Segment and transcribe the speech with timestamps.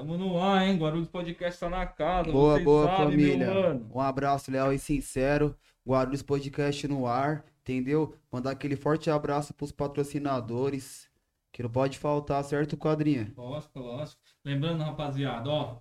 [0.00, 0.78] Tamo no ar, hein?
[0.78, 2.32] Guarulhos Podcast tá na casa.
[2.32, 3.82] Boa, boa sabem, família.
[3.94, 5.54] Um abraço leal e sincero.
[5.86, 8.16] Guarulhos Podcast no ar, entendeu?
[8.32, 11.06] Mandar aquele forte abraço pros patrocinadores.
[11.52, 13.30] Que não pode faltar, certo, quadrinha?
[13.36, 14.22] Lógico, lógico.
[14.42, 15.76] Lembrando, rapaziada, ó.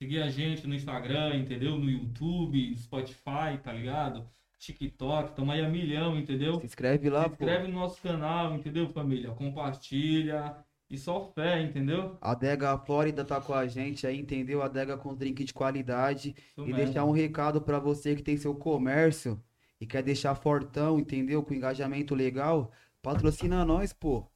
[0.00, 1.76] Seguir a gente no Instagram, entendeu?
[1.76, 4.24] No YouTube, Spotify, tá ligado?
[4.56, 6.60] TikTok, tamo aí a milhão, entendeu?
[6.60, 7.34] Se inscreve lá, Se pô.
[7.34, 9.32] inscreve no nosso canal, entendeu, família?
[9.32, 10.64] Compartilha.
[10.90, 12.16] E só fé, entendeu?
[12.20, 14.62] A Dega Flórida tá com a gente aí, entendeu?
[14.62, 16.34] A Dega com drink de qualidade.
[16.56, 16.74] Isso E mesmo.
[16.74, 19.42] deixar um recado pra você que tem seu comércio
[19.80, 21.42] e quer deixar fortão, entendeu?
[21.42, 22.70] Com engajamento legal,
[23.02, 24.26] patrocina nós, pô.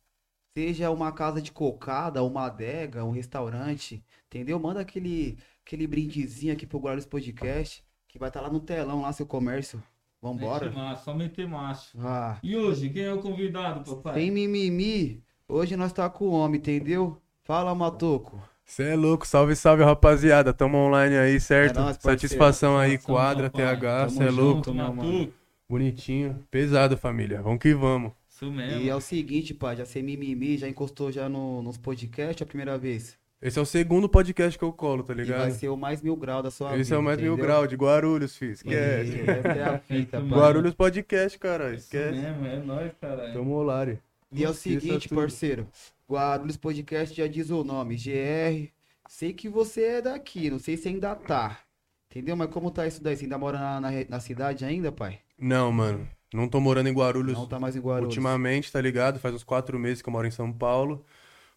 [0.56, 4.58] Seja uma casa de cocada, uma adega, um restaurante, entendeu?
[4.58, 9.12] Manda aquele, aquele brindezinho aqui pro Guarulhos Podcast, que vai estar lá no telão, lá
[9.12, 9.80] seu comércio.
[10.20, 10.66] Vambora?
[10.66, 11.96] Mete macho, só meter macho.
[12.00, 14.14] Ah, E hoje, quem é o convidado, papai?
[14.14, 17.16] sem mimimi, hoje nós tá com o homem, entendeu?
[17.42, 18.40] Fala, Matoco.
[18.64, 21.78] Cê é louco, salve, salve rapaziada, tamo online aí, certo?
[21.78, 22.20] É nóis, parceiro.
[22.20, 23.48] Satisfação aí, quadra.
[23.48, 25.32] TH, Tamo cê é louco, Matuco.
[25.68, 28.12] bonitinho, pesado família, vamos que vamos.
[28.28, 28.80] Isso mesmo.
[28.82, 32.46] E é o seguinte, pai, já sem mimimi, já encostou já no, nos podcasts a
[32.46, 33.16] primeira vez.
[33.40, 35.50] Esse é o segundo podcast que eu colo, tá E vai ligado?
[35.52, 36.80] ser o mais mil grau da sua vida.
[36.82, 37.46] Esse é o mais mil entendeu?
[37.46, 39.20] grau de Guarulhos, filho, E esquece.
[39.30, 40.28] Essa é a fita, Isso.
[40.28, 42.18] Guarulhos Podcast, cara, Isso esquece.
[42.18, 43.32] mesmo, é nóis, caralho.
[43.32, 43.98] Tamo Ari.
[44.32, 45.66] E é o seguinte, parceiro.
[46.10, 48.70] Guarulhos Podcast já diz o nome, GR.
[49.08, 51.58] Sei que você é daqui, não sei se ainda tá.
[52.10, 52.36] Entendeu?
[52.36, 53.16] Mas como tá isso daí?
[53.16, 55.18] Você ainda mora na, na, na cidade ainda, pai?
[55.38, 58.08] Não, mano, não tô morando em Guarulhos Não tá mais em Guarulhos.
[58.08, 59.18] ultimamente, tá ligado?
[59.18, 61.04] Faz uns quatro meses que eu moro em São Paulo,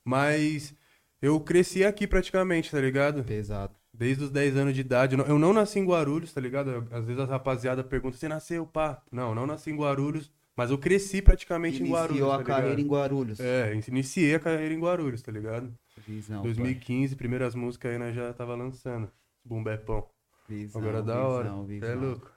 [0.04, 0.74] mas
[1.22, 3.24] eu cresci aqui praticamente, tá ligado?
[3.24, 3.74] Pesado.
[3.94, 5.16] Desde os 10 anos de idade.
[5.18, 6.88] Eu não- nasci em Guarulhos, tá ligado?
[6.92, 9.02] Às vezes a rapaziada pergunta, você nasceu, pá?
[9.12, 12.56] Não, não nasci em Guarulhos, mas eu cresci praticamente em Guarulhos, Iniciou tá a ligado?
[12.58, 13.40] carreira em Guarulhos.
[13.40, 15.74] É, iniciei a carreira em Guarulhos, tá ligado?
[16.08, 19.12] Visão, 2015, primeiras músicas aí nós já tava lançando.
[19.44, 20.02] Bumbepão.
[20.02, 20.12] pai.
[20.50, 21.44] Visão, Agora da hora.
[21.50, 21.90] visão, visão.
[21.90, 22.32] é louco.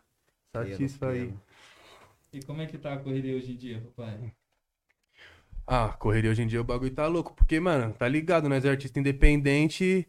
[0.52, 1.34] Satisfa aí.
[2.32, 4.32] E como é que tá a correria hoje em dia, papai?
[5.66, 7.32] Ah, correria hoje em dia o bagulho tá louco.
[7.34, 8.48] Porque, mano, tá ligado?
[8.48, 10.06] Nós é artista independente.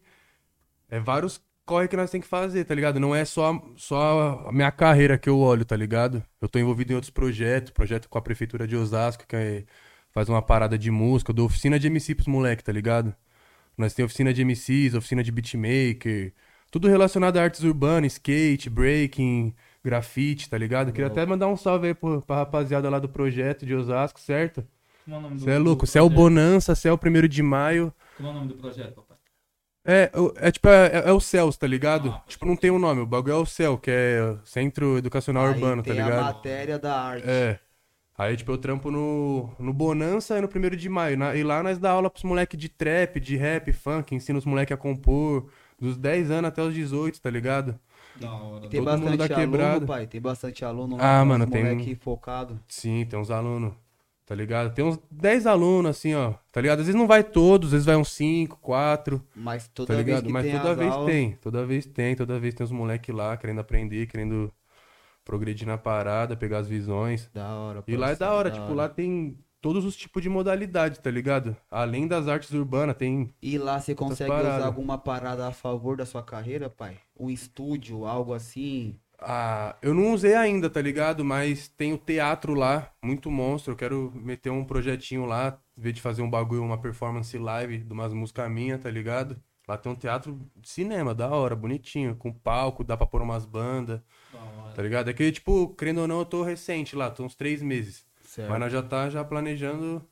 [0.88, 3.00] É vários corre que nós tem que fazer, tá ligado?
[3.00, 6.22] Não é só, só a minha carreira que eu olho, tá ligado?
[6.40, 7.72] Eu tô envolvido em outros projetos.
[7.72, 9.64] Projeto com a prefeitura de Osasco, que é-
[10.12, 11.30] faz uma parada de música.
[11.32, 13.14] Eu dou oficina de MC pros moleque, tá ligado?
[13.76, 16.32] Nós tem oficina de MCs, oficina de beatmaker.
[16.70, 19.54] Tudo relacionado a artes urbanas, skate, breaking,
[19.84, 20.92] grafite, tá ligado?
[20.92, 24.64] Queria até mandar um salve aí pro, pra rapaziada lá do projeto de Osasco, certo?
[25.04, 26.18] Como é o nome do Você é louco, Céu projeto?
[26.22, 27.92] Bonança, Céu 1 de maio.
[28.16, 29.16] Como é o nome do projeto, papai?
[29.86, 32.10] É, é tipo, é, é o CELS, tá ligado?
[32.10, 35.46] Ah, tipo, não tem um nome, o bagulho é o CEL, que é Centro Educacional
[35.48, 36.24] Urbano, tá tem a ligado?
[36.24, 37.28] matéria da arte.
[37.28, 37.58] É.
[38.18, 41.18] Aí, tipo, eu trampo no, no Bonança e no 1 de maio.
[41.18, 44.44] Na- e lá nós dá aula pros moleques de trap, de rap, funk, ensina os
[44.46, 45.48] moleques a compor.
[45.78, 47.78] Dos 10 anos até os 18, tá ligado?
[48.14, 48.66] Da hora.
[48.68, 49.86] Tem Todo mundo bastante da aluno, quebrada.
[49.86, 50.06] pai.
[50.06, 52.58] Tem bastante aluno Ah, lá, mano, uns tem- moleque focado.
[52.66, 53.74] Sim, tem uns alunos,
[54.26, 54.74] tá ligado?
[54.74, 56.80] Tem uns 10 alunos, assim, ó, tá ligado?
[56.80, 59.24] Às vezes não vai todos, às vezes vai uns 5, 4.
[59.34, 60.26] Mas toda tá vez ligado?
[60.26, 63.14] que Mas tem toda vez aulas, tem, toda vez tem, toda vez tem os moleques
[63.14, 64.52] lá querendo aprender, querendo
[65.24, 67.30] progredir na parada, pegar as visões.
[67.32, 71.00] Da hora, E lá é da hora, tipo, lá tem todos os tipos de modalidade,
[71.00, 71.56] tá ligado?
[71.70, 73.32] Além das artes urbanas, tem.
[73.40, 76.98] E lá você consegue usar alguma parada a favor da sua carreira, pai?
[77.18, 78.98] Um estúdio, algo assim?
[79.18, 81.24] Ah, eu não usei ainda, tá ligado?
[81.24, 83.72] Mas tem o teatro lá, muito monstro.
[83.72, 87.92] Eu quero meter um projetinho lá, ver de fazer um bagulho, uma performance live de
[87.92, 89.40] umas músicas minhas, tá ligado?
[89.66, 93.44] Lá tem um teatro de cinema, da hora, bonitinho, com palco, dá pra pôr umas
[93.44, 94.00] bandas.
[94.32, 94.74] Da hora.
[94.74, 95.10] Tá ligado?
[95.10, 98.06] É que, tipo, querendo ou não, eu tô recente lá, tô uns três meses.
[98.22, 98.48] Certo.
[98.48, 100.06] Mas nós já tá já planejando,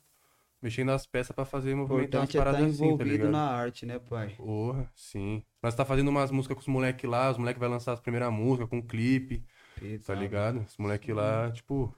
[0.65, 3.31] mexendo as peças pra fazer movimentar umas importante é estar paradas assim, tá envolvido ligado?
[3.31, 4.29] na arte, né, pai?
[4.35, 5.43] Porra, sim.
[5.61, 8.33] Nós tá fazendo umas músicas com os moleques lá, os moleques vai lançar as primeiras
[8.33, 9.37] músicas com clipe,
[9.75, 10.19] tá Pesado.
[10.19, 10.65] ligado?
[10.67, 11.93] Os moleques lá, tipo, o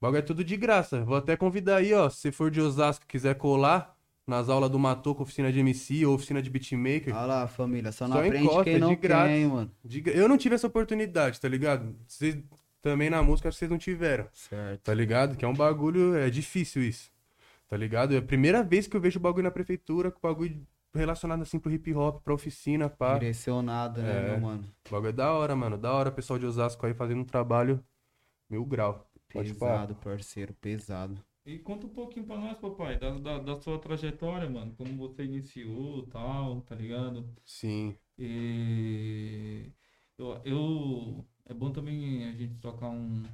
[0.00, 1.02] bagulho é tudo de graça.
[1.04, 4.70] Vou até convidar aí, ó, se você for de Osasco e quiser colar nas aulas
[4.70, 8.22] do Matoco, oficina de MC ou oficina de beatmaker, Olha lá, família, só não Só
[8.24, 9.34] aprende encosta, quem não de grátis.
[9.34, 9.70] hein, mano.
[9.84, 11.94] Diga- Eu não tive essa oportunidade, tá ligado?
[12.06, 12.36] Vocês
[12.80, 14.80] também na música acho que vocês não tiveram, Certo.
[14.82, 15.36] tá ligado?
[15.36, 17.10] Que é um bagulho, é difícil isso,
[17.74, 18.14] tá ligado?
[18.14, 21.72] É a primeira vez que eu vejo bagulho na prefeitura, com bagulho relacionado assim pro
[21.72, 23.14] hip hop, pra oficina, pá.
[23.14, 24.30] Direcionado, né, É.
[24.30, 24.64] meu mano?
[24.86, 25.76] O bagulho é da hora, mano.
[25.76, 27.84] Da hora o pessoal de Osasco aí fazendo um trabalho
[28.48, 29.10] mil grau.
[29.26, 31.20] Pesado, parceiro, pesado.
[31.44, 34.72] E conta um pouquinho pra nós, papai, da, da, da sua trajetória, mano.
[34.78, 37.28] Como você iniciou e tal, tá ligado?
[37.44, 37.96] Sim.
[38.16, 39.72] E
[40.16, 43.24] eu, eu- é bom também a gente trocar um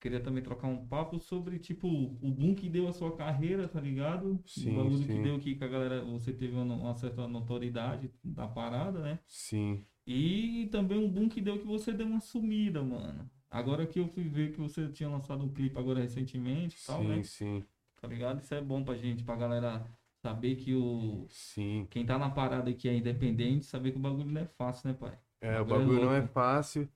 [0.00, 3.80] queria também trocar um papo sobre, tipo, o boom que deu a sua carreira, tá
[3.80, 4.40] ligado?
[4.46, 5.06] Sim, o bagulho sim.
[5.06, 9.18] que deu que a galera, você teve uma, uma certa notoriedade da parada, né?
[9.26, 9.84] Sim.
[10.06, 13.28] E também um boom que deu que você deu uma sumida, mano.
[13.50, 17.00] Agora que eu fui ver que você tinha lançado um clipe agora recentemente e tal,
[17.00, 17.22] sim, né?
[17.22, 17.64] sim,
[18.00, 18.40] Tá ligado?
[18.40, 19.84] Isso é bom pra gente, pra galera
[20.22, 21.26] saber que o.
[21.28, 21.86] sim.
[21.90, 24.94] Quem tá na parada aqui é independente, saber que o bagulho não é fácil, né,
[24.98, 25.18] pai?
[25.40, 26.88] É, o Bagulho é bagulho não é fácil.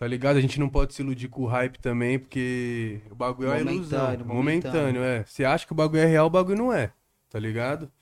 [0.00, 0.38] Tá ligado?
[0.38, 3.70] A gente não pode se iludir com o hype também, porque o bagulho é uma
[3.70, 4.00] ilusão.
[4.00, 5.02] Momentâneo, Momentâneo, momentâneo.
[5.02, 5.24] é.
[5.26, 6.90] Você acha que o bagulho é real, o bagulho não é.
[7.28, 7.92] Tá ligado?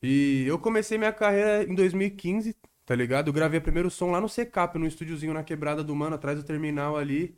[0.00, 2.54] E eu comecei minha carreira em 2015,
[2.86, 3.26] tá ligado?
[3.26, 6.38] Eu gravei o primeiro som lá no Secap, num estúdiozinho na quebrada do mano, atrás
[6.38, 7.36] do terminal ali.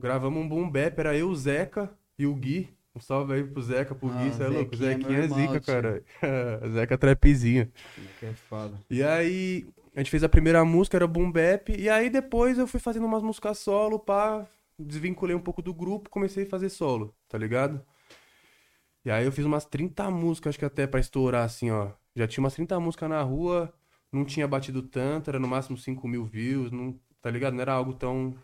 [0.00, 2.74] Gravamos um boom bap, era eu, o Zeca e o Gui.
[2.94, 4.74] Um salve aí pro Zeca, pro Ah, Gui, cê é louco.
[4.74, 6.02] Zequinha é meu é zica, cara.
[6.72, 7.70] Zeca trapzinho.
[8.18, 8.72] Que é foda.
[8.88, 9.66] E aí,
[9.96, 13.06] a gente fez a primeira música, era Boom Bap, e aí depois eu fui fazendo
[13.06, 14.46] umas músicas solo, pá,
[14.78, 17.82] desvinculei um pouco do grupo, comecei a fazer solo, tá ligado?
[19.02, 21.92] E aí eu fiz umas 30 músicas, acho que até pra estourar, assim, ó.
[22.14, 23.72] Já tinha umas 30 músicas na rua,
[24.12, 27.54] não tinha batido tanto, era no máximo 5 mil views, não, tá ligado?
[27.54, 28.34] Não era algo tão...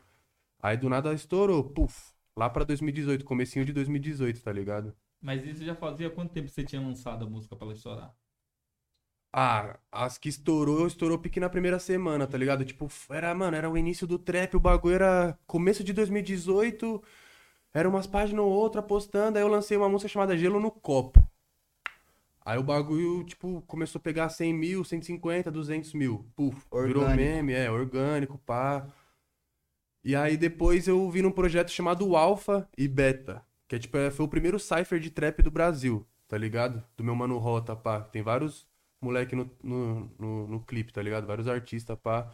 [0.63, 4.97] Aí do nada estourou, puf, lá pra 2018, comecinho de 2018, tá ligado?
[5.21, 8.15] Mas isso já fazia quanto tempo você tinha lançado a música pra ela estourar?
[9.33, 12.65] Ah, as que estourou, estourou pique na primeira semana, tá ligado?
[12.65, 17.03] Tipo, era, mano, era o início do trap, o bagulho era começo de 2018,
[17.73, 21.27] era umas páginas ou outra postando, aí eu lancei uma música chamada Gelo no Copo.
[22.45, 26.27] Aí o bagulho, tipo, começou a pegar 100 mil, 150, 200 mil.
[26.35, 27.17] Puf, virou Orgânico.
[27.17, 28.87] meme, é, orgânico, pá.
[30.05, 34.11] E aí depois eu vi num projeto chamado Alpha e Beta, que é tipo, é,
[34.11, 36.85] foi o primeiro cypher de trap do Brasil, tá ligado?
[36.97, 38.01] Do meu mano Rota, pá.
[38.01, 38.67] Tem vários
[39.03, 41.27] moleque no, no, no, no clipe, tá ligado?
[41.27, 42.31] Vários artistas, pá.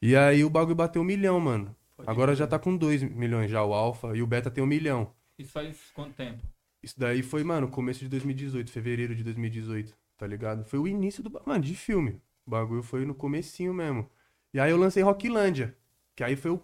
[0.00, 1.74] E aí o bagulho bateu um milhão, mano.
[1.96, 4.66] Pode Agora já tá com dois milhões já, o Alpha, e o Beta tem um
[4.66, 5.14] milhão.
[5.38, 6.42] Isso faz quanto tempo?
[6.82, 10.64] Isso daí foi, mano, começo de 2018, fevereiro de 2018, tá ligado?
[10.64, 12.20] Foi o início do, mano, de filme.
[12.46, 14.08] O bagulho foi no comecinho mesmo.
[14.52, 15.76] E aí eu lancei Rocklândia,
[16.14, 16.62] que aí foi o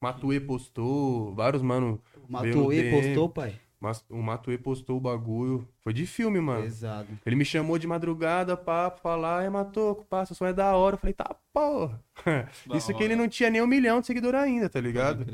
[0.00, 2.02] Matue postou, vários, mano,
[2.80, 2.90] DM.
[2.90, 3.60] postou, pai?
[3.84, 5.68] Mas o Matue postou o bagulho.
[5.82, 6.62] Foi de filme, mano.
[6.62, 7.06] Pesado.
[7.24, 10.94] Ele me chamou de madrugada pra falar, é Matoco, seu som é da hora.
[10.94, 12.02] Eu falei, tá, porra.
[12.66, 13.04] Da Isso que hora.
[13.04, 15.26] ele não tinha nem um milhão de seguidor ainda, tá ligado?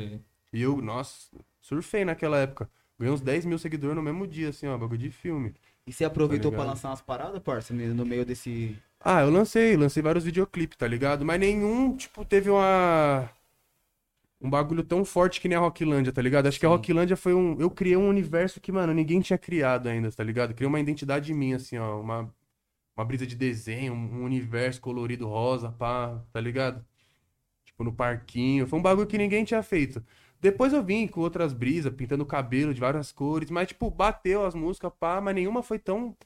[0.53, 1.29] E eu, nossa,
[1.61, 2.69] surfei naquela época.
[2.99, 5.55] Ganhei uns 10 mil seguidores no mesmo dia, assim, ó, bagulho de filme.
[5.87, 8.77] E você aproveitou Tá pra lançar umas paradas, parça, no no meio desse.
[9.01, 11.25] Ah, eu lancei, lancei vários videoclipes, tá ligado?
[11.25, 13.31] Mas nenhum, tipo, teve uma.
[14.41, 16.47] Um bagulho tão forte que nem a Rocklândia, tá ligado?
[16.47, 16.75] Acho que a Sim.
[16.75, 17.61] Rocklândia foi um.
[17.61, 20.55] Eu criei um universo que, mano, ninguém tinha criado ainda, tá ligado?
[20.55, 22.01] Criei uma identidade minha, assim, ó.
[22.01, 22.35] Uma,
[22.97, 26.85] uma brisa de desenho, um universo colorido rosa, pá, tá ligado?
[27.65, 28.67] Tipo, no parquinho.
[28.67, 30.05] Foi um bagulho que ninguém tinha feito.
[30.41, 34.45] Depois eu vim com outras brisas, pintando o cabelo de várias cores, mas, tipo, bateu
[34.47, 36.17] as músicas, pá, mas nenhuma foi tão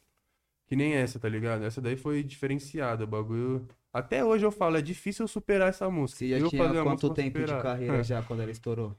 [0.66, 1.64] que nem essa, tá ligado?
[1.64, 3.66] Essa daí foi diferenciada, o bagulho.
[3.92, 6.18] Até hoje eu falo, é difícil eu superar essa música.
[6.18, 8.96] Você já eu tinha quanto tempo de carreira já quando ela estourou?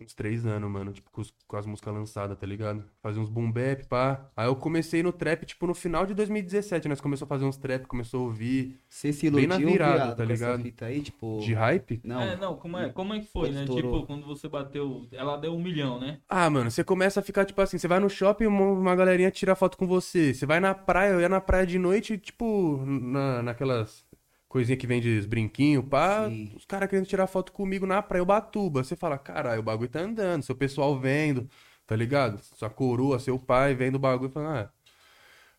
[0.00, 2.84] Uns três anos, mano, tipo, com, com as músicas lançadas, tá ligado?
[3.02, 4.30] Fazer uns boom bap, pá.
[4.36, 7.56] Aí eu comecei no trap, tipo, no final de 2017, nós começou a fazer uns
[7.56, 8.78] trap, começou a ouvir.
[8.88, 10.62] Você se Bem iludiu, na virada, viado, tá ligado?
[10.62, 11.40] fita aí, tipo...
[11.40, 12.00] De hype?
[12.04, 13.60] Não, é, não, como é, como é que foi, né?
[13.60, 13.92] estourou.
[13.92, 15.06] Tipo, quando você bateu.
[15.12, 16.20] Ela deu um milhão, né?
[16.28, 19.30] Ah, mano, você começa a ficar, tipo assim, você vai no shopping, uma, uma galerinha
[19.30, 20.34] tira foto com você.
[20.34, 24.04] Você vai na praia, eu ia na praia de noite, tipo, na, naquelas
[24.52, 26.28] coisinhas que vende os brinquinhos, pá.
[26.28, 26.52] Sim.
[26.54, 28.84] Os caras querendo tirar foto comigo na praia, Ubatuba.
[28.84, 31.48] Você fala, caralho, o bagulho tá andando, seu pessoal vendo,
[31.86, 32.38] tá ligado?
[32.54, 34.70] Sua coroa, seu pai vendo o bagulho, fala, ah.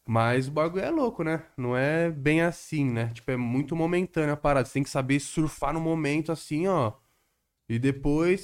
[0.06, 1.42] Mas o bagulho é louco, né?
[1.58, 3.10] Não é bem assim, né?
[3.14, 4.66] Tipo, é muito momentânea a parada.
[4.68, 6.92] Você tem que saber surfar no momento assim, ó.
[7.70, 8.42] E depois,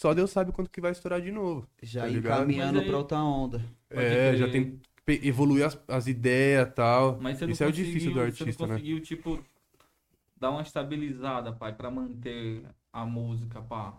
[0.00, 1.68] só Deus sabe quanto que vai estourar de novo.
[1.82, 2.38] já tá ir ligado?
[2.40, 3.58] caminhando Mas aí- pra outra onda.
[3.90, 4.36] Pode É, crer.
[4.38, 7.18] já tem que evoluir as, as ideias e tal.
[7.20, 8.74] Mas você não Isso é o difícil do Você artista, não né?
[8.80, 9.38] conseguiu, tipo,
[10.42, 13.92] dar uma estabilizada, pai, pra manter a música, pá.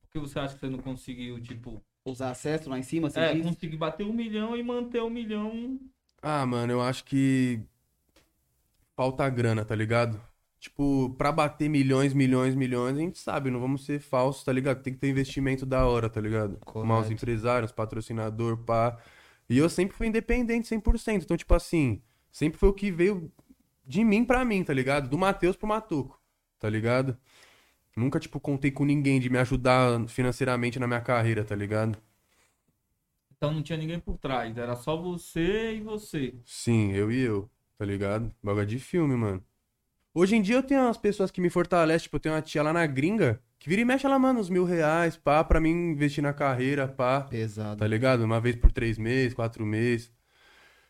[0.00, 1.82] Por que você acha que você não conseguiu, tipo.
[2.04, 3.44] Os acessos lá em cima, você é, diz?
[3.44, 5.80] conseguir bater um milhão e manter um milhão.
[6.22, 7.60] Ah, mano, eu acho que
[8.94, 10.20] falta grana, tá ligado?
[10.60, 14.82] Tipo, pra bater milhões, milhões, milhões, a gente sabe, não vamos ser falsos, tá ligado?
[14.82, 16.58] Tem que ter investimento da hora, tá ligado?
[16.64, 17.12] Arrumar os Correto.
[17.14, 18.96] empresários, patrocinador, pá.
[19.48, 21.24] E eu sempre fui independente 100%.
[21.24, 23.32] Então, tipo assim, sempre foi o que veio
[23.84, 25.08] de mim pra mim, tá ligado?
[25.08, 26.20] Do Matheus pro Matuco,
[26.58, 27.16] tá ligado?
[27.96, 31.98] Nunca, tipo, contei com ninguém de me ajudar financeiramente na minha carreira, tá ligado?
[33.36, 34.56] Então não tinha ninguém por trás.
[34.56, 36.34] Era só você e você.
[36.44, 38.32] Sim, eu e eu, tá ligado?
[38.42, 39.44] Bagulho de filme, mano.
[40.14, 42.62] Hoje em dia eu tenho umas pessoas que me fortalecem, tipo, eu tenho uma tia
[42.62, 45.70] lá na gringa Que vira e mexe, ela manda uns mil reais, pá, pra mim
[45.70, 47.22] investir na carreira, pá.
[47.22, 47.78] Pesado.
[47.78, 48.22] Tá ligado?
[48.22, 50.10] Uma vez por três meses, quatro meses.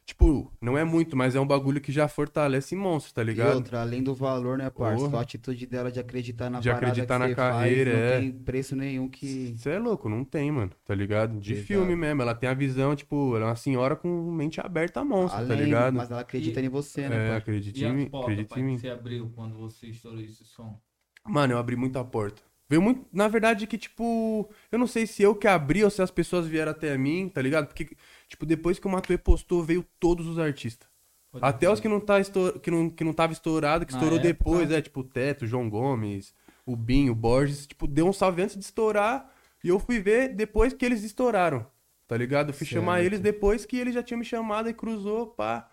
[0.04, 3.56] Tipo, não é muito, mas é um bagulho que já fortalece monstro, tá E ligado?
[3.56, 5.04] outra, além do valor, né, parça?
[5.04, 5.18] Porra.
[5.18, 8.14] A atitude dela de acreditar na De parada acreditar que na você carreira, faz, é.
[8.16, 9.54] não tem preço nenhum que...
[9.56, 11.38] Você é louco, não tem, mano, tá ligado?
[11.40, 11.66] De Exato.
[11.66, 12.20] filme mesmo.
[12.20, 15.54] Ela tem a visão, tipo, ela é uma senhora com mente aberta a monstro, tá
[15.54, 15.94] Além, ligado?
[15.94, 17.36] mas ela acredita E- em você, É, né, pai?
[17.38, 18.78] acredita E em mim, acredita em que mim.
[18.78, 20.78] você abriu quando você estourou esse som?
[21.24, 22.42] Mano, eu abri muita porta.
[22.68, 23.06] Veio muito.
[23.12, 24.48] Na verdade, que, tipo.
[24.70, 27.40] Eu não sei se eu que abri ou se as pessoas vieram até mim, tá
[27.42, 27.66] ligado?
[27.66, 27.96] Porque,
[28.32, 30.88] tipo, depois que o Matuê postou, veio todos os artistas.
[31.30, 32.52] Pode Até os que não, tá estou...
[32.58, 34.32] que, não, que não tava estourado, que Na estourou época.
[34.32, 36.34] depois, é, tipo, o Teto, o João Gomes,
[36.66, 39.30] o Binho, o Borges, tipo, deu um salve antes de estourar.
[39.64, 41.66] E eu fui ver depois que eles estouraram,
[42.08, 42.48] tá ligado?
[42.50, 43.06] Eu fui chamar Certo.
[43.06, 45.68] eles depois que eles já tinham me chamado e cruzou, pá.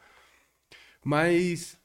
[1.04, 1.78] Mas.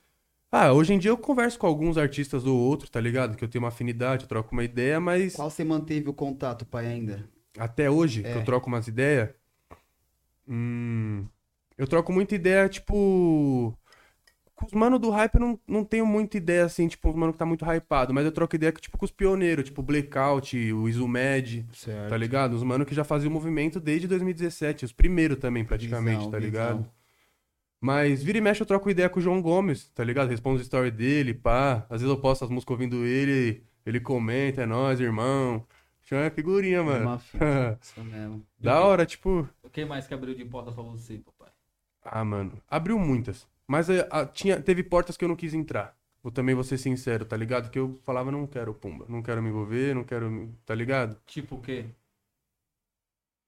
[0.51, 3.37] Ah, hoje em dia eu converso com alguns artistas ou outros, tá ligado?
[3.37, 6.65] Que eu tenho uma afinidade, eu troco uma ideia, mas Qual você manteve o contato,
[6.65, 7.29] pai, ainda?
[7.59, 8.37] até hoje, que É.
[8.37, 9.31] eu troco umas ideias.
[10.49, 11.27] Hum,
[11.79, 13.77] eu troco muita ideia, tipo.
[14.55, 17.33] Com os mano do hype eu não, não tenho muita ideia, assim, tipo, os mano
[17.33, 20.89] que tá muito hypado, mas eu troco ideia tipo, com os pioneiros, tipo, Blackout, o
[20.89, 22.09] Izumed, Certo.
[22.11, 22.53] tá ligado?
[22.55, 26.39] Os mano que já faziam o movimento desde 2017, os primeiros também, praticamente, Visão, tá
[26.39, 26.51] visão.
[26.51, 26.91] ligado?
[27.81, 30.29] Mas vira e mexe eu troco ideia com o João Gomes, tá ligado?
[30.31, 31.85] Respondo os stories dele, pá.
[31.91, 35.67] Às vezes eu posto as músicas ouvindo ele, ele comenta, é nóis, irmão.
[36.03, 37.07] Chama figurinha, mano.
[37.07, 38.47] Uma fita, isso mesmo.
[38.59, 39.49] Da hora, tipo.
[39.75, 41.53] Que mais que abriu de porta pra você, papai?
[42.03, 42.61] Ah, mano.
[42.69, 43.47] Abriu muitas.
[43.67, 45.97] Mas é, ah, tinha, teve portas que eu não quis entrar.
[46.23, 47.71] Eu também vou ser sincero, tá ligado?
[47.71, 49.07] Que eu falava, não quero pumba.
[49.09, 50.31] Não quero me envolver, não quero.
[50.31, 51.19] me- Tá ligado?
[51.27, 51.87] Tipo o quê?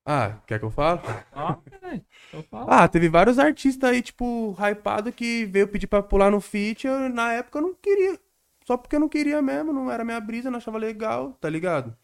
[0.04, 1.00] Ah, quer que eu fale?
[1.33, 2.00] Ah, é,
[2.33, 2.66] eu falo.
[2.71, 6.87] Ah, teve vários artistas aí, tipo, hypado que veio pedir pra pular no feat.
[6.87, 8.18] Eu, na época eu não queria.
[8.64, 11.97] Só porque eu não queria mesmo, não era minha brisa, não achava legal, tá ligado?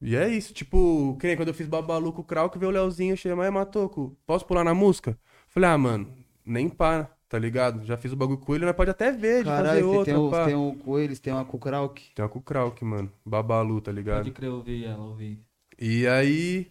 [0.00, 2.72] E é isso, tipo, que nem quando eu fiz Babalu com o Krauk, veio o
[2.72, 5.18] Leozinho, chama, aí Matoco, posso pular na música?
[5.48, 6.14] Falei, ah, mano,
[6.46, 7.84] nem pá, tá ligado?
[7.84, 10.16] Já fiz o bagulho com ele, nós pode até ver, de fazer Caralho, outra, tem,
[10.16, 10.46] um, pá.
[10.46, 12.00] tem um com eles, tem uma com o Krauk.
[12.14, 14.18] Tem uma com o Krauk, mano, Babalu, tá ligado?
[14.18, 15.40] Pode crer, eu ouvi ela, ouvi.
[15.78, 16.70] E aí.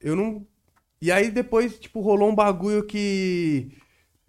[0.00, 0.46] Eu não.
[1.00, 3.76] E aí depois, tipo, rolou um bagulho que.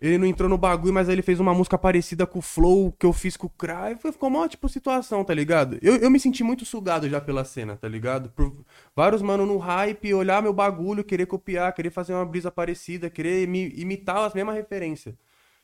[0.03, 2.91] Ele não entrou no bagulho, mas aí ele fez uma música parecida com o Flow
[2.91, 3.95] que eu fiz com o Cry.
[3.97, 5.79] Ficou uma, tipo, situação, tá ligado?
[5.81, 8.29] Eu, eu me senti muito sugado já pela cena, tá ligado?
[8.31, 13.09] Por vários mano no hype, olhar meu bagulho, querer copiar, querer fazer uma brisa parecida,
[13.09, 15.15] querer imitar as mesmas referências.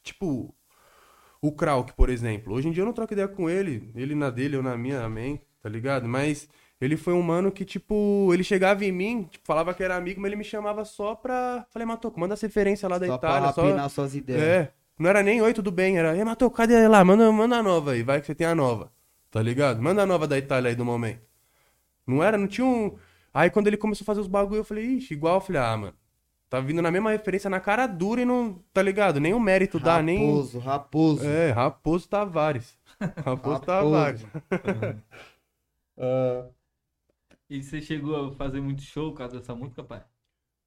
[0.01, 0.55] Tipo,
[1.41, 2.53] o Krauk, por exemplo.
[2.53, 3.91] Hoje em dia eu não troco ideia com ele.
[3.93, 6.07] Ele na dele, eu na minha, amém, tá ligado?
[6.07, 6.47] Mas
[6.81, 10.21] ele foi um mano que, tipo, ele chegava em mim, tipo, falava que era amigo,
[10.21, 11.65] mas ele me chamava só pra.
[11.69, 13.53] Falei, Matoco, manda as referências lá da Só Itália.
[13.53, 13.89] pra Só...
[13.89, 14.41] suas ideias.
[14.41, 14.71] É.
[14.97, 15.97] Não era nem oi, tudo bem.
[15.97, 17.03] Era, ei, Matoco, cadê lá?
[17.03, 18.91] Manda, manda a nova aí, vai que você tem a nova.
[19.29, 19.81] Tá ligado?
[19.81, 21.21] Manda a nova da Itália aí do momento.
[22.07, 22.95] Não era, não tinha um.
[23.33, 25.77] Aí quando ele começou a fazer os bagulho, eu falei, ixi, igual, eu falei, ah,
[25.77, 25.93] mano.
[26.49, 28.59] Tá vindo na mesma referência, na cara dura e não.
[28.73, 29.19] Tá ligado?
[29.19, 30.25] Nem o mérito dá, nem.
[30.25, 31.27] Raposo, raposo.
[31.27, 32.75] É, Raposo Tavares.
[33.23, 33.65] Raposo Raposo.
[33.65, 34.25] Tavares.
[37.49, 40.05] E você chegou a fazer muito show por causa dessa música, pai?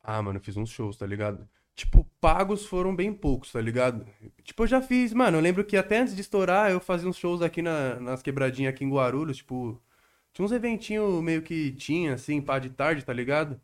[0.03, 1.49] Ah, mano, eu fiz uns shows, tá ligado?
[1.75, 4.05] Tipo, pagos foram bem poucos, tá ligado?
[4.43, 7.17] Tipo, eu já fiz, mano, eu lembro que até antes de estourar, eu fazia uns
[7.17, 9.81] shows aqui na- nas quebradinhas aqui em Guarulhos, tipo,
[10.33, 13.61] tinha uns eventinhos meio que tinha, assim, pá de tarde, tá ligado?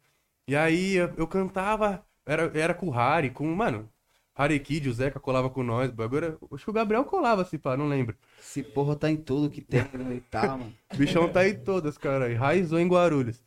[0.47, 3.91] E aí eu, eu cantava, era, era com o Harry, com, mano,
[4.39, 7.77] Harry Kid, o Zeca colava com nós, agora, acho que o Gabriel colava, assim, pá,
[7.77, 8.17] não lembro.
[8.41, 10.15] Esse porra tá em tudo que tem, né?
[10.15, 10.73] E tá, mano.
[10.95, 12.31] O bichão tá aí todas, cara.
[12.31, 13.43] Enraizou em Guarulhos.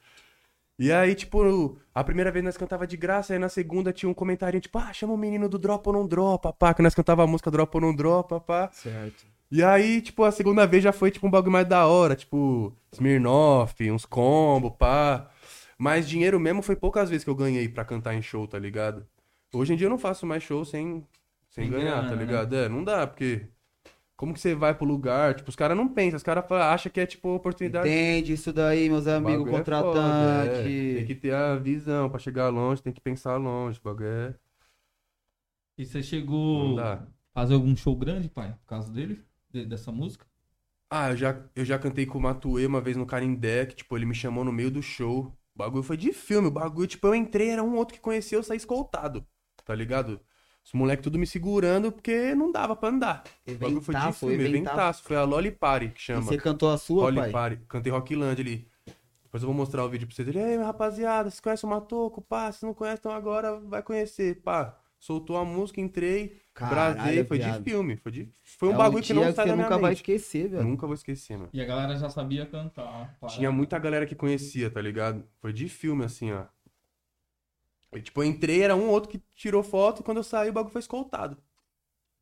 [0.77, 4.13] E aí, tipo, a primeira vez nós cantava de graça, aí na segunda tinha um
[4.13, 7.23] comentário, tipo, ah, chama o menino do Dropa ou não dropa, pá, que nós cantava
[7.23, 8.69] a música Dropa ou não dropa, pá.
[8.73, 9.25] Certo.
[9.49, 12.75] E aí, tipo, a segunda vez já foi, tipo, um bagulho mais da hora, tipo,
[12.91, 15.29] Smirnoff, uns combo, pá.
[15.77, 19.05] Mas dinheiro mesmo foi poucas vezes que eu ganhei pra cantar em show, tá ligado?
[19.53, 21.05] Hoje em dia eu não faço mais show sem,
[21.49, 22.21] sem Sem ganhar, grana, tá né?
[22.25, 22.55] ligado?
[22.55, 23.47] É, não dá, porque...
[24.15, 25.35] Como que você vai pro lugar?
[25.35, 28.89] Tipo, os caras não pensam, os caras acham que é, tipo, oportunidade Entende isso daí,
[28.89, 30.65] meus amigos bagulho é foda, contratantes.
[30.67, 30.71] é.
[30.93, 33.79] Tem que ter a visão pra chegar longe, tem que pensar longe.
[33.79, 34.35] O bagulho é.
[35.77, 38.53] E você chegou a fazer algum show grande, pai?
[38.53, 39.21] Por causa dele?
[39.51, 40.25] De- dessa música?
[40.89, 43.97] Ah, eu já, eu já cantei com o Matuê uma vez no Carindé, que, tipo,
[43.97, 45.27] ele me chamou no meio do show.
[45.55, 48.37] O bagulho foi de filme, o bagulho, tipo, eu entrei, era um outro que conhecia,
[48.37, 49.25] eu saí escoltado,
[49.71, 50.19] tá ligado?
[50.63, 53.23] Os moleques tudo me segurando, porque não dava pra andar.
[53.47, 55.01] O bagulho foi de filme, eventaço.
[55.03, 56.21] Foi a Loli Party que E chama.
[56.21, 57.31] você cantou a sua, Holly pai?
[57.31, 57.61] Party.
[57.67, 58.67] Cantei Rockland ali.
[59.23, 60.27] Depois eu vou mostrar o vídeo pra vocês.
[60.27, 62.21] Ele, ei, rapaziada, vocês conhecem o Matoco?
[62.21, 64.41] Pá, se não conhece, então agora vai conhecer.
[64.41, 66.37] Pá, soltou a música, entrei.
[66.53, 67.57] Caralho, Brasei, foi viado.
[67.63, 67.95] de filme.
[67.95, 68.29] Foi, de...
[68.43, 69.97] foi um É bagulho que não sai você da minha nunca vai mente.
[69.99, 70.63] esquecer, velho.
[70.65, 71.49] Nunca vou esquecer, mano.
[71.53, 73.17] E a galera já sabia cantar.
[73.21, 73.27] pá.
[73.27, 75.23] Tinha muita galera que conhecia, tá ligado?
[75.39, 76.43] Foi de filme, assim, ó.
[77.93, 80.49] E, tipo, eu entrei, era um ou outro que tirou foto, e quando eu saí,
[80.49, 81.37] o bagulho foi escoltado.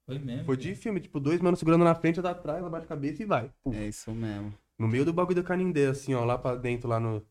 [0.06, 0.46] Foi mesmo.
[0.46, 3.22] Foi de filme, tipo, dois manos segurando na frente, eu da atrás, abaixa a cabeça
[3.22, 3.52] e vai.
[3.64, 3.74] Pum.
[3.74, 4.54] É isso mesmo.
[4.78, 7.24] No meio do bagulho do Canindé, assim, ó, lá pra dentro, lá no.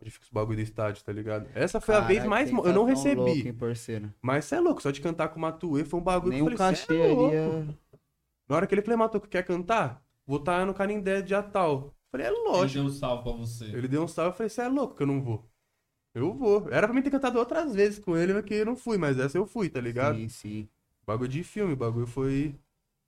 [0.00, 1.48] Onde fica os bagulho do estádio, tá ligado?
[1.54, 2.48] Essa foi a vez mais.
[2.50, 3.16] Eu não sensação recebi.
[3.20, 4.14] louca, hein, parceiro.
[4.22, 6.48] Mas cê é louco, só de cantar com o Matuê foi um bagulho Nem que
[6.48, 7.24] um eu falei, cê cachê é louco.
[7.26, 7.36] ali.
[7.36, 7.74] é-
[8.48, 10.00] Na hora que ele falou, Matuê, quer cantar?
[10.24, 11.92] Vou estar no Canindé dia tal.
[12.12, 12.80] Falei, é Ele lógico.
[12.80, 13.64] deu um salve pra você.
[13.64, 15.44] Ele deu um salve, eu falei, você é louco que eu não vou.
[16.18, 16.68] Eu vou.
[16.70, 19.18] Era pra mim ter cantado outras vezes com ele, mas que eu não fui, mas
[19.18, 20.16] essa eu fui, tá ligado?
[20.16, 20.68] Sim, sim.
[21.06, 22.54] Bagulho de filme, bagulho foi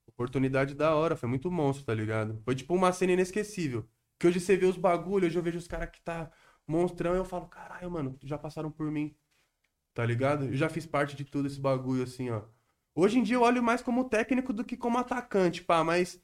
[0.06, 2.40] oportunidade da hora, foi muito monstro, tá ligado?
[2.44, 3.86] Foi tipo uma cena inesquecível.
[4.18, 6.30] Que hoje você vê os bagulhos, hoje eu vejo os caras que tá
[6.66, 9.14] monstrão e eu falo, caralho, mano, já passaram por mim.
[9.94, 10.44] Tá ligado?
[10.44, 12.42] Eu já fiz parte de tudo esse bagulho, assim, ó.
[12.94, 16.20] Hoje em dia eu olho mais como técnico do que como atacante, pá, mas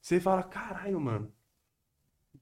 [0.00, 1.32] você fala, caralho, mano.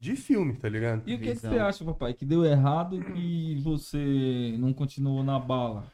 [0.01, 1.03] De filme, tá ligado?
[1.07, 1.53] E o que, que Visão.
[1.53, 2.15] você acha, papai?
[2.15, 5.93] Que deu errado e que você não continuou na bala?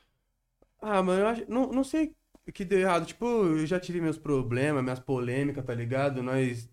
[0.80, 2.14] Ah, mano, eu acho, não, não sei
[2.46, 3.04] o que deu errado.
[3.04, 6.22] Tipo, eu já tive meus problemas, minhas polêmicas, tá ligado?
[6.22, 6.70] Nós.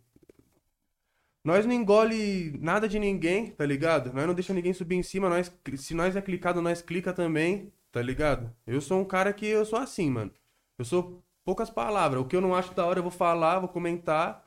[1.44, 4.14] Nós não engole nada de ninguém, tá ligado?
[4.14, 7.74] Nós não deixa ninguém subir em cima, nós, se nós é clicado, nós clica também,
[7.92, 8.56] tá ligado?
[8.66, 10.32] Eu sou um cara que eu sou assim, mano.
[10.78, 12.22] Eu sou poucas palavras.
[12.22, 14.43] O que eu não acho da hora eu vou falar, vou comentar,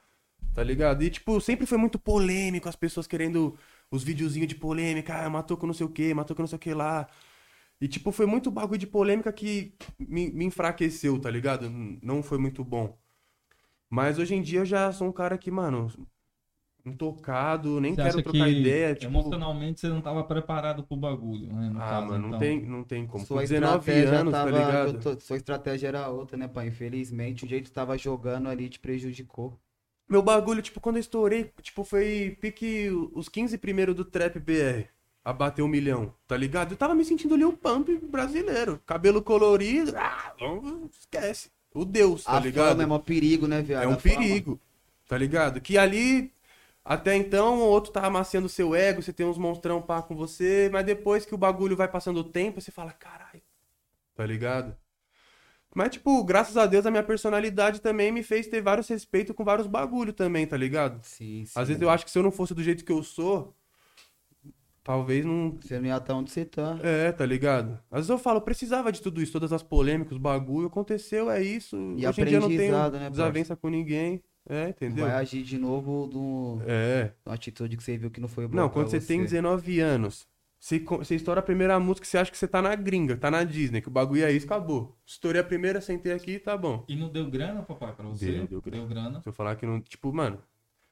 [0.57, 1.03] tá ligado?
[1.03, 3.55] E, tipo, sempre foi muito polêmico, as pessoas querendo
[3.91, 6.57] os videozinhos de polêmica, ah, matou com não sei o que, matou com não sei
[6.57, 7.07] o que lá.
[7.81, 11.69] E, tipo, foi muito bagulho de polêmica que me, me enfraqueceu, tá ligado?
[12.03, 12.97] Não foi muito bom.
[13.91, 15.91] Mas hoje em dia eu já sou um cara que, mano,
[16.87, 18.95] intocado, nem Você quero trocar que ideia.
[18.95, 21.69] Tipo, emocionalmente você não tava preparado pro bagulho, né?
[21.69, 22.39] no ah, caso, mano, não então.
[22.41, 23.21] tem, não tem como.
[23.21, 25.01] Com Sua 19 estratégia anos, tava, tá ligado?
[25.01, 26.69] tô- sua estratégia era outra, né, pai?
[26.69, 29.59] Infelizmente, o jeito que tava jogando ali te prejudicou.
[30.09, 34.89] Meu bagulho, tipo, quando eu estourei, tipo, foi pique os 15 primeiros do Trap BR.
[35.25, 36.71] A bater um milhão, tá ligado?
[36.73, 38.81] Eu tava me sentindo ali o Pump brasileiro.
[38.87, 40.33] Cabelo colorido, ah,
[41.01, 41.51] esquece.
[41.75, 42.69] O Deus, tá a ligado?
[42.71, 43.83] fama é mó perigo, né, viado?
[43.83, 44.03] É um A fama.
[44.17, 44.61] perigo,
[45.09, 45.61] tá ligado?
[45.61, 46.33] Que ali,
[46.85, 50.71] até então, o outro tá amaciando seu ego, você tem uns monstrão pá com você,
[50.73, 53.43] mas depois que o bagulho vai passando o tempo, você fala, caralho,
[54.15, 54.77] tá ligado?
[55.77, 59.45] Mas, tipo, graças a Deus, a minha personalidade também me fez ter vários respeitos com
[59.45, 60.99] vários bagulho também, tá ligado?
[61.03, 61.53] Sim, sim.
[61.55, 63.55] Às vezes eu acho que se eu não fosse do jeito que eu sou,
[64.83, 66.79] talvez não, Você não ia estar onde você tá.
[66.83, 67.79] é, tá ligado?
[67.91, 71.43] Às vezes eu falo, precisava de tudo isso, todas as polêmicas, os bagulho, aconteceu, é
[71.43, 71.77] isso.
[71.99, 74.23] E Hoje em dia eu não aprendizado, tenho né, desavença com ninguém.
[74.49, 75.05] É, entendeu?
[75.05, 76.59] Vai agir de novo do...
[76.67, 77.11] É.
[77.27, 79.79] uma atitude que você viu que não foi boa Não, pra quando você tem 19
[79.81, 80.27] anos,
[80.59, 83.45] você, você estoura a primeira música, você acha que você tá na gringa, tá na
[83.45, 84.99] Disney, que o bagulho é isso, acabou.
[85.05, 86.85] Estourei a primeira, sentei aqui, tá bom.
[86.89, 88.33] E não deu grana, papai, pra você?
[88.33, 88.79] Deu, deu grana.
[88.79, 89.23] Deu grana.
[89.23, 89.81] Se eu falar que não.
[89.81, 90.43] Tipo, mano,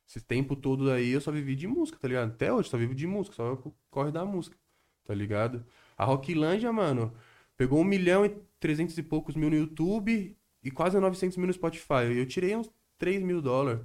[0.06, 2.30] esse tempo todo aí eu só vivi de música, tá ligado?
[2.30, 3.56] Até hoje só vivo de música, só
[3.90, 4.56] corre da música,
[5.04, 5.64] tá ligado?
[5.96, 7.12] A Rocklândia, mano,
[7.56, 11.52] pegou um milhão e trezentos e poucos mil no YouTube e quase 900 mil no
[11.52, 12.04] Spotify.
[12.14, 13.82] Eu tirei uns 3 mil dólares,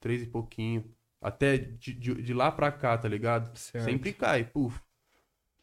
[0.00, 0.84] 3 e pouquinho.
[1.20, 3.56] Até de, de, de lá pra cá, tá ligado?
[3.56, 3.84] Certo.
[3.84, 4.80] Sempre cai, puf.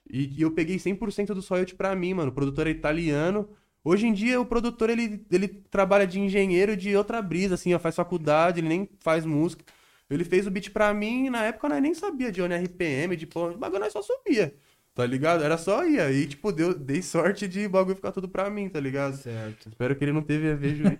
[0.09, 2.31] E, e eu peguei 100% do royalty pra mim, mano.
[2.31, 3.49] O produtor é italiano.
[3.83, 7.79] Hoje em dia, o produtor, ele, ele trabalha de engenheiro de outra brisa, assim, ó,
[7.79, 9.63] faz faculdade, ele nem faz música.
[10.09, 13.15] Ele fez o beat pra mim e na época nós nem sabia de onde RPM,
[13.15, 14.55] de porra, o bagulho nós só subia,
[14.99, 15.41] tá ligado?
[15.45, 16.01] Era só ir.
[16.01, 19.15] Aí, tipo, deu, dei sorte de o bagulho ficar tudo pra mim, tá ligado?
[19.15, 19.69] Certo.
[19.69, 20.97] Espero que ele não teve a ver juízo.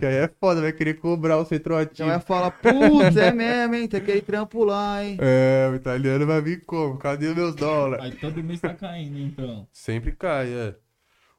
[0.00, 2.08] que aí é foda, vai querer cobrar o Já retroativo.
[2.08, 3.86] vai falar, putz, é mesmo, hein?
[3.86, 5.18] Tem aquele trampo lá, hein?
[5.20, 6.96] É, o italiano vai vir como?
[6.96, 8.06] Cadê os meus dólares?
[8.06, 9.68] Aí todo mês tá caindo, então.
[9.70, 10.74] Sempre cai, é.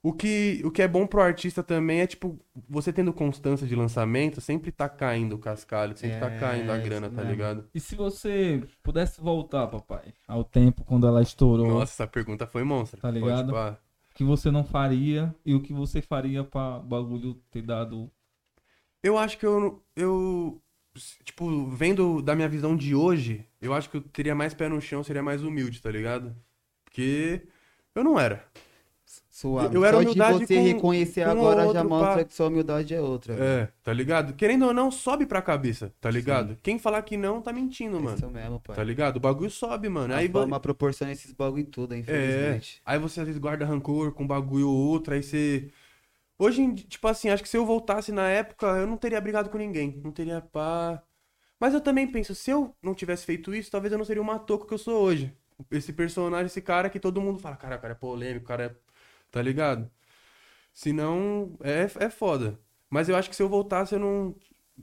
[0.03, 3.75] O que, o que é bom pro artista também é, tipo, você tendo constância de
[3.75, 7.31] lançamento, sempre tá caindo o cascalho, sempre tá É, caindo a isso grana, tá mesmo.
[7.31, 7.69] ligado?
[7.73, 12.63] E se você pudesse voltar, papai, ao tempo quando ela estourou, Nossa, essa pergunta foi
[12.63, 12.99] monstra.
[12.99, 13.51] Tá Pode ligado?
[13.51, 13.77] pá.
[14.11, 18.09] o que você não faria e o que você faria pra bagulho ter dado.
[19.03, 20.61] Eu acho que eu, eu,
[21.23, 24.81] tipo, vendo da minha visão de hoje, eu acho que eu teria mais pé no
[24.81, 26.35] chão, seria mais humilde, tá ligado?
[26.85, 27.47] Porque
[27.95, 28.45] eu não era.
[29.41, 29.75] Suave.
[29.75, 32.23] Eu era Só de humildade você com- reconhecer com agora já mostra pá.
[32.25, 33.33] que sua humildade é outra.
[33.33, 33.43] velho.
[33.63, 34.33] É, tá ligado?
[34.33, 36.57] Querendo ou não, sobe pra cabeça, tá ligado?
[36.61, 38.15] Quem falar que não, tá mentindo, mano.
[38.17, 38.75] Isso mesmo, pai.
[38.75, 39.17] Tá ligado?
[39.17, 40.13] O bagulho sobe, mano.
[40.13, 42.81] A Aí, fama proporciona esses bagulho tudo, É, infelizmente.
[42.85, 45.69] aí você às vezes guarda rancor com um bagulho ou outro, aí você.
[46.37, 49.57] Hoje, tipo assim, acho que se eu voltasse na época, eu não teria brigado com
[49.57, 49.99] ninguém.
[50.03, 51.01] Não teria pá.
[51.59, 54.25] Mas eu também penso, se eu não tivesse feito isso, talvez eu não seria o
[54.25, 55.31] matoco que eu sou hoje.
[55.69, 58.63] Esse personagem, esse cara que todo mundo fala, cara, o cara é polêmico, o cara
[58.65, 58.75] é.
[59.31, 59.89] Tá ligado?
[60.73, 62.59] Senão, é, é foda.
[62.89, 64.35] Mas eu acho que se eu voltasse, eu não,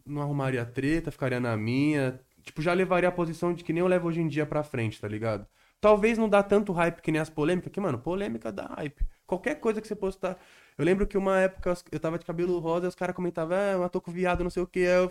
[0.07, 2.21] não arrumaria treta, ficaria na minha.
[2.43, 5.01] Tipo, já levaria a posição de que nem eu levo hoje em dia pra frente,
[5.01, 5.47] tá ligado?
[5.81, 9.07] Talvez não dá tanto hype que nem as polêmicas, que, mano, polêmica dá hype.
[9.27, 10.39] Qualquer coisa que você postar.
[10.77, 13.89] Eu lembro que uma época eu tava de cabelo rosa e os caras comentavam, ah,
[13.89, 14.81] tô com viado, não sei o que.
[14.81, 15.11] Eu...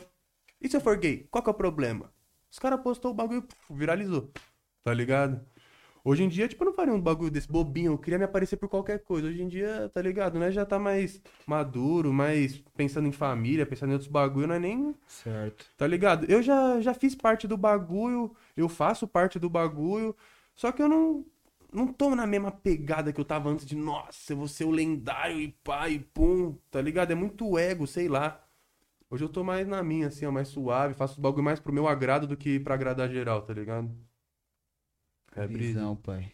[0.59, 1.27] E se eu for gay?
[1.31, 2.11] Qual que é o problema?
[2.51, 4.31] Os caras postou o bagulho e viralizou.
[4.83, 5.45] Tá ligado?
[6.07, 7.91] Hoje em dia, tipo, eu não faria um bagulho desse bobinho.
[7.91, 9.27] Eu queria me aparecer por qualquer coisa.
[9.27, 10.39] Hoje em dia, tá ligado?
[10.39, 10.49] Né?
[10.49, 14.95] Já tá mais maduro, mais pensando em família, pensando em outros bagulho, não é nem.
[15.05, 15.65] Certo.
[15.75, 16.25] Tá ligado?
[16.31, 20.15] Eu já, já fiz parte do bagulho, eu faço parte do bagulho.
[20.55, 21.25] Só que eu não.
[21.73, 24.71] Não tô na mesma pegada que eu tava antes de, nossa, eu vou ser o
[24.71, 27.11] lendário e pá e pum, tá ligado?
[27.11, 28.41] É muito ego, sei lá.
[29.09, 31.73] Hoje eu tô mais na minha, assim, ó, mais suave, faço o bagulho mais pro
[31.73, 34.06] meu agrado do que pra agradar geral, tá ligado?
[35.37, 35.73] É brisa.
[35.79, 36.31] Visão, pai.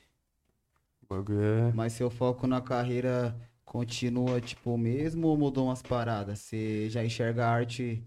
[1.10, 1.72] Bagulho é.
[1.74, 3.36] Mas seu foco na carreira
[3.66, 6.40] continua, tipo, mesmo ou mudou umas paradas?
[6.40, 8.04] Você já enxerga a arte,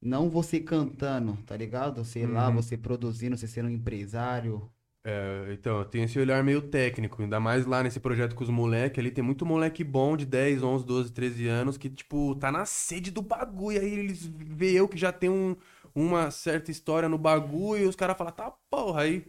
[0.00, 2.04] não você cantando, tá ligado?
[2.04, 2.56] Sei lá, Uhum.
[2.56, 4.68] você produzindo, você sendo um empresário.
[5.04, 8.50] É, então, eu tenho esse olhar meio técnico, ainda mais lá nesse projeto com os
[8.50, 12.52] moleques ali, tem muito moleque bom de 10, 11, 12, 13 anos que, tipo, tá
[12.52, 15.56] na sede do bagulho, aí eles vê eu que já tenho um-
[15.94, 19.24] uma certa história no bagulho e os caras falam, tá porra, aí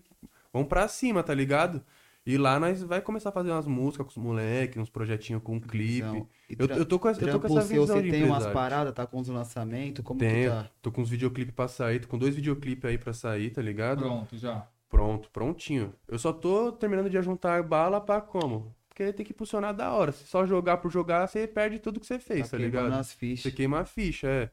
[0.53, 1.83] vamos pra cima, tá ligado?
[2.25, 5.59] E lá nós vai começar a fazer umas músicas com os moleques, uns projetinhos com
[5.59, 6.03] clipe.
[6.05, 6.27] Visão.
[6.49, 8.23] E Eu, eu tô com essa, eu tô com essa seu, visão você de tem
[8.23, 10.69] umas paradas, tá com os lançamentos, como que Tenho, tá?
[10.81, 13.99] tô com uns videoclipes pra sair, tô com dois videoclipes aí pra sair, tá ligado?
[13.99, 14.65] Pronto, já.
[14.87, 15.93] Pronto, prontinho.
[16.07, 18.73] Eu só tô terminando de juntar bala pra como?
[18.87, 20.11] Porque tem que impulsionar da hora.
[20.11, 22.99] Se só jogar por jogar, você perde tudo que você fez, tá, queimando ligado?
[22.99, 23.53] as Você fichas.
[23.53, 24.51] queima a ficha, é.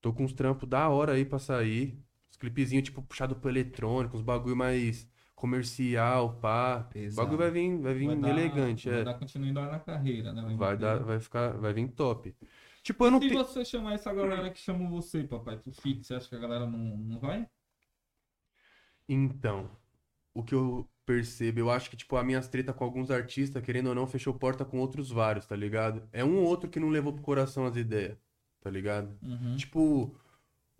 [0.00, 1.96] Tô com uns trampos da hora aí pra sair.
[2.42, 6.80] Os clipezinhos, tipo, puxado pro eletrônico, uns bagulho mais comercial, pá.
[6.80, 7.16] O Pesado.
[7.28, 9.04] bagulho vai vir, vai vir Vai dar- elegante, vai é.
[9.04, 10.54] dar continuidade na carreira, né?
[10.56, 12.34] Vai dar, vai ficar, vai vir top.
[12.82, 13.44] Tipo, eu não Se tenho.
[13.44, 16.66] você chamar essa galera que chamou você, papai, pro feat, você acha que a galera
[16.66, 17.46] não, não vai?
[19.08, 19.70] Então,
[20.34, 23.88] o que eu percebo, eu acho que, tipo, as minhas tretas com alguns artistas, querendo
[23.88, 26.08] ou não, fechou porta com outros vários, tá ligado?
[26.12, 28.16] É um ou outro que não levou pro coração as ideias,
[28.60, 29.18] tá ligado?
[29.22, 29.56] Uhum.
[29.56, 30.16] Tipo,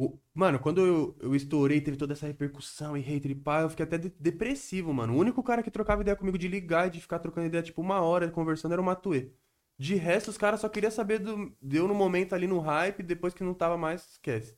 [0.06, 3.70] o- mano, quando eu, eu estourei, teve toda essa repercussão e hater e pá, eu
[3.70, 5.14] fiquei até de- depressivo, mano.
[5.14, 7.80] O único cara que trocava ideia comigo de ligar e de ficar trocando ideia, tipo,
[7.80, 9.30] uma hora conversando era o Matuê.
[9.78, 13.02] De resto, os caras só queriam saber do, de eu no momento ali no hype,
[13.02, 14.56] depois que não tava mais, esquece.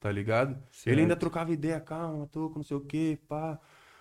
[0.00, 0.62] Tá ligado?
[0.86, 1.20] Ele ainda Certo.
[1.20, 3.58] trocava ideia, calma, tô com não sei o que, pá.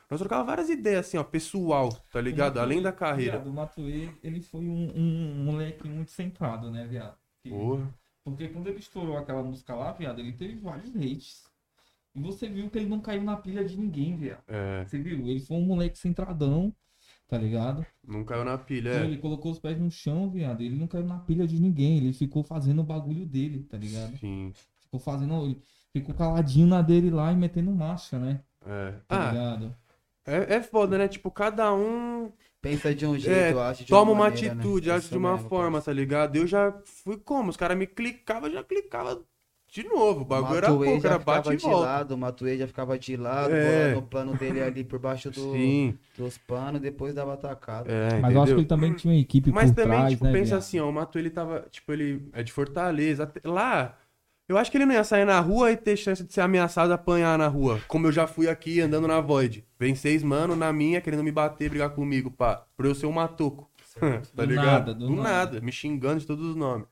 [0.09, 2.57] Nós trocava várias ideias, assim, ó, pessoal, tá ligado?
[2.57, 3.37] Matuê- Além da carreira.
[3.37, 7.17] Viado, o Matuê, ele foi um, um moleque muito centrado, né, viado?
[7.43, 7.93] Porra.
[8.23, 11.43] Porque quando ele estourou aquela música lá, viado, ele teve vários hates.
[12.15, 14.43] E você viu que ele não caiu na pilha de ninguém, viado.
[14.47, 15.27] É, Você viu?
[15.27, 16.73] Ele foi um moleque centradão,
[17.27, 17.85] tá ligado?
[18.05, 19.05] não caiu na pilha, Então, é.
[19.05, 20.61] Ele colocou os pés no chão, viado.
[20.61, 21.97] Ele não caiu na pilha de ninguém.
[21.97, 24.17] Ele ficou fazendo o bagulho dele, tá ligado?
[24.17, 24.51] Sim,
[24.81, 25.45] Ficou fazendo.
[25.45, 25.61] Ele
[25.93, 28.43] ficou caladinho na dele lá e metendo marcha, né?
[28.65, 28.91] é.
[29.07, 29.75] Tá Ah, ligado?
[30.25, 31.07] é, é foda, né?
[31.07, 33.83] Tipo, cada um Pensa de um jeito, É, eu acho.
[33.85, 34.63] de toma uma maneira, né?
[34.63, 36.35] atitude, age Isso de uma mesmo, forma, tá ligado?
[36.35, 37.49] Eu já fui como?
[37.49, 39.23] Os caras me clicavam, já clicava
[39.71, 40.21] de novo.
[40.21, 41.85] O bagulho era Matuê pouco, já era ficava bate e de volta.
[41.85, 43.61] lado, o Matuê já ficava de lado, É.
[43.61, 47.89] bolando o plano dele ali por baixo do, Sim, dos panos, depois dava atacada.
[47.89, 50.25] é, Mas eu acho que ele também tinha uma equipe Mas por também, trás, tipo,
[50.25, 50.31] né?
[50.33, 50.59] pensa viado?
[50.59, 53.23] assim, ó, o Mato, ele tava, tipo, ele é de Fortaleza.
[53.23, 53.97] até- Lá,
[54.49, 56.91] eu acho que ele não ia sair na rua e ter chance de ser ameaçado
[56.91, 57.79] apanhar na rua.
[57.87, 59.63] Como eu já fui aqui andando na Void.
[59.79, 62.65] Vem seis mano na minha, querendo me bater, brigar comigo, pá.
[62.75, 63.69] Por eu ser um matoco.
[64.35, 64.65] tá Do ligado?
[64.65, 65.29] nada, do do nada.
[65.29, 65.61] nada.
[65.61, 66.87] Me xingando de todos os nomes.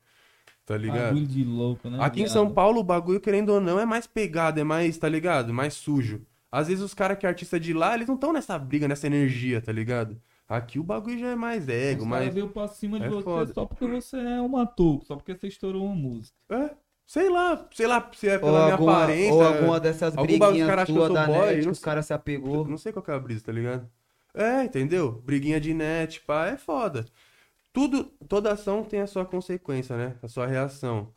[0.66, 1.06] Tá ligado?
[1.14, 1.98] Bagulho de louco, né?
[2.02, 2.28] Aqui em?
[2.28, 5.54] São Paulo, o bagulho, querendo ou não, é mais pegado, é mais, tá ligado?
[5.54, 6.22] Mais sujo.
[6.52, 9.08] Às vezes os caras que é artista de lá, eles não estão nessa briga, nessa
[9.08, 10.20] energia, tá ligado?
[10.48, 12.34] Aqui o bagulho já é mais ego, caras mais.
[12.34, 13.54] veio pra cima de é você foda.
[13.54, 16.36] só porque você é um ator, só porque você estourou uma música.
[16.50, 16.72] É,
[17.08, 19.34] sei lá, sei lá se é Ou pela minha alguma, aparência.
[19.34, 21.86] ou alguma dessas briguinhas sou da boy, net que não os sei.
[21.86, 22.68] caras se apegou.
[22.68, 23.90] Não sei qual que é a brisa, tá ligado?
[24.34, 25.14] É, entendeu?
[25.24, 27.06] Briguinha de net, pá, é foda.
[27.74, 30.18] Tudo, toda ação tem a sua consequência, né?
[30.22, 31.14] A sua reação.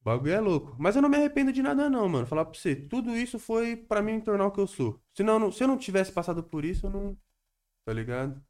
[0.00, 0.74] O bagulho é louco.
[0.78, 2.26] Mas eu não me arrependo de nada, não, mano.
[2.26, 5.00] Falar pra você, tudo isso foi pra mim me tornar o que eu sou.
[5.14, 7.16] Senão, não- se eu não tivesse passado por isso, eu não.
[7.84, 8.42] Tá ligado?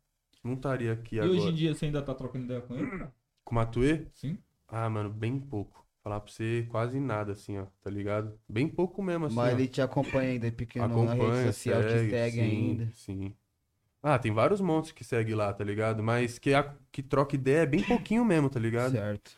[0.44, 1.32] Não estaria aqui E agora.
[1.38, 2.90] hoje em dia você ainda tá trocando ideia com ele?
[2.90, 3.14] cara?
[3.44, 4.06] Com o Matuê?
[4.14, 4.38] Sim.
[4.68, 5.87] Ah, mano, bem pouco.
[6.08, 7.66] Falar pra você, quase nada, assim, ó.
[7.82, 8.32] Tá ligado?
[8.48, 9.36] Bem pouco mesmo, assim.
[9.36, 9.58] Mas ó.
[9.58, 12.90] ele te acompanha ainda, pequeno, na rede Acompanha, social, te segue sim, ainda.
[12.94, 13.34] Sim.
[14.02, 16.02] Ah, tem vários monstros que segue lá, tá ligado?
[16.02, 18.92] Mas que, a, que troca ideia é bem pouquinho mesmo, tá ligado?
[18.92, 19.32] Certo.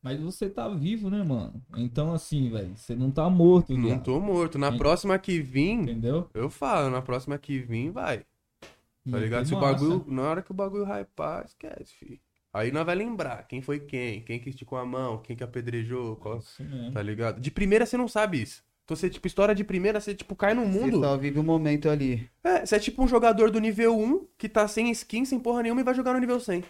[0.00, 1.60] Mas você tá vivo, né, mano?
[1.76, 4.04] Então, assim, velho, você não tá morto, Não viado.
[4.04, 4.58] tô morto.
[4.58, 6.30] Na próxima que vir, Entendeu?
[6.32, 8.24] eu falo, na próxima que vir, vai.
[9.10, 9.46] Tá ligado?
[9.46, 10.04] Se o bagulho.
[10.06, 12.20] Na hora que o bagulho hypar, esquece, fi.
[12.52, 16.16] Aí nós vai lembrar quem foi quem, quem que esticou a mão, quem que apedrejou,
[16.16, 16.40] qual-
[16.92, 17.40] tá ligado?
[17.40, 18.62] De primeira você não sabe isso.
[18.84, 21.00] Então você, tipo, história de primeira, você, tipo, cai no Você mundo.
[21.00, 22.28] só vive o momento ali.
[22.44, 25.62] É, você é tipo um jogador do nível 1 que tá sem skin, sem porra
[25.62, 26.62] nenhuma e vai jogar no nível 100.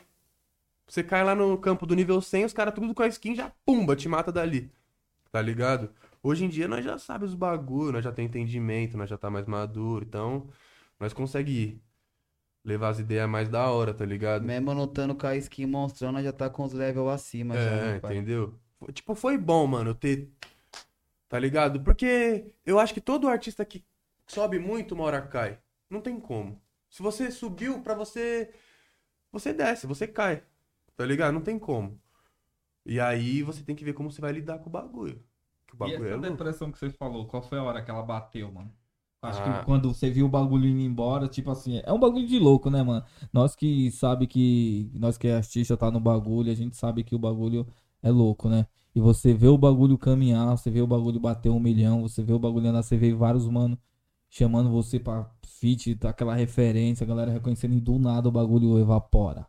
[0.86, 3.50] Você cai lá no campo do nível 100, os caras tudo com a skin já
[3.64, 4.70] pumba, te mata dali.
[5.32, 5.90] Tá ligado?
[6.22, 9.30] Hoje em dia nós já sabe os bagulho, nós já tem entendimento, nós já tá
[9.30, 10.48] mais maduro, então
[11.00, 11.80] nós conseguimos
[12.64, 14.44] levar as ideias mais da hora, tá ligado?
[14.44, 18.00] Mesmo lutando com a skin monstrona, já tá com os levels acima já, É, né,
[18.00, 18.14] pai?
[18.16, 18.58] entendeu?
[18.78, 20.30] Foi- Tipo, foi bom, mano, ter.
[21.28, 21.80] Tá ligado?
[21.82, 23.84] Porque eu acho que todo artista que
[24.26, 25.58] sobe muito, uma hora cai.
[25.88, 26.60] Não tem como.
[26.90, 28.52] Se você subiu, pra você.
[29.32, 30.42] Você desce, você cai.
[30.96, 31.32] Tá ligado?
[31.32, 31.98] Não tem como.
[32.84, 35.22] E aí você tem que ver como você vai lidar com o bagulho.
[35.66, 36.30] Que o E bagulho é essa louco.
[36.32, 38.72] depressão que você falou, qual foi a hora que ela bateu, mano?
[39.22, 39.60] Acho Ah.
[39.60, 42.68] que quando você viu o bagulho indo embora, tipo assim, é um bagulho de louco,
[42.68, 43.04] né, mano?
[43.32, 47.14] Nós que sabe que nós que é artista tá no bagulho, a gente sabe que
[47.14, 47.64] o bagulho
[48.02, 48.66] é louco, né?
[48.94, 52.32] E você vê o bagulho caminhar, você vê o bagulho bater um milhão, você vê
[52.32, 53.78] o bagulho andar, você vê vários mano
[54.28, 58.78] chamando você pra feat, tá aquela referência, a galera reconhecendo e do nada o bagulho
[58.78, 59.46] evapora.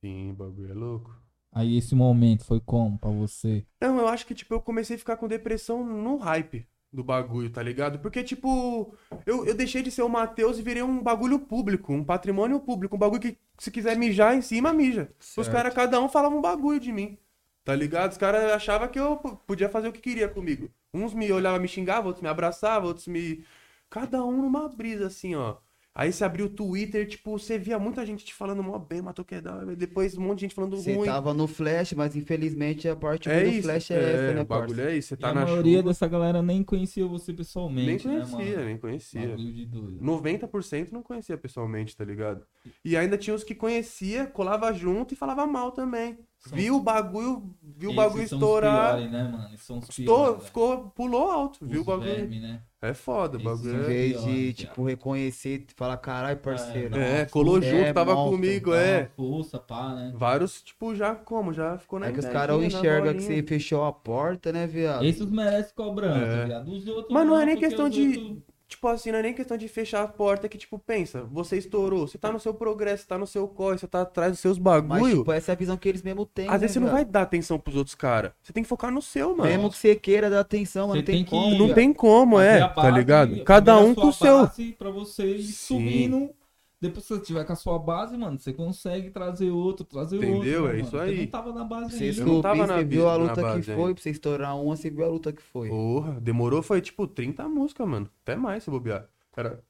[0.00, 1.14] Sim, o bagulho é louco.
[1.52, 3.66] Aí esse momento foi como pra você?
[3.80, 7.50] Não, eu acho que, tipo, eu comecei a ficar com depressão no hype do bagulho,
[7.50, 7.98] tá ligado?
[8.00, 8.94] Porque, tipo,
[9.26, 12.96] eu, eu deixei de ser o Matheus e virei um bagulho público, um patrimônio público,
[12.96, 15.12] um bagulho que, se quiser mijar em cima, mija.
[15.36, 15.52] Os Certo.
[15.52, 17.18] caras, cada um falava um bagulho de mim,
[17.64, 18.12] tá ligado?
[18.12, 20.70] Os caras achavam que eu podia fazer o que queria comigo.
[20.92, 23.44] Uns me olhavam, me xingavam, outros me abraçavam, outros me...
[23.90, 25.56] Cada um numa brisa, assim, ó.
[25.98, 29.24] Aí você abriu o Twitter, tipo, você via muita gente te falando mó bem, matou
[29.24, 31.06] que é da hora, depois um monte de gente falando Você ruim.
[31.06, 34.40] tava no Flash, mas infelizmente a parte É do isso, Flash é, é, essa, né,
[34.42, 35.88] o bagulho é isso, você E tá a na maioria chuva...
[35.88, 38.66] dessa galera nem conhecia você pessoalmente, Nem né, conhecia, mano?
[38.66, 39.36] nem conhecia.
[39.36, 39.98] De doido.
[40.04, 42.44] 90% não conhecia pessoalmente, tá ligado?
[42.84, 46.18] E ainda tinha os que conhecia, colava junto e falava mal também.
[46.48, 47.42] São- Viu o bagulho,
[47.76, 48.94] viu o bagulho os estourar.
[48.96, 49.48] piores, né, mano?
[49.52, 52.06] Esses são os Estou, piores, ficou, pulou alto, viu o Os bagulho.
[52.14, 52.60] verme, né?
[52.80, 53.74] É foda, o bagulho.
[53.74, 56.96] Em é- vez de, pior, tipo, reconhecer e falar, caralho, parceiro.
[56.96, 59.10] É, Nossa, colou é junto, tava monstro, comigo, é.
[59.16, 60.12] Força, pá, né?
[60.14, 61.52] Vários, tipo, já como?
[61.52, 65.04] Já ficou na É que os caras enxergam que você fechou a porta, né, viado?
[65.04, 66.44] Esses merecem cobrança, É.
[66.44, 66.68] viado.
[66.70, 69.32] Os outros Mas não é nem questão os de- outros- Tipo assim, não é nem
[69.32, 73.04] questão de fechar a porta que, tipo, pensa, você estourou, você tá no seu progresso,
[73.04, 75.18] você tá no seu corre, você tá atrás dos seus Mas, bagulho.
[75.18, 76.96] tipo, essa é a visão que eles mesmo têm, Às né, vezes você não viado?
[76.96, 78.32] vai dar atenção pros outros caras.
[78.42, 79.48] Você tem que focar no seu, mano.
[79.48, 81.56] Mesmo que você queira dar atenção, mas Você não tem, tem que- como.
[81.68, 83.44] Não tem como, é, tá base, ligado?
[83.44, 84.48] Cada um com o seu.
[84.76, 85.52] Pra você ir Sim.
[85.52, 86.30] subindo.
[86.80, 90.30] Depois que você tiver com a sua base, mano, você consegue trazer outro, trazer outro.
[90.36, 90.62] Entendeu?
[90.64, 90.80] né, É mano?
[90.82, 91.16] isso Você aí.
[91.20, 92.24] não tava na base Você ainda.
[92.24, 93.94] Não tava na você viu a na luta que base foi, ainda.
[93.94, 95.68] pra você estourar uma, você viu a luta que foi.
[95.68, 98.10] Porra, demorou, foi tipo 30 músicas, mano.
[98.22, 99.08] Até mais se bobear.
[99.36, 99.62] Era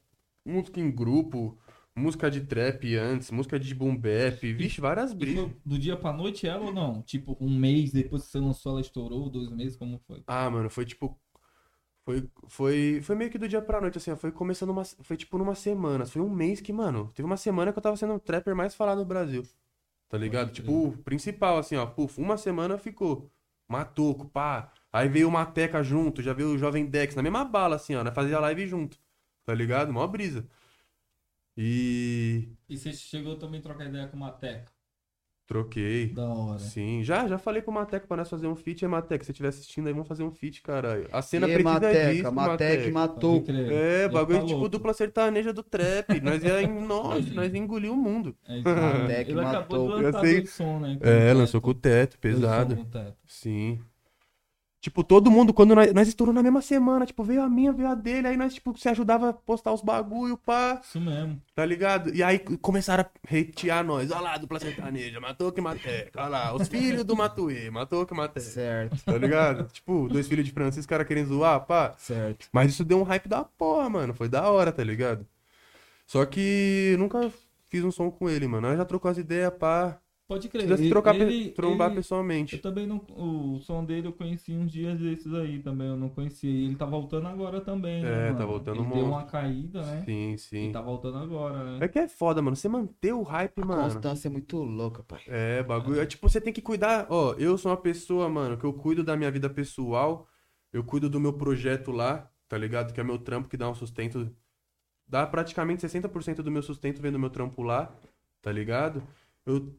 [0.44, 1.56] música em grupo,
[1.94, 5.50] música de trap antes, música de boom bap, vixe, várias E brigas.
[5.64, 7.02] do dia pra noite ela ou não?
[7.02, 10.22] Tipo, um mês depois que você lançou, ela estourou, dois meses, como foi?
[10.26, 11.18] Ah, mano, foi tipo.
[12.06, 14.84] Foi, foi, foi meio que do dia pra noite, assim, ó, foi começando uma.
[14.84, 16.06] Foi tipo numa semana.
[16.06, 18.76] Foi um mês que, mano, teve uma semana que eu tava sendo o trapper mais
[18.76, 19.42] falado no Brasil.
[20.08, 20.52] Tá ligado?
[20.52, 23.28] Tipo, o principal, assim, ó, puf, uma semana ficou.
[23.68, 24.72] Matoco, pá.
[24.92, 28.04] Aí veio o Mateca junto, já veio o Jovem Dex, na mesma bala, assim, ó,
[28.04, 28.12] né?
[28.12, 28.96] Fazia live junto.
[29.44, 29.92] Tá ligado?
[29.92, 30.48] Mó brisa.
[31.56, 32.52] E.
[32.68, 34.70] E você chegou também a trocar ideia com o Mateca?
[35.46, 36.09] Troquei.
[36.09, 36.59] Da hora.
[36.59, 38.85] Sim, já, já falei com o Mateca pra nós fazer um feat.
[38.85, 41.06] É, Mateca, se você estiver assistindo aí, vamos fazer um feat, caralho.
[41.12, 43.44] A cena E precisa Mateca, disso, Mateca e matou.
[43.70, 46.20] É, bagulho falou, tipo dupla sertaneja do trap.
[46.20, 46.66] Nós ia.
[46.66, 48.35] Nossa, nós ia engolir o mundo.
[48.48, 48.61] É.
[48.61, 49.96] Mateca Ele acabou matou.
[49.98, 50.46] de lançar sei.
[50.46, 50.98] som, né?
[51.00, 52.18] É, Com lançou com o teto.
[52.18, 52.74] pesado.
[52.76, 53.16] com o teto.
[53.26, 53.78] Sim.
[54.87, 57.88] Tipo, todo mundo, quando nós, nós estouramos na mesma semana, tipo, veio a minha, veio
[57.88, 61.42] a dele, aí nós, tipo, se ajudava a postar os bagulho, pá, Isso mesmo.
[61.57, 62.14] tá ligado?
[62.14, 64.12] E aí começaram a hatear nós.
[64.12, 66.20] Olha lá, dupla sertaneja, matou que mateca.
[66.20, 68.46] Olha lá, os filhos do Matuê, matou que mateca.
[68.46, 69.64] Certo, Tá ligado?
[69.72, 71.92] tipo, dois filhos de Francisco, os caras querendo zoar, pá.
[71.99, 72.46] certo.
[72.53, 74.14] Mas isso deu um hype da porra, mano.
[74.14, 75.27] Foi da hora, tá ligado?
[76.07, 77.29] Só que nunca
[77.68, 78.68] fiz um som com ele, mano.
[78.68, 79.99] Nós já trocou as ideias, pá.
[80.28, 80.62] Pode crer.
[80.62, 82.56] Precisa se Ele- trocar, pe- ele- trombar ele- pessoalmente.
[82.56, 82.96] Eu também não.
[83.16, 85.86] O som dele eu conheci uns dias desses aí também.
[85.86, 86.50] Eu não conhecia.
[86.50, 88.02] E ele tá voltando agora também.
[88.02, 88.46] né, É, tá mano?
[88.48, 90.02] voltando Ele um deu uma caída, né?
[90.04, 90.72] Sim, E sim.
[90.72, 91.78] tá voltando agora, né?
[91.80, 92.56] É que é foda, mano.
[92.56, 93.82] Você manter o hype, A mano.
[93.84, 95.20] constância é muito louca, pai.
[95.28, 96.00] É, bagulho.
[96.00, 97.06] É tipo, você tem que cuidar.
[97.08, 100.26] Ó, eu sou uma pessoa, mano, que eu cuido da minha vida pessoal.
[100.72, 102.92] Eu cuido do meu projeto lá, tá ligado?
[102.92, 104.28] Que é meu trampo que dá um sustento.
[105.06, 107.94] Dá praticamente 60% do meu sustento vendo meu trampo lá,
[108.42, 109.00] tá ligado?
[109.46, 109.72] Eu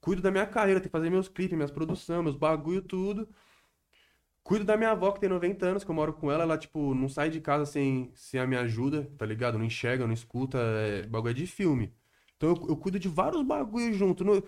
[0.00, 3.28] cuido da minha carreira, tenho que fazer meus clipes, minhas produções, meus bagulho, tudo.
[4.42, 6.42] Cuido da minha avó, que tem 90 anos, que eu moro com ela.
[6.44, 9.58] Ela, tipo, não sai de casa sem, sem a minha ajuda, tá ligado?
[9.58, 10.58] Não enxerga, não escuta.
[10.58, 11.94] É, bagulho é de filme.
[12.36, 14.24] Então eu, eu cuido de vários bagulhos junto.
[14.24, 14.42] No-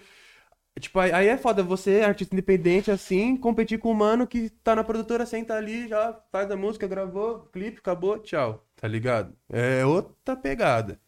[0.80, 4.76] Tipo, aí, aí é foda você, artista independente, assim, competir com um mano que tá
[4.76, 8.66] na produtora, senta ali, já faz a música, gravou, clipe, acabou, tchau.
[8.76, 9.36] Tá ligado?
[9.50, 11.00] É outra pegada.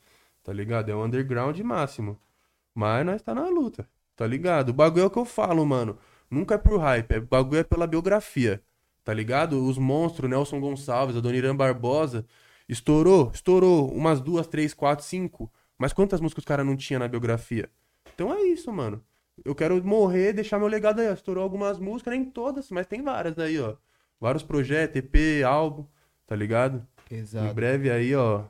[0.45, 0.91] Tá ligado?
[0.91, 2.21] É o underground máximo.
[2.75, 3.89] Mas nós tá na luta.
[4.17, 4.71] Tá ligado?
[4.71, 5.99] O bagulho é o que eu falo, mano.
[6.31, 8.63] Nunca é por hype, é, o bagulho é pela biografia.
[9.03, 9.63] Tá ligado?
[9.67, 12.25] Os monstros, Nelson Gonçalves, Adoniran Barbosa,
[12.69, 15.53] estourou, estourou umas duas, três, quatro, cinco.
[15.77, 17.69] Mas quantas músicas os caras não tinha na biografia?
[18.15, 19.05] Então é isso, mano.
[19.45, 21.09] Eu quero morrer, deixar meu legado aí.
[21.09, 21.13] ó.
[21.13, 23.77] Estourou algumas músicas, nem todas, mas tem várias aí, ó.
[24.21, 25.87] Vários projetos, EP, álbum,
[26.27, 26.87] tá ligado?
[27.11, 27.55] Em Exato.
[27.55, 28.45] breve aí, ó.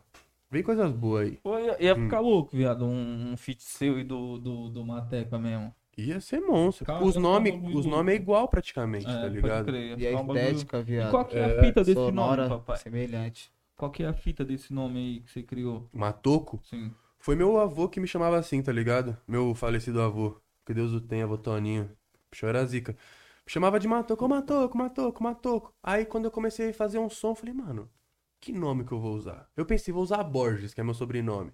[0.55, 1.37] Vem coisas boas aí.
[1.43, 5.37] Pô, ia, ia ficar louco, viado, um, um feat seu e do, do, do Mateca
[5.37, 5.75] mesmo.
[5.99, 6.85] Ia ser monstro.
[6.87, 9.65] Cara, os nomes os nome é igual praticamente, É, tá ligado?
[9.67, 11.11] crer, E a estética, E viado.
[11.11, 12.77] qual que é a É, fita desse Sonora, nome, papai?
[12.77, 13.53] semelhante.
[13.77, 15.89] Qual que é a fita desse nome aí que você criou?
[15.93, 16.61] Matoco?
[16.65, 16.93] Sim.
[17.19, 19.17] Foi meu avô que me chamava assim, tá ligado?
[19.27, 20.41] Meu falecido avô.
[20.65, 21.91] Que Deus o tenha, avô Toninho.
[22.31, 22.93] Bicho era zica.
[22.93, 25.75] Me chamava de Matoco, ô Matoco, Matoco, Matoco.
[25.83, 27.89] Aí quando eu comecei a fazer um som, eu falei, mano,
[28.45, 29.49] que nome que eu vou usar?
[29.57, 31.51] Eu pensei, vou usar Borges, que é meu sobrenome.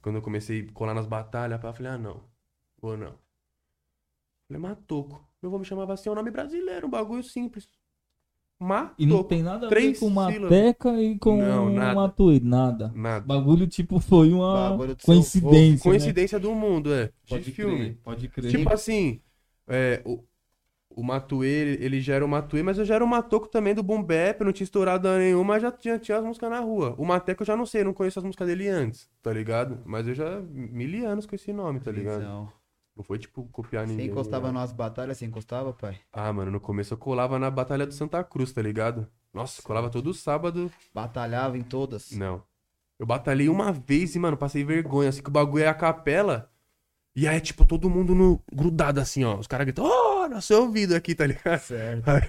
[0.00, 2.22] Quando eu comecei a colar nas batalhas, eu falei, ah, não,
[2.80, 3.14] vou não.
[4.46, 5.28] Falei, Matoco.
[5.42, 7.68] Meu avô me chamava assim, é um nome brasileiro, um bagulho simples.
[8.60, 8.94] Matoco.
[8.96, 10.40] E não tem nada a ver Três com sílabas.
[10.40, 12.14] Mateca e com Não, nada.
[12.42, 12.92] Nada.
[12.94, 13.26] Nada.
[13.26, 15.98] Bagulho, tipo, foi uma Bagulho do seu coincidência, né?
[15.98, 17.12] Coincidência do mundo, é.
[17.24, 17.94] De filme.
[18.04, 18.52] pode crer.
[18.52, 19.20] Tipo assim,
[19.66, 20.22] é, o,
[20.96, 23.74] o Matuê, ele, ele já era o Matuê, mas eu já era o Matoco também
[23.74, 26.94] do Boom Bap, não tinha estourado nenhuma, mas já tinha, tinha as músicas na rua.
[26.96, 29.82] O Mateco eu já não sei, não conheço as músicas dele antes, tá ligado?
[29.84, 32.20] Mas eu já, mil anos com esse nome, tá ligado?
[32.20, 32.52] Visão.
[32.96, 34.06] Não foi tipo copiar Você ninguém.
[34.06, 34.54] encostava né?
[34.54, 35.98] nas batalhas, você encostava, pai?
[36.10, 39.06] Ah, mano, no começo eu colava na Batalha do Santa Cruz, tá ligado?
[39.34, 40.72] Nossa, colava todo sábado.
[40.94, 42.12] Batalhava em todas.
[42.12, 42.42] Não.
[42.98, 46.50] Eu batalhei uma vez e, mano, passei vergonha, assim, que o bagulho é a capela.
[47.14, 48.42] E aí, tipo, todo mundo no...
[48.50, 49.38] grudado assim, ó.
[49.38, 51.60] Os caras gritam, oh, no seu ouvido aqui, tá ligado?
[51.60, 52.08] Certo.
[52.08, 52.22] Aí,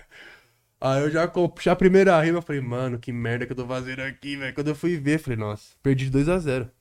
[0.80, 3.66] aí eu já puxei a primeira rima, eu falei, mano, que merda que eu tô
[3.66, 4.54] fazendo aqui, velho.
[4.54, 6.72] Quando eu fui ver, falei, nossa, perdi de 2 a 0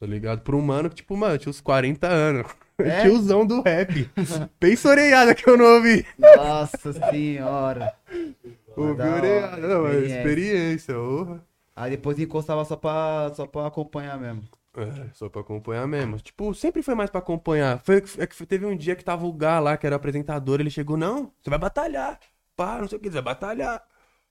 [0.00, 0.42] Tá ligado?
[0.42, 2.46] Por um mano que, tipo, mano, tinha uns 40 anos.
[2.78, 3.02] É?
[3.02, 4.08] Tiozão do rap.
[4.60, 6.06] Pensa orelhada que eu não ouvi.
[6.16, 7.92] Nossa senhora.
[8.76, 9.56] Ouvi orelhada.
[9.56, 10.94] Não, experiência.
[10.94, 11.44] porra.
[11.74, 14.42] Aí depois encostava só pra, só pra acompanhar mesmo.
[14.82, 16.18] É, só pra acompanhar mesmo.
[16.20, 17.80] Tipo, sempre foi mais pra acompanhar.
[17.80, 20.70] Foi, é que teve um dia que tava o Gá lá, que era apresentador, ele
[20.70, 22.18] chegou, não, você vai batalhar.
[22.56, 23.82] Pá, não sei o que, você vai batalhar.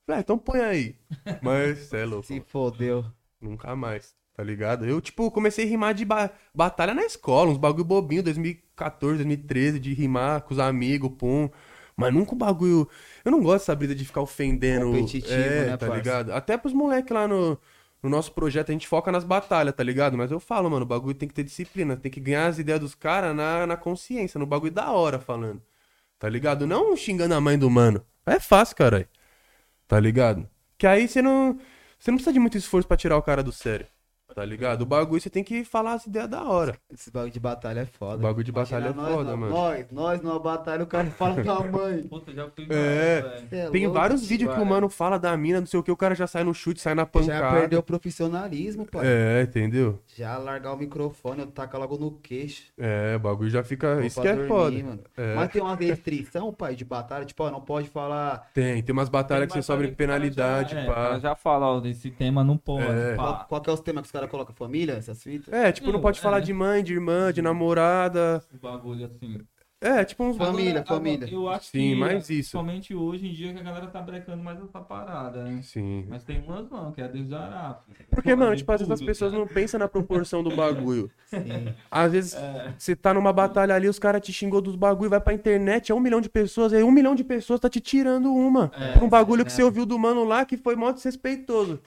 [0.06, 0.96] Falei, ah, então põe aí.
[1.42, 2.26] Mas, cê é louco.
[2.26, 3.04] Se fodeu.
[3.40, 4.84] Nunca mais, tá ligado?
[4.84, 9.78] Eu, tipo, comecei a rimar de ba- batalha na escola, uns bagulho bobinho, 2014, 2013,
[9.78, 11.48] de rimar com os amigos, pum.
[11.96, 12.88] Mas nunca um bagulho.
[13.24, 14.86] Eu não gosto dessa brisa de ficar ofendendo.
[14.86, 15.96] Competitivo, é, né, tá parça?
[15.96, 16.32] ligado?
[16.32, 17.58] Até pros moleques lá no,
[18.02, 20.16] no nosso projeto, a gente foca nas batalhas, tá ligado?
[20.16, 22.80] Mas eu falo, mano, o bagulho tem que ter disciplina, tem que ganhar as ideias
[22.80, 25.62] dos caras na, na consciência, no bagulho da hora falando.
[26.18, 26.66] Tá ligado?
[26.66, 28.04] Não xingando a mãe do mano.
[28.26, 29.08] É fácil, caralho.
[29.86, 30.48] Tá ligado?
[30.76, 31.58] Que aí você não.
[31.98, 33.86] Você não precisa de muito esforço pra tirar o cara do sério.
[34.38, 34.82] Tá ligado?
[34.82, 36.76] O bagulho você tem que falar as ideias da hora.
[36.94, 38.18] Esse bagulho de batalha é foda.
[38.18, 39.52] O bagulho de batalha é nós, foda, nós, mano.
[39.52, 42.02] Nós, nós numa batalha, o cara fala com a mãe.
[42.04, 43.42] Puta, já fui É.
[43.50, 45.90] é Tem louco, vários vídeos que o mano fala da mina, não sei o que,
[45.90, 47.56] o cara já sai no chute, sai na Já pancada.
[47.58, 49.04] perdeu o profissionalismo, pai.
[49.04, 49.98] É, entendeu?
[50.06, 52.62] Já largar o microfone, eu tacar logo no queixo.
[52.78, 53.96] É, o bagulho já fica.
[53.96, 54.48] Vou Isso que é dormir,
[54.84, 55.00] foda.
[55.16, 55.34] É.
[55.34, 57.24] Mas tem uma restrição, pai, de batalha.
[57.24, 58.48] Tipo, ó, não pode falar.
[58.54, 61.18] Tem, tem umas batalhas que você sobe penalidade, já, é, pá.
[61.18, 62.86] já fala, ó, desse tema não pode.
[62.86, 63.14] É.
[63.16, 64.54] Qual, qual que é os temas que os caras colocam?
[64.54, 65.52] Família, essas fitas?
[65.52, 66.22] É, tipo, não Não, pode é.
[66.22, 68.42] falar de mãe, de irmã, de namorada.
[68.46, 69.40] Esse bagulho assim.
[69.80, 70.36] É, tipo uns.
[70.36, 71.26] Família, Agora, família.
[71.28, 72.50] agora, Eu acho Sim, que mais isso.
[72.50, 75.60] somente hoje em dia que a galera tá brecando mais essa parada, né?
[75.62, 76.04] Sim.
[76.08, 77.78] Mas tem umas não, que é Deus dará.
[78.10, 79.40] Porque, mano, tipo, às vezes as pessoas cara.
[79.40, 81.08] não pensam na proporção do bagulho.
[81.26, 81.72] Sim.
[81.88, 82.74] Às vezes É.
[82.76, 85.94] você tá numa batalha ali, os caras te xingou dos bagulho, vai pra internet, é
[85.94, 88.72] um milhão de pessoas, aí um milhão de pessoas tá te tirando uma.
[88.76, 89.54] É, por um bagulho que é.
[89.54, 91.80] você ouviu do mano lá que foi mó desrespeitoso.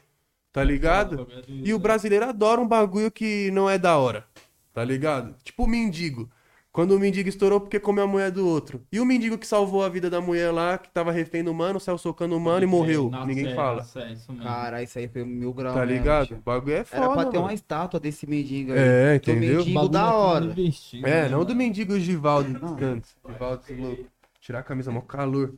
[0.51, 1.27] Tá ligado?
[1.47, 4.25] E o brasileiro adora um bagulho que não é da hora.
[4.73, 5.35] Tá ligado?
[5.43, 6.29] Tipo o mendigo.
[6.73, 8.81] Quando o mendigo estourou porque comeu a mulher do outro.
[8.89, 11.81] E o mendigo que salvou a vida da mulher lá, que tava refém do mano,
[11.81, 13.09] saiu socando o mano e morreu.
[13.09, 13.77] Na Ninguém sé, fala.
[13.79, 14.47] na sé, isso mesmo.
[14.47, 15.75] Cara, isso aí foi mil graus.
[15.75, 16.27] Tá mesmo, ligado?
[16.27, 16.37] tio.
[16.37, 17.03] O bagulho é foda.
[17.03, 17.41] Era pra ter mano.
[17.49, 18.79] uma estátua desse mendigo aí.
[18.79, 19.57] É, Do entendeu?
[19.57, 20.45] mendigo Bagulho da é hora.
[20.93, 21.55] É, né, não do mano?
[21.55, 23.17] mendigo Givaldo cantos.
[23.27, 24.05] Givaldo, esse louco.
[24.39, 25.53] Tirar a camisa, mó calor.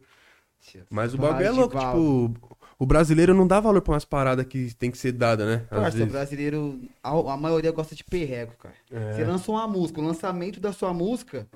[0.89, 2.33] Mas o bagulho é louco, Givaldo.
[2.33, 5.65] tipo, o brasileiro não dá valor pra umas paradas que tem que ser dada, né?
[5.71, 8.75] Às Parça, o brasileiro, a, a maioria gosta de perrego, cara.
[8.91, 9.13] É.
[9.13, 11.47] Você lança uma música, o lançamento da sua música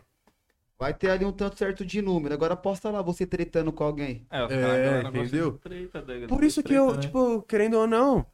[0.80, 2.34] vai ter ali um tanto certo de número.
[2.34, 4.26] Agora posta lá você tretando com alguém.
[4.32, 5.52] É, É, entendeu?
[5.52, 6.28] de treta, né?
[6.28, 7.08] Por isso que eu, Treta, né?
[7.08, 8.26] tipo, querendo ou não,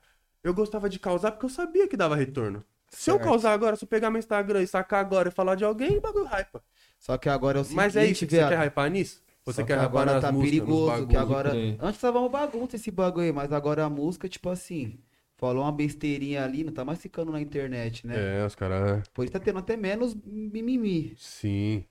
[0.43, 2.63] eu gostava de causar porque eu sabia que dava retorno.
[2.91, 3.27] Se eu Certo.
[3.27, 6.01] causar agora, se eu pegar meu Instagram e sacar agora e falar de alguém, o
[6.01, 6.61] bagulho hypa.
[6.99, 9.23] Só que agora é o seguinte, Mas é isso, que você quer hypar nisso?
[9.45, 11.51] Você Só quer que agora tá músicas, perigoso, que agora...
[11.79, 14.97] Antes tava uma bagunça esse bagulho aí, mas agora a música, tipo assim,
[15.35, 18.39] falou uma besteirinha ali, não tá mais ficando na internet, né?
[18.39, 19.05] É, os caras...
[19.09, 21.13] Por isso tá tendo até menos mimimi.
[21.17, 21.83] Sim.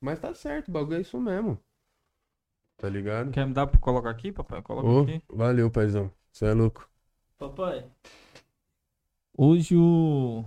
[0.00, 1.58] Mas tá certo, o bagulho é isso mesmo.
[2.76, 3.32] Tá ligado?
[3.32, 4.62] Quer me dar pra colocar aqui, papai?
[4.62, 5.20] Coloca Ô, aqui.
[5.28, 6.12] valeu, paizão.
[6.30, 6.88] Você é louco.
[7.36, 7.84] Papai.
[9.36, 10.44] Hoje o.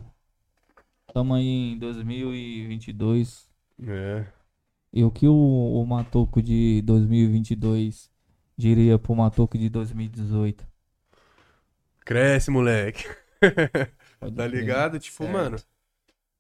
[1.08, 3.50] Estamos aí em 2022.
[3.86, 4.26] É.
[4.94, 8.12] E o que o, o Matoco de 2022
[8.58, 10.68] diria pro Matoco de 2018?
[12.06, 13.06] Cresce, moleque.
[14.36, 15.00] Tá ligado?
[15.00, 15.34] Tipo, Certo.
[15.34, 15.58] mano.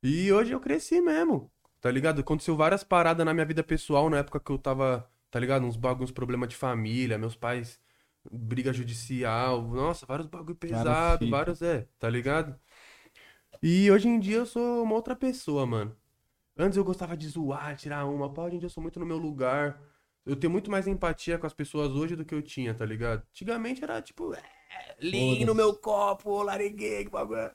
[0.03, 1.51] E hoje eu cresci mesmo.
[1.79, 2.21] Tá ligado?
[2.21, 5.65] Aconteceu várias paradas na minha vida pessoal na época que eu tava, tá ligado?
[5.65, 7.79] Uns bagulhos, problema de família, meus pais,
[8.31, 9.61] briga judicial.
[9.63, 11.31] Nossa, vários bagulho pesado, fita.
[11.31, 12.59] vários, é, tá ligado?
[13.61, 15.95] E hoje em dia eu sou uma outra pessoa, mano.
[16.57, 19.05] Antes eu gostava de zoar, tirar uma, pá, hoje em dia eu sou muito no
[19.05, 19.81] meu lugar.
[20.25, 23.23] Eu tenho muito mais empatia com as pessoas hoje do que eu tinha, tá ligado?
[23.31, 24.43] Antigamente era tipo, é,
[24.99, 27.39] lean no meu copo, lareguei, que bagulho.
[27.39, 27.51] é.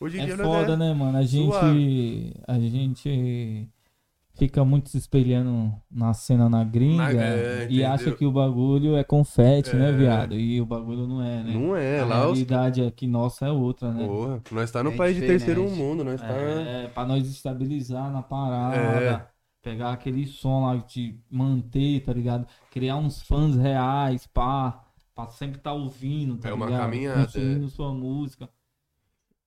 [0.00, 1.18] Hoje em É dia nós foda, né, mano?
[1.18, 1.44] A gente.
[1.52, 2.34] Suave.
[2.48, 3.68] A gente
[4.40, 8.96] fica muito se espelhando na cena na gringa Na- é, e acha que o bagulho
[8.96, 9.92] é confete, né, É.
[9.92, 10.34] viado?
[10.34, 11.52] E o bagulho não é, né?
[11.52, 12.38] Não é, a lá os.
[12.38, 14.06] realidade aqui nossa é outra, né?
[14.06, 15.44] Porra, nós tá no É país de diferente.
[15.44, 16.26] terceiro mundo, nós tá.
[16.26, 18.76] É, pra nós estabilizar na parada.
[18.76, 19.26] É.
[19.62, 22.46] Pegar aquele som lá, te manter, tá ligado?
[22.70, 24.82] Criar uns fãs reais, pá.
[25.14, 26.80] Pra sempre tá ouvindo, tá É uma ligado?
[26.80, 28.48] caminhada, Consumindo sua música.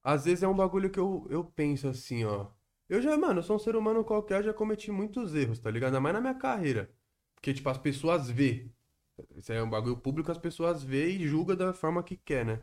[0.03, 2.45] Às vezes é um bagulho que eu, eu penso assim, ó.
[2.89, 5.71] Eu já, mano, eu sou um ser humano qualquer, eu já cometi muitos erros, tá
[5.71, 5.89] ligado?
[5.89, 6.93] Ainda mais na minha carreira.
[7.35, 8.69] Porque, tipo, as pessoas vê.
[9.35, 12.45] Isso aí é um bagulho público, as pessoas vê e julga da forma que quer,
[12.45, 12.61] né?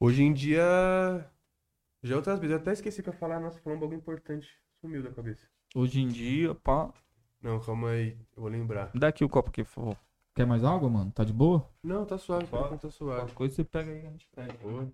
[0.00, 0.62] Hoje em dia.
[2.02, 4.48] Já outras vezes, eu até esqueci que eu falar, nossa, falou um bagulho importante.
[4.80, 5.46] Sumiu da cabeça.
[5.74, 6.92] Hoje em dia, pá.
[7.42, 8.90] Não, calma aí, eu vou lembrar.
[8.94, 9.96] Dá aqui o copo aqui, por favor.
[10.34, 11.10] Quer mais água, mano?
[11.10, 11.68] Tá de boa?
[11.82, 13.20] Não, tá suave, tá suave.
[13.22, 14.52] Qualquer coisa você pega aí, a gente pega.
[14.58, 14.84] Boa.
[14.84, 14.92] O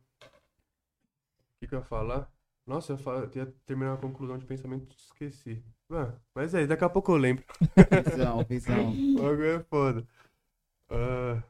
[1.60, 2.32] que, que eu ia falar?
[2.66, 5.62] Nossa, eu, ia falar- eu ia terminar uma conclusão de pensamento e esqueci.
[5.90, 7.44] Ah, mas é, daqui a pouco eu lembro.
[7.90, 8.90] Visão, visão.
[8.92, 10.06] O bagulho é foda.
[10.90, 11.42] Ah,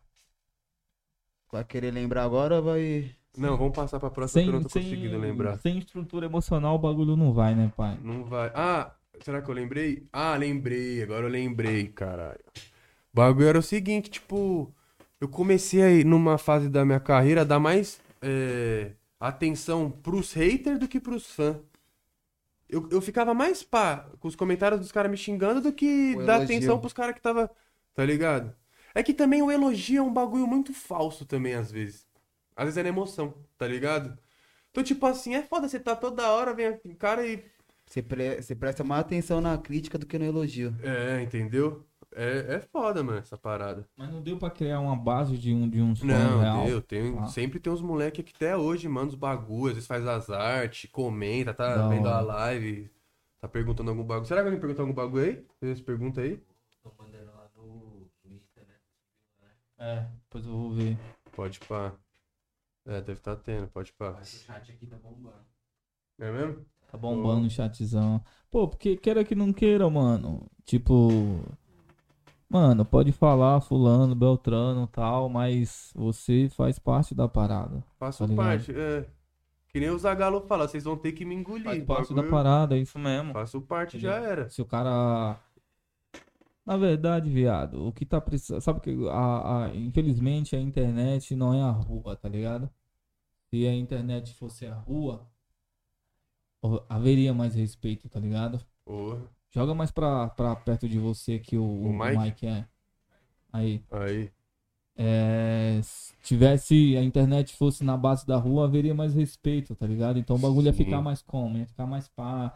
[1.51, 3.15] Vai querer lembrar agora ou vai...
[3.39, 5.57] não, vamos passar pra próxima que eu não tô conseguindo lembrar.
[5.59, 7.97] sem estrutura emocional o bagulho não vai, né, pai?
[8.03, 8.51] Não vai.
[8.55, 8.93] Ah,
[9.23, 10.03] será que eu lembrei?
[10.13, 12.41] Ah, lembrei, agora eu lembrei, caralho.
[13.13, 14.75] O bagulho era o seguinte, tipo,
[15.21, 18.91] eu comecei aí numa fase da minha carreira a dar mais é,
[19.21, 21.57] atenção pros haters do que pros fãs.
[22.69, 26.23] Eu, eu ficava mais pá com os comentários dos caras me xingando do que O
[26.25, 26.45] dar elogio.
[26.45, 27.51] atenção pros caras que tava.
[27.95, 28.55] Tá ligado?
[28.95, 32.07] É que também o elogio é um bagulho muito falso também, às vezes.
[32.57, 34.17] Às vezes é na emoção, tá ligado?
[34.71, 37.45] Então, tipo assim, é foda, você tá toda hora, vem aqui, cara e
[37.87, 40.75] Você, pre- você presta mais atenção na crítica do que no elogio.
[40.83, 41.85] É, entendeu?
[42.17, 43.89] É, é foda, mano, essa parada.
[43.97, 46.65] Mas não deu pra criar uma base de um de uns Não, real.
[46.65, 46.81] deu.
[46.81, 47.27] Tem, Ah.
[47.27, 50.89] Sempre tem uns moleque que até hoje manda os bagulhos, às vezes faz as artes,
[50.91, 52.89] comenta, tá Da vendo a live,
[53.41, 54.27] tá perguntando algum bagulho.
[54.27, 55.47] Será que alguém perguntou algum bagulho aí?
[55.59, 56.41] Fez essa pergunta aí?
[59.77, 60.97] É, depois eu vou ver.
[61.33, 61.93] Pode pá.
[62.87, 64.21] É, deve estar tendo, pode pá.
[66.21, 66.65] É mesmo?
[66.91, 68.23] Tá bombando o chatzão.
[68.51, 70.49] Pô, porque queira que não queira, mano.
[70.65, 71.43] Tipo.
[72.55, 77.83] Mano, pode falar fulano, beltrano tal, mas você faz parte da parada.
[77.99, 78.71] Faço Tá parte.
[78.71, 79.05] É.
[79.73, 81.65] Que nem o Zagalo fala, vocês vão ter que me engolir.
[81.65, 83.33] Faz parte da parada, é isso mesmo.
[83.33, 84.49] Faço parte, já era.
[84.49, 85.37] Se o cara.
[86.65, 88.61] Na verdade, viado, o que tá precisando.
[88.61, 92.71] Sabe que a, a- infelizmente a internet não é a rua, tá ligado?
[93.51, 95.29] Se a internet fosse a rua,
[96.89, 98.65] haveria mais respeito, tá ligado?
[98.85, 99.29] Porra.
[99.55, 102.19] Joga mais pra, pra perto de você que o, o, Mike?
[102.19, 102.67] Mike é.
[103.53, 103.85] Aí.
[103.89, 104.33] Aí.
[104.97, 110.19] É, se tivesse a internet fosse na base da rua, haveria mais respeito, tá ligado?
[110.19, 110.85] Então o bagulho ia Sim.
[110.85, 111.57] ficar mais como?
[111.57, 112.53] Ia ficar mais pá,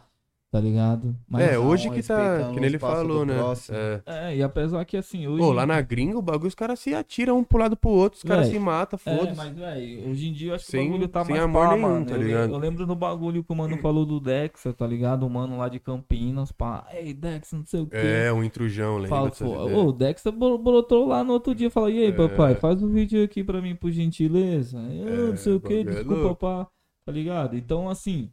[0.50, 1.14] tá ligado?
[1.28, 2.48] Mais é, hoje que tá.
[2.52, 3.34] Que nem ele falou, né?
[3.70, 4.02] É.
[4.30, 5.38] É, e apesar que assim, hoje.
[5.38, 8.16] Pô, lá na gringa o bagulho, os caras se atiram um pro lado pro outro,
[8.16, 9.36] os caras se matam, É, foda-se.
[9.36, 11.66] mas, velho, hoje em dia eu acho que Sem- o bagulho tá sem mais amor
[11.68, 12.06] pá, nenhum, mano.
[12.06, 12.50] tá eu, ligado?
[12.52, 15.26] eu lembro do bagulho que o mano falou do Dexter, tá ligado?
[15.26, 16.86] O mano lá de Campinas, pá.
[16.92, 17.96] Ei, Dexter, não sei o quê.
[17.98, 19.08] É, um intrujão, lembra?
[19.10, 22.12] Fala, pô, ô, o bro- brotou lá no outro dia, fala, e aí, É.
[22.12, 24.78] papai, faz um vídeo aqui pra mim, por gentileza.
[24.78, 26.66] Eu É, não sei o que, bagulho é desculpa, pá,
[27.04, 27.56] tá ligado?
[27.56, 28.30] Então, assim,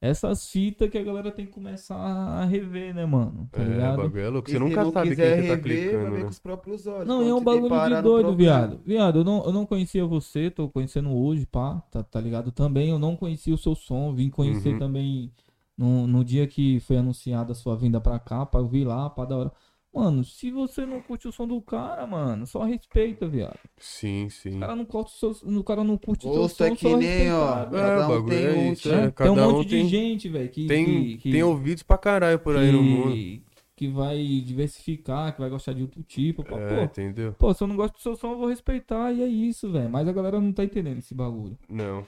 [0.00, 3.48] essas fitas que a galera tem que começar a rever, né, mano?
[3.54, 3.92] Tá É, o ligado?
[3.92, 4.48] bagulho é louco.
[4.48, 6.26] E Você se nunca não sabe quem quiser você tá rever, vai clicando, ver né?
[6.26, 7.06] com os próprios olhos.
[7.08, 8.80] Não, e é um bagulho de doido, viado.
[8.84, 12.52] Viado, eu não, eu não conhecia você, tô conhecendo hoje, pá, tá, tá ligado?
[12.52, 14.78] Também eu não conhecia o seu som, vim conhecer Uhum.
[14.78, 15.32] também
[15.76, 19.10] no, no dia que foi anunciada a sua vinda pra cá, pá, eu vi lá,
[19.10, 19.52] pá, da hora.
[19.96, 23.58] Mano, se você não curte o som do cara, mano, só respeita, viado.
[23.78, 24.56] Sim, sim.
[24.58, 26.74] O cara não curte o seu, o cara não curte o seu som, é só
[26.76, 27.62] que nem, ó.
[27.62, 29.10] É, Cada um bagulho tem é um isso, é.
[29.10, 31.96] tem um um monte tem- de gente, velho, que, Tem, que, que, tem ouvidos pra
[31.96, 33.12] caralho por aí no mundo.
[33.14, 33.42] que,
[33.74, 36.44] que vai diversificar, que vai gostar de outro tipo.
[36.44, 37.32] Pá, É, pô, entendeu?
[37.38, 39.88] Pô, se eu não gosto do seu som, eu vou respeitar e é isso, velho.
[39.88, 41.58] Mas a galera não tá entendendo esse bagulho.
[41.68, 42.04] Não.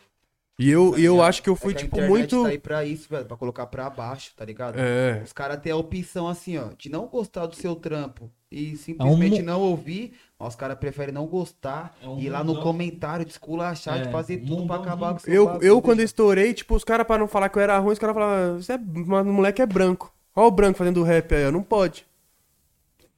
[0.58, 2.42] E eu, e eu acho que eu fui, É que tipo, muito.
[2.42, 4.74] Tá aí pra isso, velho, pra colocar pra baixo, tá ligado?
[4.76, 8.76] É, Os caras têm a opção assim, ó, de não gostar do seu trampo e
[8.76, 12.42] simplesmente mo- não ouvir, mas os caras preferem não gostar É um e ir lá
[12.42, 15.64] no comentário de esculachar, É, de fazer tudo pra acabar com o seu eu, bagulho,
[15.64, 17.98] eu quando deixa- estourei, tipo, os caras, pra não falar que eu era ruim, os
[18.00, 18.78] caras falavam, você é.
[18.78, 20.12] Mas o moleque é branco.
[20.34, 21.52] Olha o branco fazendo rap aí, ó.
[21.52, 22.04] Não pode.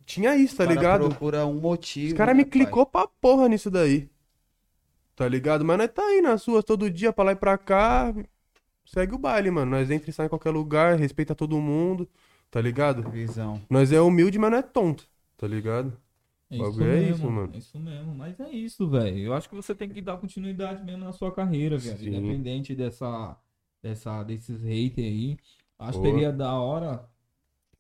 [0.05, 1.09] Tinha isso, tá ligado?
[1.09, 2.09] procura um motivo.
[2.09, 2.51] Os caras né, me pai?
[2.51, 4.09] clicou pra porra nisso daí.
[5.15, 5.65] Tá ligado?
[5.65, 8.15] Mas nós tá aí nas suas todo dia, pra lá e pra cá.
[8.85, 9.71] Segue o baile, mano.
[9.71, 12.09] Nós entra e sai em qualquer lugar, respeita todo mundo,
[12.51, 13.09] tá ligado?
[13.11, 13.61] Visão.
[13.69, 15.07] Nós é humilde, mas não é tonto,
[15.37, 15.97] tá ligado?
[16.51, 17.53] É isso é mesmo, isso, mano.
[17.55, 18.15] É isso mesmo.
[18.15, 19.19] Mas é isso, velho.
[19.19, 22.09] Eu acho que você tem que dar continuidade mesmo na sua carreira, velho.
[22.09, 23.37] Independente dessa,
[23.81, 25.37] dessa, desses haters aí.
[25.79, 27.09] Acho que seria da hora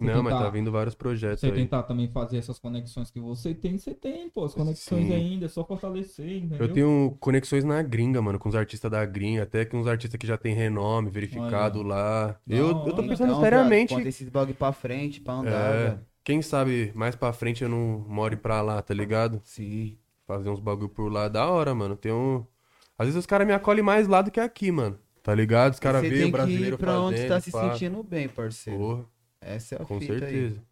[0.04, 1.52] Você não, mas tentar- tá vindo vários projetos você aí.
[1.52, 3.76] tentar também fazer essas conexões que você tem.
[3.78, 4.44] Você tem, pô.
[4.44, 5.12] As conexões Sim.
[5.14, 6.58] ainda, é só fortalecer, entendeu?
[6.66, 10.18] Eu tenho conexões na gringa, mano, com os artistas da gringa, até que uns artistas
[10.18, 12.36] que já tem renome, verificado lá.
[12.46, 13.94] Da Eu, eu tô pensando Então, seriamente.
[13.94, 16.00] Viado, esses bagulho pra frente, pra andar, É, velho.
[16.24, 19.40] quem sabe mais pra frente eu não more pra lá, tá ligado?
[19.44, 19.96] Sim.
[20.26, 21.96] Fazer uns bagulho por lá, da hora, mano.
[21.96, 22.44] Tem um...
[22.96, 24.98] Às vezes os caras me acolhem mais lá do que aqui, mano.
[25.22, 25.74] Tá ligado?
[25.74, 27.72] Os caras Você veem o tem que brasileiro ir pra onde fazendo, tá se pá.
[27.72, 28.78] sentindo bem, parceiro.
[28.78, 29.04] Porra,
[29.40, 30.20] Essa é a com fita aí.
[30.20, 30.62] certeza.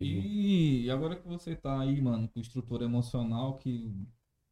[0.00, 3.92] E agora que você tá aí, mano, com estrutura emocional que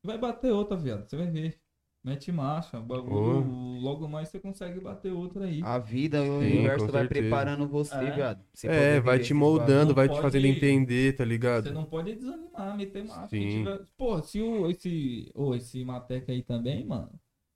[0.05, 1.09] vai bater outra, viado.
[1.09, 1.59] Você vai ver.
[2.05, 2.79] Mete marcha.
[2.79, 5.61] o Bagulho, logo mais você consegue bater outra aí.
[5.63, 7.09] A vida, o Sim, universo vai certeza.
[7.09, 8.11] preparando você, É.
[8.13, 8.45] viado.
[8.55, 11.65] você É, vai te moldando, vai te pode- fazendo entender, tá ligado?
[11.65, 13.29] Você não pode desanimar, meter marcha.
[13.37, 17.11] Tiver- Pô, se o, esse, ô, esse Mateca aí também, mano.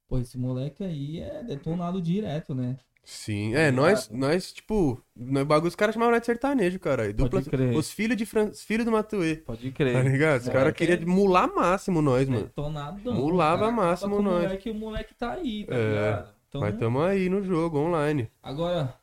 [0.08, 2.76] Pô, esse moleque aí é detonado direto, né?
[3.04, 7.12] Sim, é, nós, nós, tipo, no bagulho, os caras chamavam nós de sertanejo, cara.
[7.12, 7.76] Dupla, crer.
[7.76, 8.50] os filhos de Fran...
[8.50, 10.04] os filhos do Matuê, Pode tá crer.
[10.08, 10.40] ligado?
[10.42, 12.44] Os É, caras que- queriam mular máximo nós, mano.
[12.44, 13.14] Detonadão.
[13.14, 13.72] Mulava cara.
[13.72, 14.42] Acaba máximo nós.
[14.44, 16.34] Moleque, o moleque tá aí, tá É, ligado?
[16.48, 18.30] Então, Mas tamo aí no jogo, online.
[18.42, 18.94] Agora,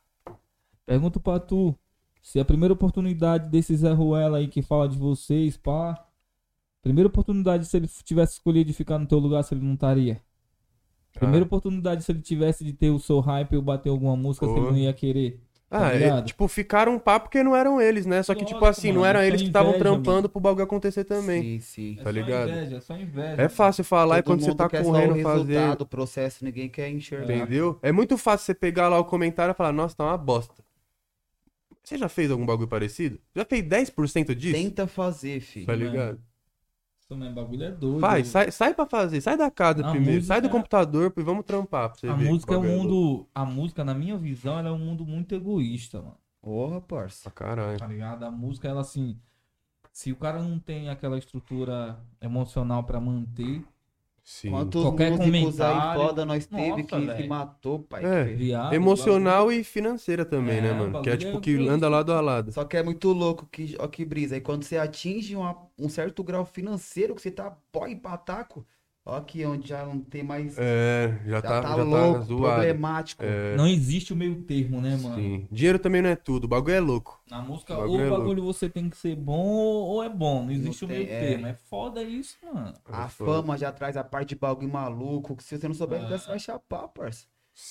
[0.86, 1.76] pergunto pra tu.
[2.22, 6.06] Se a primeira oportunidade desse Zé Ruela aí que fala de vocês, pá.
[6.82, 10.22] Primeira oportunidade, se ele tivesse escolhido de ficar no teu lugar, se ele não estaria.
[11.14, 11.48] Primeira Ah.
[11.48, 14.62] oportunidade, se ele tivesse de ter o seu hype ou bater alguma música, se ele
[14.62, 15.40] não ia querer.
[15.70, 18.24] Tá Ah, é, tipo, ficaram um papo porque não eram eles, né?
[18.24, 20.30] Só que, tipo Lógico, assim, não mano, eram só eles que estavam trampando mano.
[20.30, 21.44] pro bagulho acontecer também.
[21.44, 21.92] Sim, sim.
[21.94, 22.50] É Tá só ligado?
[22.50, 23.42] inveja, é só inveja.
[23.42, 25.54] É fácil falar e Todo quando você tá quer só correndo o fazer.
[25.54, 27.36] resultado, o processo, ninguém quer enxergar.
[27.36, 27.78] Entendeu?
[27.84, 30.56] É muito fácil você pegar lá o comentário e falar, nossa, tá uma bosta.
[31.84, 33.20] Você já fez algum bagulho parecido?
[33.36, 34.60] Já fez 10% disso?
[34.62, 35.66] Tenta fazer, filho.
[35.68, 36.20] Tá ligado?
[37.16, 38.00] Mesmo, bagulho é doido.
[38.00, 41.24] Vai, sai, sai pra fazer, sai da casa A primeiro, sai do música- computador e
[41.24, 42.30] vamos trampar pra você A ver.
[42.30, 42.78] música é um louco.
[42.84, 43.28] mundo.
[43.34, 46.18] A música, na minha visão, ela é um mundo muito egoísta, mano.
[46.42, 47.24] Porra, parça.
[47.24, 47.80] Pra caralho.
[47.80, 48.24] Tá ligado?
[48.24, 49.20] A música, ela assim.
[49.92, 53.64] Se o cara não tem aquela estrutura emocional pra manter,
[54.32, 54.52] Sim.
[54.52, 57.30] Quantos Qualquer músicos aí comentário- foda nós teve Nossa, que se velho.
[57.30, 58.06] matou, pai.
[58.06, 58.24] É.
[58.26, 58.74] viado.
[58.76, 61.02] Emocional e financeira também, É, né, mano?
[61.02, 61.74] Que é bagulho tipo é que egoísta.
[61.74, 62.52] anda lado a lado.
[62.52, 64.36] Só que é muito louco que, ó, que brisa.
[64.36, 68.64] Aí quando você atinge uma- um certo grau financeiro, que você tá boy pataco,
[69.10, 70.56] ó aqui onde já não tem mais.
[70.58, 72.54] É, já, já tá, tá, já tá louco, zoado.
[72.56, 73.24] problemático.
[73.24, 75.16] É, Não existe o meio termo, né, mano?
[75.16, 75.48] sim.
[75.52, 77.22] Dinheiro também não é tudo, o bagulho é louco.
[77.30, 80.10] Na música, O ou bagulho é o bagulho você tem que ser bom ou é
[80.10, 80.44] bom.
[80.46, 81.20] Não existe Não o meio tem- é.
[81.20, 81.48] termo.
[81.48, 82.74] É foda isso, mano.
[82.86, 83.32] A É foda.
[83.34, 85.36] fama já traz a parte de bagulho maluco.
[85.36, 86.08] Que se você não souber, É.
[86.18, 87.26] você vai chapar, parça.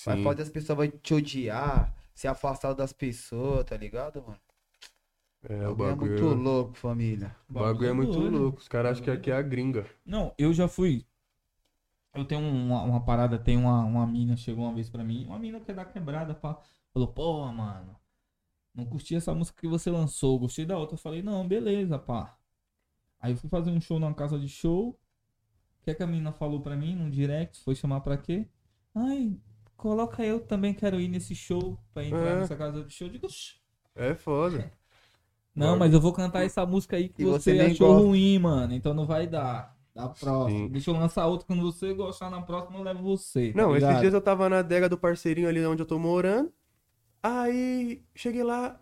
[0.05, 0.25] Vai Sim.
[0.25, 4.39] fazer as pessoas vai te odiar, se afastar das pessoas, tá ligado, mano?
[5.49, 7.35] É, o É bagulho, muito louco, família.
[7.49, 8.39] o bagulho é muito doido.
[8.39, 8.59] louco.
[8.59, 9.87] Os caras acham que aqui é a gringa.
[10.05, 11.07] Não, eu já fui.
[12.15, 15.39] Eu tenho uma, uma parada, tem uma, uma mina, chegou uma vez pra mim, uma
[15.39, 16.59] mina que é da quebrada, pá,
[16.93, 17.95] falou, pô, mano,
[18.75, 20.95] não curti essa música que você lançou, gostei da outra.
[20.95, 22.37] Eu falei, não, beleza, pá.
[23.21, 24.91] Aí eu fui fazer um show numa casa de show.
[25.81, 27.63] O que, é que a mina falou pra mim no direct?
[27.63, 28.47] Foi chamar pra quê?
[28.95, 29.37] Ai,
[29.77, 32.37] coloca eu também quero ir nesse show pra entrar É.
[32.41, 33.07] nessa casa de show.
[33.07, 33.57] Eu digo, "Oxi,
[33.95, 34.71] É foda.
[35.55, 38.07] não, mas eu vou cantar essa música aí que E você, você achou gosta.
[38.07, 38.75] ruim, mano.
[38.75, 39.77] Então não vai dar.
[39.99, 40.51] Da próxima.
[40.51, 40.69] Sim.
[40.69, 43.53] Deixa eu lançar outro quando você gostar na próxima, eu levo você.
[43.53, 44.01] tá Não, esses ligado?
[44.01, 46.53] dias eu tava na adega do parceirinho ali onde eu tô morando.
[47.23, 48.81] Aí cheguei lá.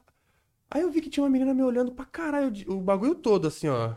[0.70, 3.68] Aí eu vi que tinha uma menina me olhando pra caralho, o bagulho todo, assim,
[3.68, 3.96] ó.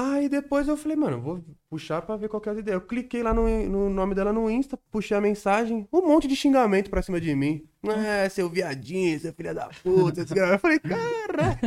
[0.00, 2.76] Aí depois eu falei, mano, vou puxar pra ver qual que é a ideia.
[2.76, 6.36] Eu cliquei lá no, no nome dela no Insta, puxei a mensagem, um monte de
[6.36, 7.66] xingamento pra cima de mim.
[7.84, 10.20] É, seu viadinho, seu filho da puta.
[10.20, 10.54] esse cara.
[10.54, 11.58] Eu falei, cara.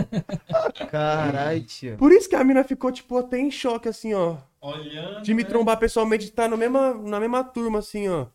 [0.90, 1.98] Caralho, tio.
[1.98, 4.38] Por isso que a mina ficou, tipo, até em choque, assim, ó.
[4.62, 5.22] Olhando.
[5.24, 5.50] De me né?
[5.50, 8.28] trombar pessoalmente, de estar na mesma, na mesma turma, assim, ó.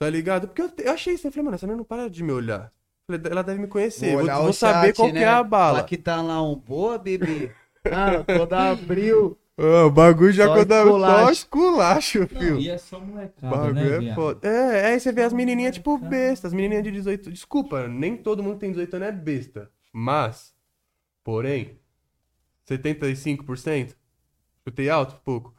[0.00, 0.48] Tá ligado?
[0.48, 1.26] Porque eu, te- eu achei isso.
[1.26, 2.72] Eu falei, mano, essa menina não para de me olhar.
[3.10, 4.12] Falei, ela deve me conhecer.
[4.12, 5.22] Vou, olhar vou o saber chat, qual que né?
[5.22, 5.78] é a bala.
[5.78, 7.52] Lá que tá lá um boa, bebê.
[7.90, 9.38] Ah, toda abril.
[9.56, 11.26] Ah, o bagulho já Só quando eu esculacho.
[11.26, 12.58] só esculacho, Não, filho.
[12.58, 14.14] e é só molecada, bagulho né, é viado?
[14.14, 14.48] foda.
[14.48, 16.46] É, aí você vê as menininhas, tipo, bestas.
[16.46, 17.30] As menininhas de 18...
[17.30, 19.70] Desculpa, nem todo mundo que tem 18 anos é besta.
[19.92, 20.54] Mas,
[21.24, 21.78] porém,
[22.68, 23.94] 75%?
[24.66, 25.20] Chutei alto?
[25.24, 25.54] Pouco.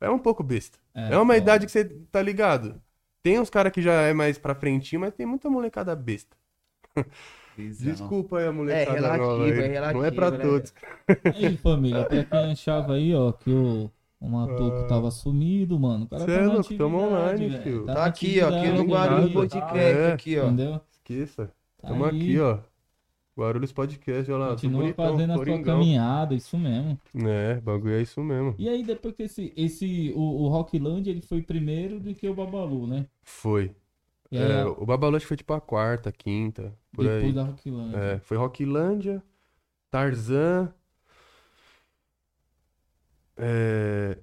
[0.00, 0.78] É um pouco besta.
[0.94, 1.36] É, uma foda.
[1.36, 2.80] idade que você tá ligado.
[3.22, 6.36] Tem uns caras que já é mais pra frentinho, mas tem muita molecada besta.
[7.56, 9.50] Desculpa aí a molecada relativo, nova aí.
[9.50, 10.74] é relativo, Não é pra né, todos.
[11.34, 13.90] Aí, família, pra quem achava aí, ó, que o,
[14.20, 16.04] o Matuco tava sumido, mano.
[16.04, 17.62] O cara Cê tá é louco, tamo online, velho.
[17.62, 17.84] filho.
[17.86, 18.48] Tá na aqui, ó.
[18.48, 20.12] Aqui no Guarulhos Podcast, É.
[20.12, 20.44] aqui, ó.
[20.46, 20.80] Entendeu?
[20.90, 21.50] Esqueça.
[21.80, 22.10] Tá Tamo aí.
[22.10, 22.58] aqui, ó.
[23.36, 24.50] Guarulhos Podcast, olha lá.
[24.50, 26.96] Continua bonitão, fazendo a sua caminhada, isso mesmo.
[27.26, 28.54] É, bagulho é isso mesmo.
[28.56, 32.34] E aí, depois que esse, esse o, o Rockland, ele foi primeiro do que o
[32.34, 33.06] Babalu, né?
[33.24, 33.72] Foi.
[34.32, 37.32] Aí, É, o Babalu acho que foi tipo a quarta, quinta, por depois aí.
[37.32, 37.94] da Rockland.
[37.96, 39.22] É, foi Rocklândia,
[39.90, 40.72] Tarzan.
[43.36, 44.16] É,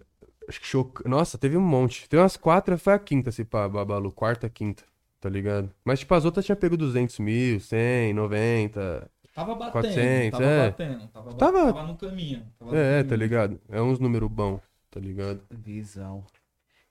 [0.47, 1.01] acho que Choc...
[1.05, 2.07] Nossa, teve um monte.
[2.09, 4.11] Tem umas quatro, foi a quinta, se pá, Babalu.
[4.11, 4.83] Quarta, quinta,
[5.19, 5.71] tá ligado?
[5.83, 9.09] Mas, tipo, as outras tinha pego 200 mil, 100, 90.
[9.33, 10.69] Tava batendo, 400, tava é.
[10.69, 11.07] batendo.
[11.07, 12.45] Tava, Tava- tava no caminho.
[12.59, 13.15] tava no É, tá caminho.
[13.17, 13.61] ligado?
[13.69, 15.41] É uns números bons, tá ligado?
[15.49, 16.25] Visão.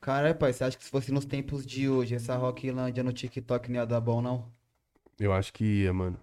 [0.00, 3.70] Caralho, pai, você acha que se fosse nos tempos de hoje, essa Rocklândia no TikTok
[3.70, 4.50] não ia dar bom, não?
[5.18, 6.18] Eu acho que ia, mano.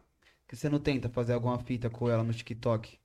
[0.47, 2.97] Que você não tenta fazer alguma fita com ela no TikTok?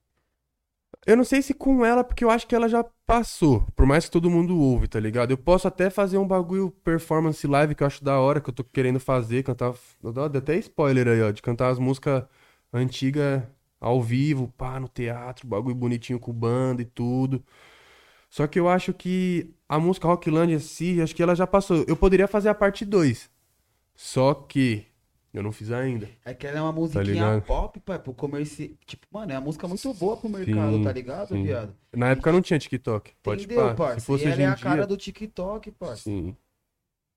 [1.06, 3.62] Eu não sei se com ela, porque eu acho que ela já passou.
[3.74, 5.32] Por mais que todo mundo ouve, tá ligado?
[5.32, 8.54] Eu posso até fazer um bagulho performance live que eu acho da hora, que eu
[8.54, 9.74] tô querendo fazer, cantar.
[10.02, 12.24] Eu dou até spoiler aí, ó, de cantar as músicas
[12.72, 13.42] antigas
[13.80, 17.42] ao vivo, pá, no teatro, bagulho bonitinho com banda e tudo.
[18.33, 21.85] Só que eu acho que a música Rockland em si, acho que ela já passou.
[21.87, 23.30] Eu poderia fazer a parte 2.
[23.95, 24.87] Só que
[25.35, 26.09] eu não fiz ainda.
[26.24, 27.43] É que ela é uma musiquinha ligado?
[27.43, 28.74] pop, pai, pro comércio.
[28.87, 31.43] Tipo, mano, é uma música muito boa pro mercado, Sim, tá ligado, sim.
[31.43, 31.76] viado?
[31.93, 33.12] Na época não tinha TikTok.
[33.22, 33.74] Pode Entendeu, pá.
[33.74, 34.01] parça?
[34.01, 34.87] Se fosse e ela hoje é a cara dia.
[34.87, 36.05] do TikTok, parça.
[36.05, 36.35] Sim.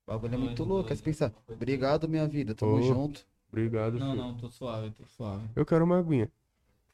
[0.06, 0.90] O bagulho é muito louco.
[0.90, 2.82] Aí você pensa, obrigado, minha vida, tamo Ô.
[2.82, 3.26] junto.
[3.48, 3.98] Obrigado.
[3.98, 4.22] Não, filho.
[4.22, 5.48] não, tô suave, tô suave.
[5.56, 6.30] Eu quero uma aguinha.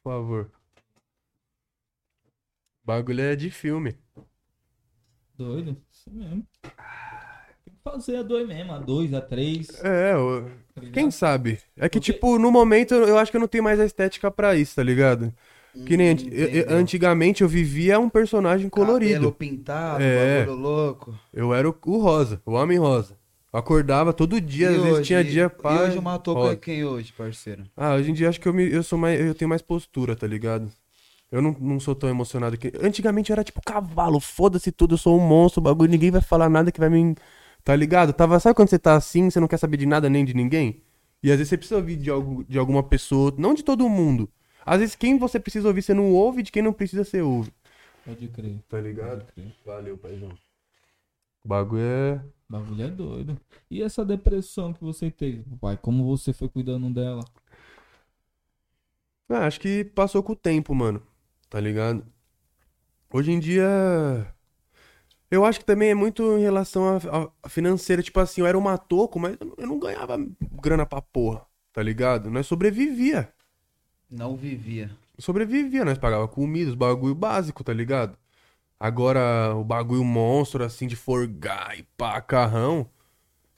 [0.01, 0.49] Por favor.
[2.83, 3.95] Bagulho é de filme.
[5.37, 5.77] Doido?
[5.91, 6.45] Isso mesmo.
[6.61, 9.67] Tem que fazer a dois mesmo, a dois, a três.
[9.83, 11.59] É, eu- tá quem sabe?
[11.77, 14.29] É que, Porque- tipo, no momento eu acho que eu não tenho mais a estética
[14.29, 15.33] pra isso, tá ligado?
[15.87, 19.31] Que nem eu- antigamente eu vivia um personagem Cabelo colorido.
[19.31, 20.41] pintado, É.
[20.45, 21.19] bagulho louco.
[21.33, 23.17] Eu era o, o rosa, o homem rosa.
[23.51, 25.73] Eu acordava todo dia, E às vezes hoje- tinha dia pá.
[25.75, 26.55] E hoje é rosa.
[26.57, 27.63] quem hoje, parceiro?
[27.75, 29.19] Ah, hoje em dia acho que eu, me, eu sou mais.
[29.19, 30.71] Eu tenho mais postura, tá ligado?
[31.33, 32.71] Eu não, não sou tão emocionado que.
[32.79, 36.47] Antigamente eu era tipo cavalo, foda-se tudo, eu sou um monstro, bagulho, ninguém vai falar
[36.47, 37.15] nada que vai me.
[37.63, 38.13] Tá ligado?
[38.13, 40.83] Tava, sabe quando você tá assim, você não quer saber de nada nem de ninguém?
[41.23, 44.29] E às vezes você precisa ouvir de, algo, de alguma pessoa, não de todo mundo.
[44.63, 47.51] Às vezes quem você precisa ouvir você não ouve, de quem não precisa você ouve.
[48.05, 48.59] Pode crer.
[48.69, 49.25] Tá ligado?
[49.33, 49.51] Crer.
[49.65, 50.29] Valeu, paizão.
[51.43, 52.21] O bagulho é.
[52.47, 53.41] O bagulho é doido.
[53.71, 55.79] E essa depressão que você teve, pai?
[55.81, 57.25] Como você foi cuidando dela?
[59.27, 61.01] Ah, acho que passou com o tempo, mano.
[61.53, 62.03] Tá ligado?
[63.11, 64.33] Hoje em dia.
[65.29, 66.99] Eu acho que também é muito em relação
[67.43, 68.01] à financeira.
[68.03, 70.17] Tipo assim, eu era um matoco, mas eu não- eu não ganhava
[70.61, 71.45] grana pra porra.
[71.71, 72.29] Tá ligado?
[72.29, 73.33] Nós sobrevivia.
[74.09, 74.89] Não vivia.
[75.17, 78.17] Sobrevivia, nós pagava comida, os bagulho básico, tá ligado?
[78.79, 82.89] Agora, o bagulho monstro, assim, de forgar e pá, carrão.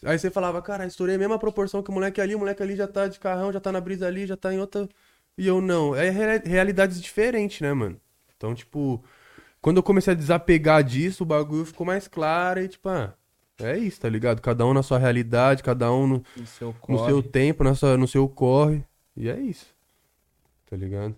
[0.03, 2.75] Aí você falava, cara, estourei a mesma proporção que o moleque ali, o moleque ali
[2.75, 4.87] já tá de carrão, já tá na brisa ali, já tá em outra.
[5.37, 5.95] E eu não.
[5.95, 7.99] É rea- realidades diferentes, né, mano?
[8.37, 9.03] Então, tipo,
[9.61, 13.15] quando eu comecei a desapegar disso, o bagulho ficou mais claro e, tipo, ah,
[13.59, 14.41] é isso, tá ligado?
[14.41, 17.97] Cada um na sua realidade, cada um no, No seu no seu tempo, na sua-
[17.97, 18.85] no seu corre.
[19.17, 19.75] E é isso.
[20.65, 21.15] Tá ligado?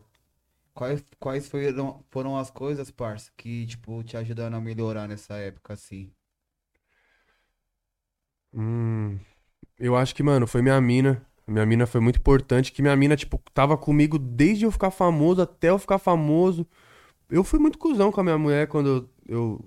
[0.74, 5.74] Quais, quais foram, foram as coisas, parça, que, tipo, te ajudaram a melhorar nessa época,
[5.74, 6.14] assim?
[8.54, 9.20] Hum,
[9.80, 11.26] eu acho que, mano, foi minha mina.
[11.48, 12.72] Minha mina foi muito importante.
[12.72, 16.68] Que minha mina, tipo, tava comigo desde eu ficar famoso até eu ficar famoso.
[17.30, 19.66] Eu fui muito cuzão com a minha mulher quando eu, eu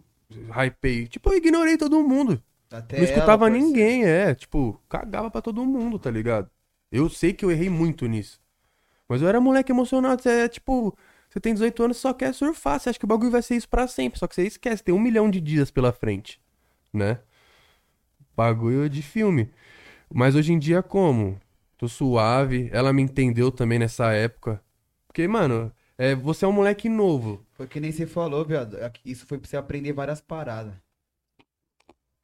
[0.51, 1.07] hypei.
[1.07, 2.43] Tipo, eu ignorei todo mundo.
[2.71, 4.35] Até não escutava ela, ninguém, é.
[4.35, 6.51] Tipo, cagava pra todo mundo, tá ligado?
[6.93, 8.41] Eu sei que eu errei muito nisso.
[9.09, 10.23] Mas eu era moleque emocionado.
[10.23, 10.97] Você é tipo.
[11.29, 12.79] Você tem 18 anos e só quer surfar.
[12.79, 14.19] Você acha que o bagulho vai ser isso pra sempre.
[14.19, 16.41] Só que você esquece, tem um milhão de dias pela frente.
[16.93, 17.21] Né?
[18.37, 19.51] Bagulho de filme.
[20.13, 21.41] Mas hoje em dia, como?
[21.81, 22.69] Tô suave.
[22.73, 24.63] Ela me entendeu também nessa época.
[25.07, 27.43] Porque, mano, é, você é um moleque novo.
[27.55, 28.77] Foi que nem você falou, viado.
[28.77, 30.75] É Isso foi pra você aprender várias paradas.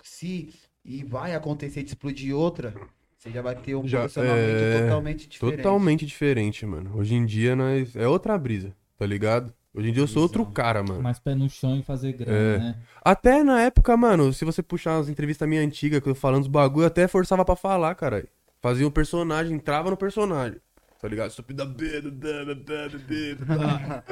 [0.02, 0.50] Se
[0.84, 2.72] e vai acontecer de explodir outra,
[3.18, 5.56] você já vai ter um Já- posicionamento é, totalmente diferente.
[5.56, 6.92] Totalmente diferente, mano.
[6.96, 7.96] Hoje em dia nós.
[7.96, 9.52] É outra brisa, tá ligado?
[9.74, 11.02] Hoje em dia eu sou outro cara, mano.
[11.02, 12.58] Mais pé no chão e fazer grana, É.
[12.58, 12.78] né?
[13.04, 16.48] Até na época, mano, se você puxar umas entrevistas minha antiga, que eu falando dos
[16.48, 18.28] bagulho, eu até forçava pra falar, caralho.
[18.66, 20.58] Fazia um personagem, entrava no personagem.
[21.00, 21.30] Tá ligado?
[21.30, 24.02] Estúpida bedo, dana, dana, dedo, tá.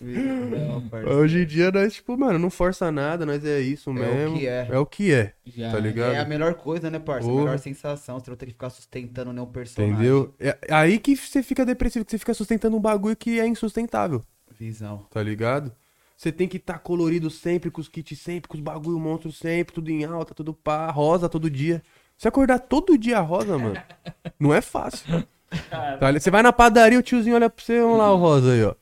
[0.00, 1.16] Não, parceiro.
[1.16, 4.38] Hoje em dia nós, tipo, mano, não força nada, nós é isso o mesmo.
[4.38, 4.68] que é.
[4.70, 5.72] É o que é, Já.
[5.72, 6.12] tá ligado?
[6.12, 7.38] É a melhor coisa, né, parceiro?
[7.38, 8.20] A melhor sensação.
[8.20, 9.92] Você não tem que ficar sustentando nenhum personagem.
[9.96, 10.32] Entendeu?
[10.38, 14.22] É aí que você fica depressivo, que você fica sustentando um bagulho que é insustentável.
[14.56, 15.08] Visão.
[15.10, 15.72] tá ligado?
[16.16, 19.74] Você tem que estar colorido sempre, com os kits sempre, com os bagulho monstro sempre,
[19.74, 21.82] tudo em alta, tudo pá, rosa todo dia.
[22.20, 23.80] Você acordar todo dia rosa, mano,
[24.38, 25.24] não é fácil.
[25.70, 28.62] Tá Você vai na padaria, o tiozinho olha pra você, vamos lá o rosa aí,
[28.62, 28.74] ó.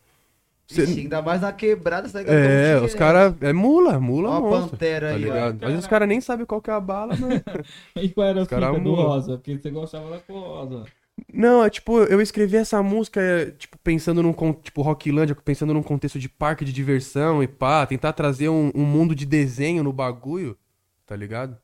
[0.67, 3.37] Você- Vixe, ainda mais na quebrada, você É, os caras.
[3.41, 4.71] É mula, mula Ó a monstro.
[4.71, 5.27] pantera Tá aí, ó.
[5.27, 5.55] ligado?
[5.55, 7.41] Às vezes os caras nem sabem qual que é a bala, mas.
[7.95, 9.37] E qual era a fita do rosa?
[9.37, 10.85] Porque você gostava da cor rosa.
[11.33, 15.83] Não, é tipo, eu escrevi essa música, é, tipo, pensando num, tipo, Rocklândia, pensando num
[15.83, 19.93] contexto de parque de diversão e pá, tentar trazer um, um mundo de desenho no
[19.93, 20.59] bagulho,
[21.07, 21.57] tá ligado?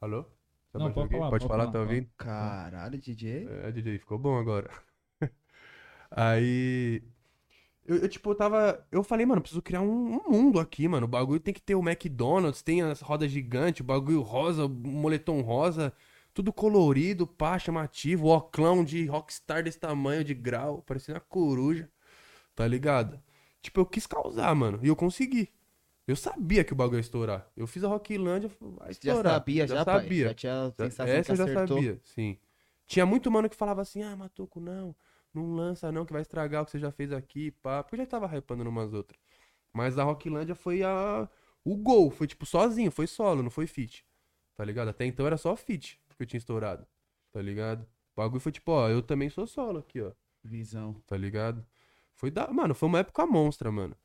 [0.00, 0.24] Alô?
[0.72, 2.08] Tá Não, pode falar, Pode falar, tá ouvindo?
[2.16, 3.46] Caralho, DJ.
[3.46, 4.70] É, DJ, ficou bom agora.
[6.10, 7.02] Aí.
[7.84, 8.86] Eu, eu, tipo, tava.
[8.90, 11.04] Eu falei, mano, preciso criar um, um mundo aqui, mano.
[11.04, 14.68] O bagulho tem que ter o McDonald's, tem as rodas gigantes, o bagulho rosa, o
[14.68, 15.92] moletom rosa,
[16.32, 21.90] tudo colorido, pá, chamativo, o oclão de rockstar desse tamanho, de grau, parecendo uma coruja,
[22.54, 23.20] tá ligado?
[23.60, 25.50] Tipo, eu quis causar, mano, e eu consegui.
[26.12, 27.50] Eu sabia que o bagulho ia estourar.
[27.56, 29.32] Eu fiz a Rocklândia, vai Já estourar.
[29.34, 30.02] sabia, já, pai?
[30.02, 30.28] sabia.
[30.28, 31.76] Já tinha a Já- sensação Essa eu que já acertou.
[31.78, 32.38] sabia, sim.
[32.86, 34.94] Tinha muito mano que falava assim, ah, Matuco, não,
[35.32, 37.82] não lança não, que vai estragar o que você já fez aqui, pá.
[37.82, 39.18] Porque eu já tava hypando numas outras.
[39.72, 41.26] Mas a Rocklândia foi a...
[41.64, 44.04] o gol, foi tipo sozinho, foi solo, não foi feat.
[44.54, 44.88] Tá ligado?
[44.88, 46.86] Até então era só feat que eu tinha estourado,
[47.32, 47.82] tá ligado?
[48.14, 50.12] O bagulho foi tipo, ó, eu também sou solo aqui, ó,
[50.44, 50.92] Visão.
[51.06, 51.64] tá ligado?
[52.14, 52.46] Foi da...
[52.52, 53.96] Mano, foi uma época monstra, mano.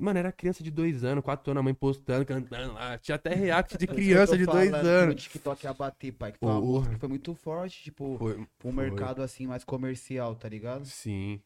[0.00, 2.96] Mano, era criança de dois anos, quatro anos, a mãe postando, cantando lá.
[2.96, 5.22] Tinha até react de criança de dois O anos.
[5.22, 6.32] TikTok ia bater, pai.
[6.32, 10.34] Que foi uma música que foi muito forte, tipo, Foi, um mercado assim mais comercial,
[10.34, 10.86] tá ligado?
[10.86, 11.42] Sim.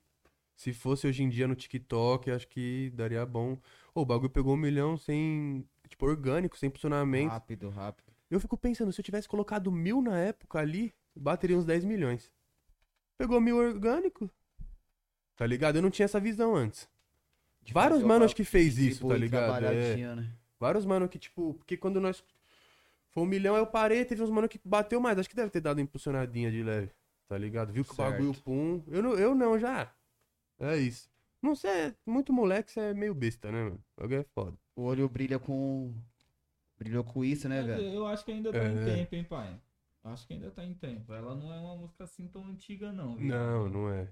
[0.54, 3.58] Se fosse hoje em dia no TikTok, acho que daria bom.
[3.92, 5.68] Ô, o bagulho pegou um milhão sem.
[5.88, 7.30] Tipo, orgânico, sem funcionamento.
[7.30, 8.12] Rápido, rápido.
[8.30, 12.30] Eu fico pensando, se eu tivesse colocado mil na época ali, bateria uns 10 milhões.
[13.18, 14.30] Pegou mil orgânico?
[15.36, 15.76] Tá ligado?
[15.76, 16.88] Eu não tinha essa visão antes.
[17.64, 19.42] De Vários manos que fez isso, tá ligado?
[19.44, 19.58] É.
[19.58, 20.30] trabalhadinha, né?
[20.60, 22.22] Vários mano que, tipo, porque quando nós.
[23.10, 25.18] Foi um milhão, eu parei, teve uns mano que bateu mais.
[25.18, 26.90] Acho que deve ter dado uma impulsionadinha de leve.
[27.28, 27.72] Tá ligado?
[27.72, 28.82] Viu que o bagulho pum.
[28.88, 29.90] Eu não, eu não, já.
[30.58, 31.08] É isso.
[31.40, 33.80] Não sei, muito moleque, você é meio besta, né, mano?
[33.96, 34.56] O bagulho é foda.
[34.76, 35.94] O olho brilha com.
[36.78, 37.82] Brilhou com isso, né, velho?
[37.82, 38.68] Eu acho que ainda tá É.
[38.72, 39.60] em tempo, hein, pai?
[40.02, 41.12] Acho que ainda tá em tempo.
[41.14, 43.16] Ela não é uma música assim tão antiga, não.
[43.16, 43.28] viu?
[43.28, 44.08] Não, não é.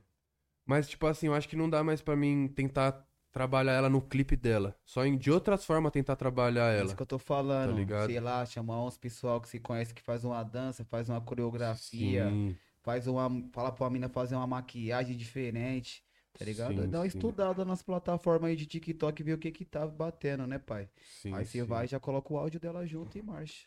[0.64, 4.00] Mas, tipo assim, eu acho que não dá mais pra mim tentar trabalhar ela no
[4.00, 4.76] clipe dela.
[4.84, 6.86] Só em, de outras formas tentar trabalhar É ela.
[6.86, 7.70] isso que eu tô falando.
[7.70, 8.06] Tá ligado?
[8.06, 12.28] Sei lá, chamar uns pessoal que se conhece que faz uma dança, faz uma coreografia,
[12.28, 12.56] Sim.
[12.82, 13.28] faz uma.
[13.52, 16.04] Fala pra mina fazer uma maquiagem diferente.
[16.38, 16.74] Tá ligado?
[16.74, 17.08] Sim, Dá uma sim.
[17.08, 20.88] estudada nas plataformas aí de TikTok e ver o que que tá batendo, né, pai?
[21.20, 21.66] Sim, aí você sim.
[21.66, 23.66] vai, já coloca o áudio dela junto e marcha.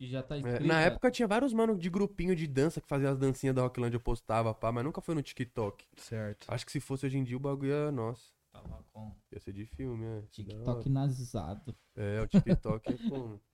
[0.00, 0.66] E já tá É, escrito.
[0.66, 3.92] na época tinha vários mano de grupinho de dança que fazia as dancinhas da Rockland,
[3.94, 5.84] eu postava, pá, mas nunca foi no TikTok.
[5.96, 6.46] Certo.
[6.48, 8.22] Acho que se fosse hoje em dia o bagulho ia, nossa,
[8.62, 10.20] Tava com ia ser de filme, é.
[10.20, 11.76] Da TikTok nazado.
[11.96, 12.06] hora.
[12.08, 13.40] É, o TikTok é como.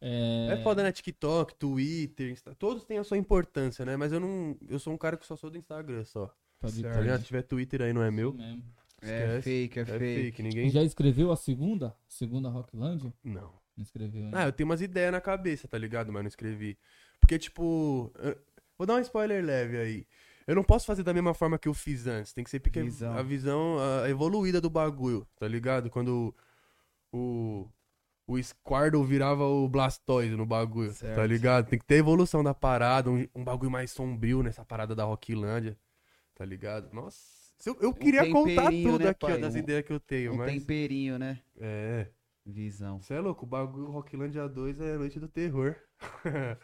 [0.00, 0.50] É...
[0.52, 0.92] É foda, né?
[0.92, 2.54] TikTok, Twitter, Insta...
[2.54, 3.96] todos têm a sua importância, né?
[3.96, 4.56] Mas eu não.
[4.68, 6.32] Eu sou um cara que só sou do Instagram só.
[6.64, 6.94] Certo.
[6.94, 7.18] Tá ligado?
[7.20, 8.62] Se tiver Twitter aí não é meu, mesmo.
[9.02, 9.98] É fake, é, é fake.
[9.98, 10.70] fake, E ninguém.
[10.70, 11.96] já escreveu a segunda?
[12.06, 13.12] Segunda Rockland?
[13.24, 13.52] Não.
[13.76, 14.38] Não escreveu ainda.
[14.40, 16.12] Ah, eu tenho umas ideias na cabeça, tá ligado?
[16.12, 16.78] Mas não escrevi.
[17.20, 18.12] Porque, tipo.
[18.20, 18.38] eu-
[18.78, 20.06] Vou dar um spoiler leve aí.
[20.48, 22.32] Eu não posso fazer da mesma forma que eu fiz antes.
[22.32, 23.12] Tem que ser porque Visão.
[23.16, 25.90] a visão a evoluída do bagulho, tá ligado?
[25.90, 26.34] Quando
[27.12, 27.68] o.
[28.30, 31.22] O Squirtle virava o Blastoise no bagulho, tá Certo.
[31.26, 31.66] ligado?
[31.68, 35.78] Tem que ter evolução da parada, um, um bagulho mais sombrio nessa parada da Rocklândia,
[36.34, 36.92] tá ligado?
[36.92, 37.18] Nossa,
[37.64, 39.38] Eu, eu queria contar tudo né, aqui, ó, pai?
[39.40, 40.52] das Um- ideias que eu tenho, Um mas.
[40.52, 41.40] temperinho, né?
[41.58, 42.06] É.
[42.44, 43.00] Visão.
[43.00, 45.74] Você é louco, o bagulho Rocklandia 2 é noite do terror.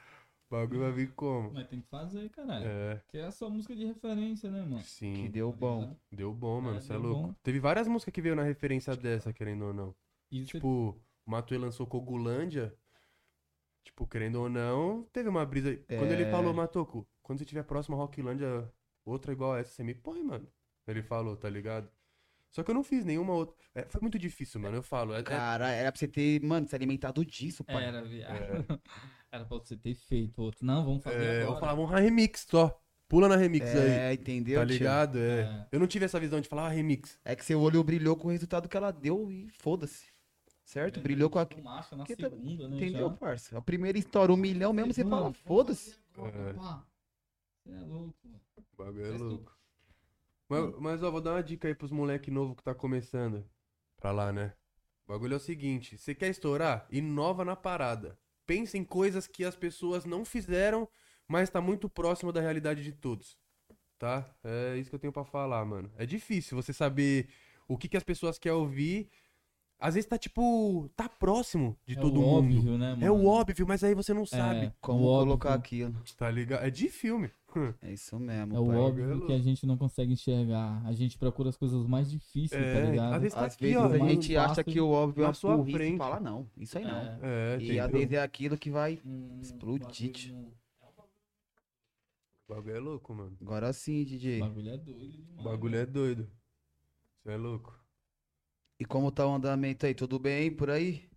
[0.54, 1.52] o bagulho vai vir como?
[1.52, 2.66] Mas tem que fazer, caralho.
[2.66, 4.78] É, Que é a sua música de referência, né, mano?
[4.78, 5.30] Que sim.
[5.30, 5.96] deu bom.
[6.10, 7.28] Deu bom, mano, É, você é deu louco.
[7.28, 7.34] bom.
[7.42, 9.94] Teve várias músicas que veio na referência dessa, querendo ou não.
[10.30, 10.96] Você- Tipo,
[11.26, 12.74] o Matuê lançou Cogulândia.
[13.84, 15.76] Tipo, querendo ou não, teve uma brisa.
[15.98, 16.30] Quando ele É.
[16.30, 18.72] falou, Matoco, quando você tiver próximo a Rocklândia,
[19.04, 20.48] outra igual a essa, você me põe, mano.
[20.86, 21.88] Ele falou, tá ligado?
[22.54, 23.56] Só que eu não fiz nenhuma outra.
[23.74, 24.76] É, foi muito difícil, mano.
[24.76, 25.12] Eu falo.
[25.12, 27.84] É, é- Cara, era pra você ter, mano, se alimentado disso, pai.
[27.84, 28.30] Era, viado.
[29.32, 30.64] Era pra você ter feito outro.
[30.64, 31.60] Não, vamos fazer é, eu agora.
[31.60, 32.80] falava um remix só.
[33.08, 33.90] Pula na remix aí.
[33.90, 34.60] É, entendeu?
[34.60, 35.18] Tá ligado?
[35.18, 35.40] É.
[35.40, 35.66] É.
[35.72, 37.18] Eu não tive essa visão de falar ah, remix.
[37.24, 40.06] É que seu olho brilhou com o resultado que ela deu e foda-se.
[40.64, 41.00] Certo?
[41.00, 41.46] Brilhou com a.
[41.46, 42.76] Com marcha na Que tá- segunda, né?
[42.76, 43.16] Entendeu, já.
[43.16, 43.58] parça?
[43.58, 45.96] A primeira estoura um milhão mesmo, você Mano, fala, foda-se.
[46.16, 46.52] É.
[46.52, 48.40] Você é louco, mano.
[48.56, 49.53] O bagulho é louco.
[50.48, 53.44] Mas, mas, ó, vou dar uma dica aí pros moleque novo que tá começando.
[53.96, 54.52] Pra lá, né?
[55.06, 56.86] O bagulho é o seguinte: você quer estourar?
[56.90, 58.18] Inova na parada.
[58.46, 60.86] Pensa em coisas que as pessoas não fizeram,
[61.26, 63.38] mas tá muito próximo da realidade de todos.
[63.98, 64.28] Tá?
[64.44, 65.90] É isso que eu tenho pra falar, mano.
[65.96, 67.28] É difícil você saber
[67.66, 69.08] o que, que as pessoas querem ouvir.
[69.78, 70.90] Às vezes tá tipo.
[70.94, 72.56] tá próximo de É todo o mundo.
[72.56, 73.04] óbvio, né, mano?
[73.04, 74.66] É o óbvio, mas aí você não sabe.
[74.66, 75.94] É, Como colocar aquilo.
[76.16, 76.64] Tá ligado?
[76.64, 77.30] É de filme.
[77.82, 78.76] É isso mesmo, É o pai.
[78.76, 80.82] óbvio é que a gente não consegue enxergar.
[80.84, 83.12] A gente procura as coisas mais difíceis, É, tá ligado?
[83.14, 83.86] às vezes tá Às aqui, vezes ó.
[83.86, 85.98] a gente acha que o óbvio é uma sua burrice frente.
[85.98, 86.96] fala, não, isso aí não.
[86.96, 87.18] É.
[87.22, 87.88] É, E às entendeu?
[88.00, 89.00] vezes é aquilo que vai.
[89.04, 90.54] Hum, Explodir, bagulho
[92.48, 93.36] O bagulho é louco, mano.
[93.40, 94.40] Agora sim, DJ.
[94.42, 95.40] O bagulho é doido demais.
[95.40, 96.30] O bagulho é doido.
[97.22, 97.78] Você é louco.
[98.78, 99.94] E como tá o andamento aí?
[99.94, 101.08] Tudo bem por aí?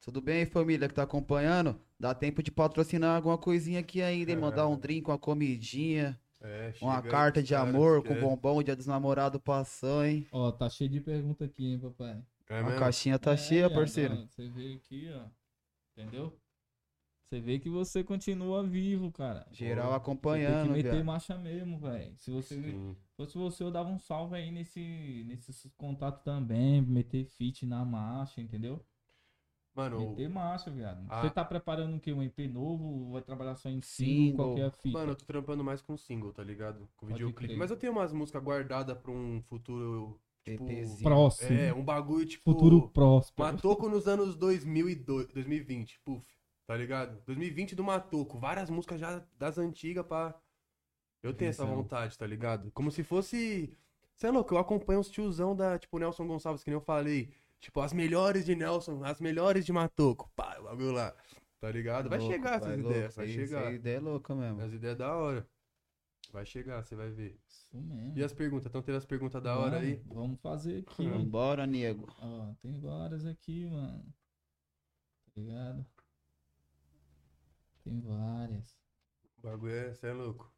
[0.00, 1.80] Tudo bem, família que tá acompanhando?
[1.98, 4.36] Dá tempo de patrocinar alguma coisinha aqui ainda, hein?
[4.36, 8.86] Mandar um drink, uma comidinha, É, uma carta de amor com é- bombom, dia dos
[8.86, 10.26] namorados passou, hein?
[10.30, 12.22] Ó, tá cheio de pergunta aqui, hein, papai?
[12.48, 12.78] É a mesmo?
[12.78, 14.14] caixinha tá É, cheia, parceiro.
[14.14, 15.26] ó, Você vê aqui, ó.
[15.96, 16.32] Entendeu?
[17.24, 19.46] Você vê que você continua vivo, cara.
[19.52, 21.06] Geral tem acompanhando, que meter viado.
[21.06, 22.14] marcha mesmo, velho.
[22.18, 22.96] Se você Sim.
[23.16, 28.40] fosse você, eu dava um salve aí nesse, nesses contatos também, meter fit na marcha,
[28.40, 28.84] entendeu?
[29.76, 31.04] Mano, Meter marcha, viado.
[31.08, 31.20] Ah.
[31.20, 32.12] Você tá preparando o quê?
[32.12, 33.12] Um EP novo?
[33.12, 34.54] Vai trabalhar só em Single.
[34.54, 34.58] single?
[34.58, 34.98] É a fita?
[34.98, 36.88] mano, eu tô trampando mais com single, tá ligado?
[36.96, 37.48] Com Pode videoclipe.
[37.48, 37.58] crer.
[37.58, 40.18] Mas eu tenho umas músicas guardadas pra um futuro.
[40.42, 41.02] Tipo, EPzinho.
[41.02, 41.58] Próximo.
[41.58, 42.52] é, um bagulho tipo.
[42.52, 43.52] Futuro próspero.
[43.52, 46.24] Matoco nos anos 2002, 2020, puf,
[46.66, 47.20] tá ligado?
[47.26, 50.34] 2020 do Matoco, várias músicas já das antigas pra.
[51.22, 51.76] Eu tenho essa Visão.
[51.82, 52.70] vontade, tá ligado?
[52.70, 53.76] Como se fosse.
[54.14, 57.30] Você é louco, eu acompanho os tiozão da, tipo, Nelson Gonçalves, que nem eu falei.
[57.60, 60.30] Tipo, as melhores de Nelson, as melhores de Matoco.
[60.36, 61.14] Pá, o bagulho lá.
[61.58, 62.08] Tá ligado?
[62.08, 63.66] Vai Louco, chegar essas vai ideias, louco, vai isso chegar.
[63.68, 64.60] aí, ideia é louca mesmo.
[64.60, 65.48] As ideias da hora.
[66.32, 67.40] Vai chegar, você vai ver.
[67.48, 68.18] Isso mesmo.
[68.18, 68.66] E as perguntas?
[68.66, 70.02] Estão tendo as perguntas da hora aí?
[70.06, 71.08] Vamos- fazer aqui.
[71.08, 72.06] Vambora, nego.
[72.18, 74.04] Ó, tem várias aqui, mano.
[75.24, 75.86] Tá ligado?
[77.84, 78.76] Tem várias.
[79.38, 80.52] O bagulho é, cê é louco.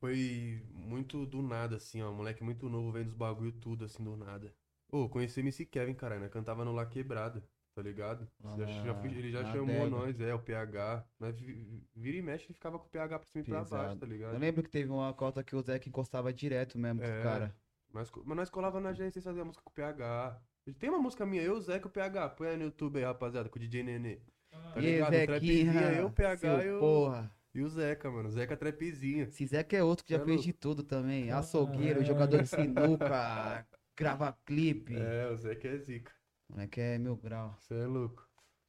[0.00, 2.12] Foi muito do nada, assim, ó.
[2.12, 4.54] Moleque muito novo vendo os bagulho tudo, assim, do nada.
[4.90, 6.28] Ô, conheci o MC Kevin, caralho, né?
[6.28, 7.42] Cantava no La Quebrada,
[7.74, 8.26] tá ligado?
[8.42, 9.90] Lá Já- já fui- ele já chamou adega.
[9.90, 11.04] nós, é, o PH.
[11.18, 13.96] Nós vi- vira e mexe e ficava com o PH pra cima e pra baixo,
[13.98, 14.38] tá Eu ligado?
[14.38, 17.16] lembro que teve uma cota que o Zé encostava direto mesmo É.
[17.18, 17.50] os caras.
[17.92, 20.40] Mas, mas nós colava na agência e fazia música com o PH.
[20.78, 22.28] Tem uma música minha, eu, o Zé, com o PH.
[22.30, 24.20] Põe aí no YouTube aí, rapaziada, com o DJ Nenê.
[24.50, 25.12] Tá ligado?
[25.12, 27.30] O Zequinha, eu, o PH e o, porra.
[27.54, 28.28] E o Zeca, mano.
[28.28, 29.24] O Zeca trapzinha.
[29.24, 30.46] Esse Zeca é outro que já é fez louco.
[30.46, 31.30] de tudo também.
[31.30, 34.94] Açougueiro, jogador de sinuca, grava clipe.
[34.96, 36.12] É, o Zeca é zica.
[36.50, 37.56] Moleque é mil grau.
[37.58, 38.26] Você é louco.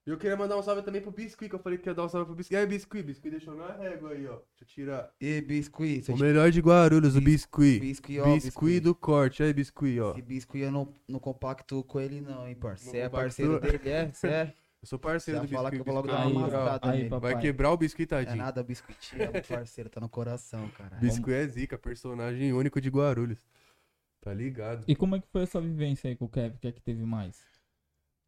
[0.08, 2.04] E eu queria mandar um salve também pro Biscuit, que eu falei que ia dar
[2.04, 2.56] um salve pro Biscuit.
[2.56, 3.04] E aí, Biscuit?
[3.04, 4.40] Biscuit deixou na régua aí, ó.
[4.58, 5.12] Deixa eu tirar.
[5.22, 7.80] E biscuit, O melhor de Guarulhos, o Biscuit.
[7.80, 9.44] biscuit, ó, Biscuit do corte.
[9.44, 10.12] Aí, Biscuit, ó.
[10.14, 12.86] Esse biscuit eu não, não compacto com ele não, hein, parça.
[12.86, 14.12] Não Você é parceiro dele, é?
[14.12, 14.54] Você é?
[14.82, 15.84] Eu sou parceiro do fala Biscuit.
[15.84, 16.62] que eu vou logo Biscuit dar uma mil grau.
[16.62, 17.10] amassada aí, nele.
[17.10, 17.34] papai.
[17.34, 18.38] Vai quebrar o Biscuit, É tadinho.
[18.38, 20.96] nada, biscuit, é meu parceiro, tá no coração, cara.
[20.98, 23.40] Biscuit é zica, personagem único de Guarulhos.
[24.22, 24.84] Tá ligado?
[24.88, 26.56] E como é que foi essa vivência aí com o Kevin?
[26.56, 27.42] O que é que teve mais?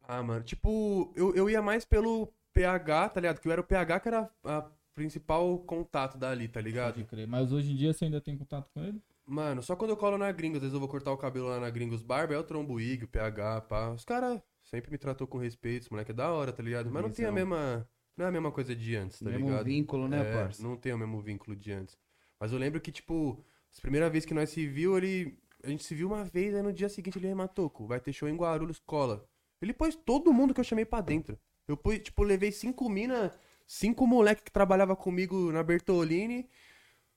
[0.06, 3.40] Ah, mano, tipo, eu, eu ia mais pelo PH, tá ligado?
[3.40, 6.94] Que eu era o PH que era a principal contato dali, tá ligado?
[6.94, 7.26] Pode crer.
[7.26, 9.00] Mas hoje em dia você ainda tem contato com ele?
[9.26, 11.60] Mano, só quando eu colo na Gringos, às vezes eu vou cortar o cabelo lá
[11.60, 13.90] na Gringos Barba, é o Trombo Ig, o PH, pá.
[13.90, 14.40] Os caras
[14.72, 16.90] sempre me tratou com respeito, esse moleque é da hora, tá ligado?
[16.90, 17.86] Mas não tem a mesma.
[18.16, 19.64] Não é a mesma coisa de antes, tá Mesmo ligado?
[19.64, 20.62] vínculo, né, É, parça?
[20.62, 21.96] Não tem o mesmo vínculo de antes.
[22.38, 23.42] Mas eu lembro que, tipo,
[23.78, 25.38] a primeira vez que nós se viu, ele.
[25.64, 28.28] A gente se viu uma vez, aí no dia seguinte ele rematou, vai ter show
[28.28, 29.24] em Guarulhos, cola.
[29.60, 31.38] Ele pôs todo mundo que eu chamei pra dentro.
[31.68, 33.32] Eu pus, tipo, levei cinco mina,
[33.66, 36.48] cinco moleque que trabalhava comigo na Bertolini.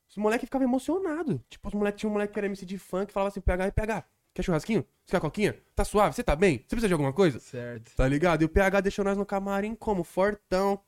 [0.08, 1.39] Os moleques ficavam emocionados.
[1.49, 3.72] Tipo, os moleques tinha um moleque que era MC de funk, falava assim, PH, e
[3.72, 4.86] PH, quer churrasquinho?
[5.05, 5.55] Você quer coquinha?
[5.73, 6.13] Tá suave?
[6.15, 6.57] Você tá bem?
[6.59, 7.39] Você precisa de alguma coisa?
[7.39, 7.95] Certo.
[7.95, 8.41] Tá ligado?
[8.41, 10.03] E o PH deixou nós no camarim como?
[10.03, 10.79] Fortão,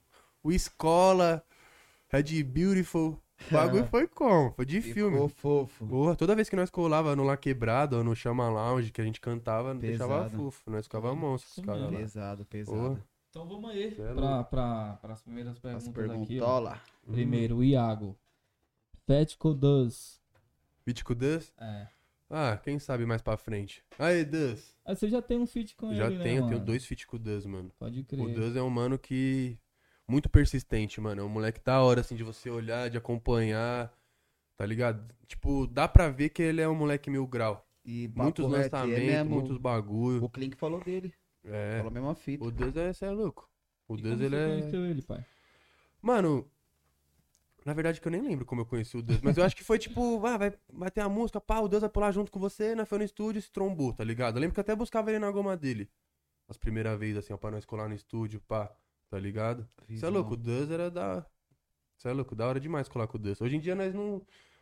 [0.44, 1.44] o Escola,
[2.10, 3.20] Red Beautiful.
[3.50, 4.52] O bagulho foi como?
[4.54, 5.14] Foi de filme.
[5.16, 5.88] Ficou fofo.
[5.88, 9.04] Porra, toda vez que nós colava no La Quebrada ou no Chama Lounge, que a
[9.04, 10.36] gente cantava, não deixava Pesado.
[10.44, 10.70] fofo.
[10.72, 11.90] Nós ficava monstro, os Isso caras lá.
[11.98, 12.78] Pesado, pesado.
[12.78, 13.04] Porra.
[13.30, 15.94] Então vamos aí é pra, pra, as primeiras As perguntas aqui.
[15.94, 16.82] perguntola.
[17.08, 17.12] Ó.
[17.12, 18.18] Primeiro, o Iago.
[19.06, 20.20] Fetico Does.
[20.86, 21.54] Mítico Dus?
[21.60, 21.88] É.
[22.30, 23.84] Ah, quem sabe mais pra frente.
[23.98, 24.76] Aí, Dus.
[24.86, 26.66] Aí você já tem um feat com Já ele, né, tenho, tenho mano?
[26.66, 27.72] dois feat com o Dus, mano.
[27.80, 28.20] Pode crer.
[28.22, 29.58] O Dus é um mano que.
[30.10, 31.22] Muito persistente, mano.
[31.22, 33.94] É um moleque da hora, assim, de você olhar, de acompanhar.
[34.58, 35.06] Tá ligado?
[35.28, 37.66] Tipo, dá pra ver que ele é um moleque mil grau.
[37.86, 40.24] E Muitos é lançamentos, mesmo- muitos bagulho.
[40.24, 41.14] O Clink falou dele.
[41.46, 41.78] É.
[41.78, 42.44] Falou a mesma fita.
[42.44, 43.50] O Deus é, cê é louco.
[43.88, 44.80] O E Deus, como ele você é.
[44.80, 45.26] ele, pai?
[46.02, 46.50] Mano,
[47.68, 49.62] na verdade que eu nem lembro como eu conheci o Deus, mas eu acho que
[49.62, 52.40] foi tipo, ah, vai, vai ter a música, pá, o Deus vai pular junto com
[52.40, 54.38] você, nós foi no estúdio e se trombou, tá ligado?
[54.38, 55.90] Eu lembro que eu até buscava ele na goma dele.
[56.48, 58.74] As primeiras vezes, assim, ó, pra nós colar no estúdio, pá,
[59.10, 59.68] tá ligado?
[59.90, 61.26] Você é louco, o Deus era da.
[61.98, 63.42] Você é louco, da hora demais colar com o Deus.
[63.42, 64.22] Hoje em dia nós não,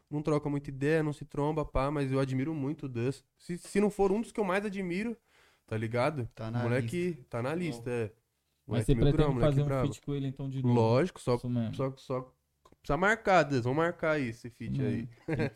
[0.10, 3.24] não troca muita ideia, não se tromba, pá, mas eu admiro muito o Deus.
[3.38, 5.16] Se, se não for um dos que eu mais admiro,
[5.68, 6.28] tá ligado?
[6.34, 8.12] Tá na moleque tá na lista, é.
[8.68, 10.74] Mas Moleque você mil pretende fazer um feat com ele então de novo?
[10.74, 12.35] Lógico, só, só, só
[12.86, 13.64] precisa marcar, Deus.
[13.64, 15.10] Vamos marcar aí esse feat Hum, aí.
[15.28, 15.50] Ele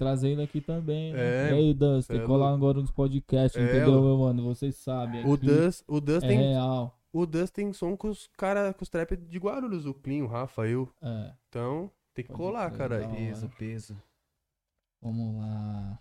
[0.44, 1.14] aqui também.
[1.14, 1.20] Né?
[1.50, 2.56] É, e aí, cê tem é que colar louco.
[2.66, 4.44] agora nos podcasts, É, entendeu, meu mano?
[4.44, 5.26] Vocês sabem.
[5.26, 7.00] O aqui Dus, o é tem, real.
[7.14, 10.28] o Dus tem som com os cara, com os trap de Guarulhos, o Clean, o
[10.28, 10.92] Rafa, eu.
[11.02, 13.08] É, Então, tem que Pode colar, hora.
[13.16, 14.02] Peso, peso.
[15.02, 16.00] vamos lá.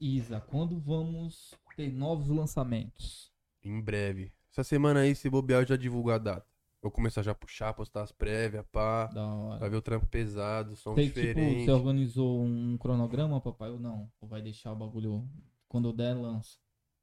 [0.00, 3.32] Isa, quando vamos ter novos lançamentos?
[3.64, 4.32] Em breve.
[4.52, 6.46] Essa semana aí, se bobear, eu já divulgo a data.
[6.80, 9.06] Vou começar já a puxar, postar as prévias, pá.
[9.06, 9.58] Da hora.
[9.58, 11.64] Vai ver o trampo pesado, som Tem, tipo, diferente.
[11.64, 14.10] você organizou um cronograma, papai, ou não?
[14.20, 15.28] Ou vai deixar o bagulho
[15.68, 16.56] quando eu der, lança?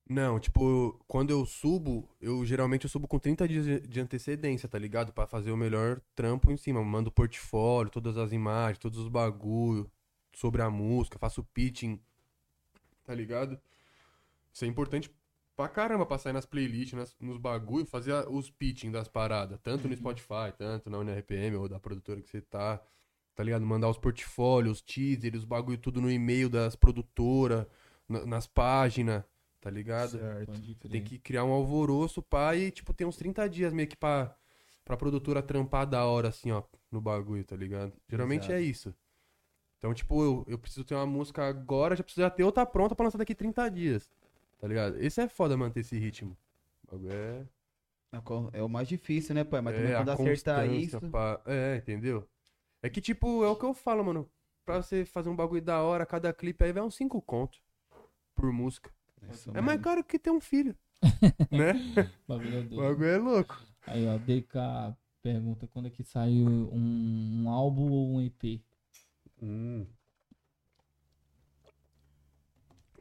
[0.08, 4.78] Não, tipo, quando eu subo, eu geralmente eu subo com 30 dias de- antecedência, tá
[4.78, 5.12] ligado?
[5.12, 6.82] Pra fazer o melhor trampo em cima.
[6.84, 9.92] Mando o portfólio, todas as imagens, todos os bagulho
[10.34, 12.00] sobre a música, faço pitching,
[13.04, 13.60] tá ligado?
[14.54, 15.12] Isso é importante
[15.56, 19.60] pra caramba pra sair nas playlists, nas, nos bagulho, fazer a- os pitching das paradas,
[19.64, 22.82] tanto no Spotify, tanto na UNRPM ou da produtora que você tá,
[23.34, 23.66] tá ligado?
[23.66, 27.66] Mandar os portfólios, os teasers, os bagulho tudo no e-mail das produtoras,
[28.08, 29.24] na- nas páginas,
[29.62, 30.12] tá ligado?
[30.20, 30.62] Certo.
[30.90, 34.36] Tem que criar um alvoroço, pá, e, tipo, tem uns 30 dias meio que pra,
[34.84, 37.94] pra produtora trampar da hora, assim, ó, no bagulho, tá ligado?
[38.10, 38.54] Geralmente Exato.
[38.54, 38.94] é isso.
[39.78, 42.96] Então, tipo, eu, eu preciso ter uma música agora, já preciso já ter outra pronta
[42.96, 44.10] pra lançar daqui 30 dias,
[44.58, 44.98] tá ligado?
[45.02, 46.38] Esse é foda manter esse ritmo.
[46.88, 47.46] O bagulho é,
[48.14, 49.62] É É o mais difícil, né, pai?
[49.62, 51.00] Mas é também a quando acertar isso.
[51.10, 51.42] pá.
[51.46, 52.28] É, entendeu?
[52.82, 54.30] É que, tipo, é o que eu falo, mano.
[54.64, 57.60] Pra você fazer um bagulho da hora, cada clipe aí vai uns 5 conto
[58.36, 58.92] por música.
[59.32, 59.84] Isso É mais mesmo.
[59.84, 60.76] caro que ter um filho,
[61.52, 61.74] né?
[62.28, 62.76] Bagulho é O doido.
[62.76, 63.62] bagulho é louco.
[63.88, 68.62] Aí, ó, DK pergunta quando é que saiu um, um álbum ou um EP?
[69.42, 69.86] Hum.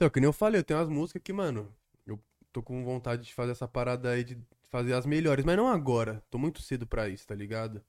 [0.04, 1.74] Então, que nem eu falei, eu tenho umas músicas que, mano,
[2.06, 2.20] eu
[2.52, 4.36] tô com vontade de fazer essa parada aí de
[4.68, 6.22] fazer as melhores, mas não agora.
[6.28, 7.82] Tô muito cedo pra isso, tá ligado?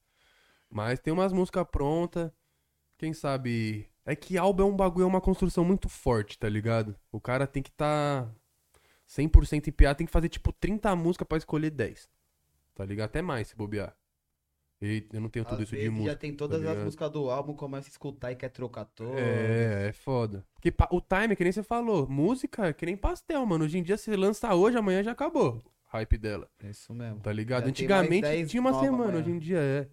[0.70, 2.32] Mas tem umas músicas prontas.
[2.98, 3.90] Quem sabe.
[4.06, 6.96] É que álbum é um bagulho, é uma construção muito forte, tá ligado?
[7.12, 8.32] O cara tem que tá
[9.06, 12.10] 100% em PA, tem que fazer tipo 30 músicas pra escolher 10.
[12.74, 13.08] Tá ligado?
[13.08, 13.94] Até mais se bobear.
[14.82, 16.12] E eu não tenho tudo Às isso de música.
[16.12, 16.84] já tem todas as ligado?
[16.84, 19.16] músicas do álbum, começa a escutar e quer trocar todas.
[19.18, 20.46] É, é foda.
[20.54, 23.64] Porque o time, que nem você falou, música é que nem pastel, mano.
[23.66, 25.64] Hoje em dia, você lança hoje, amanhã já acabou.
[25.86, 27.22] Hype dela, É isso mesmo.
[27.22, 27.64] tá ligado?
[27.64, 29.20] Já Antigamente mais 10 tinha uma semana, amanhã.
[29.20, 29.88] hoje em dia é.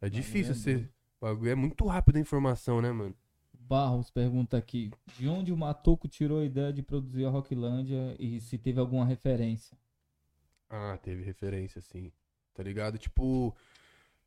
[0.00, 0.74] É difícil é você.
[0.74, 0.88] doido.
[1.20, 3.14] O bagulho é muito rápido a informação, né, mano?
[3.52, 8.40] Barros pergunta aqui: de onde o Matoco tirou a ideia de produzir a Rocklândia e
[8.40, 9.76] se teve alguma referência?
[10.70, 12.12] Ah, teve referência, sim.
[12.54, 12.96] Tá ligado?
[12.98, 13.54] Tipo,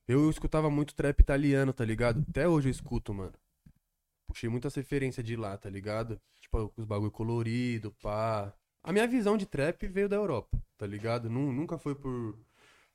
[0.10, 2.26] eu escutava muito trap italiano, tá ligado?
[2.30, 3.34] Até hoje eu escuto, mano.
[4.28, 6.20] Puxei muitas referências de lá, tá ligado?
[6.41, 8.53] Tipo, os bagulho colorido, pá.
[8.84, 11.30] A minha visão de trap veio da Europa, tá ligado?
[11.30, 12.38] Nu- Nunca foi por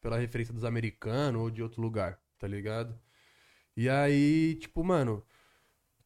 [0.00, 2.98] pela referência dos americanos ou de outro lugar, tá ligado?
[3.76, 5.24] E aí, tipo, mano,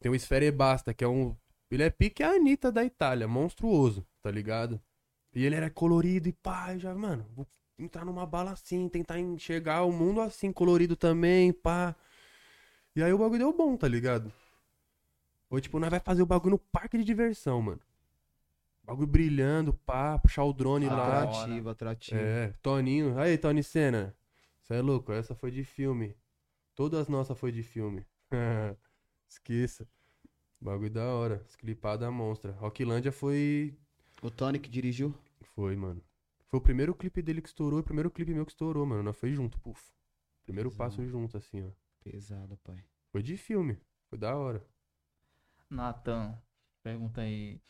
[0.00, 1.36] tem o Sfere Basta, que é um.
[1.70, 4.80] Ele é pique a Anitta da Itália, monstruoso, tá ligado?
[5.34, 7.46] E ele era colorido e pá, já, mano, vou
[7.78, 11.94] entrar numa bala assim, tentar enxergar o mundo assim, colorido também, pá.
[12.94, 14.32] E aí o bagulho deu bom, tá ligado?
[15.48, 17.80] Ou tipo, nós vai fazer o bagulho no parque de diversão, mano.
[18.82, 21.22] Bagulho brilhando, pá, puxar o drone lá.
[21.22, 22.20] Atrativo, atrativo.
[22.20, 23.18] É, Toninho.
[23.18, 24.14] Aí, Tony Senna.
[24.62, 26.16] Você é louco, essa foi de filme.
[26.74, 28.06] Todas nossas foi de filme.
[29.28, 29.86] Esqueça.
[30.60, 31.44] Bagulho da hora.
[31.58, 32.52] Clipada monstra.
[32.52, 33.76] Rocklândia foi.
[34.22, 35.14] O Tony que dirigiu.
[35.54, 36.02] Foi, mano.
[36.49, 39.03] Foi o primeiro clipe dele que estourou e o primeiro clipe meu que estourou, mano.
[39.03, 39.82] Nós foi junto, puf.
[40.44, 40.72] Primeiro Pesado.
[40.72, 41.70] passo junto, assim, ó.
[42.03, 42.84] Pesado, pai.
[43.12, 43.78] Foi de filme.
[44.09, 44.66] Foi da hora.
[45.70, 46.38] Natan,
[46.82, 47.61] pergunta aí.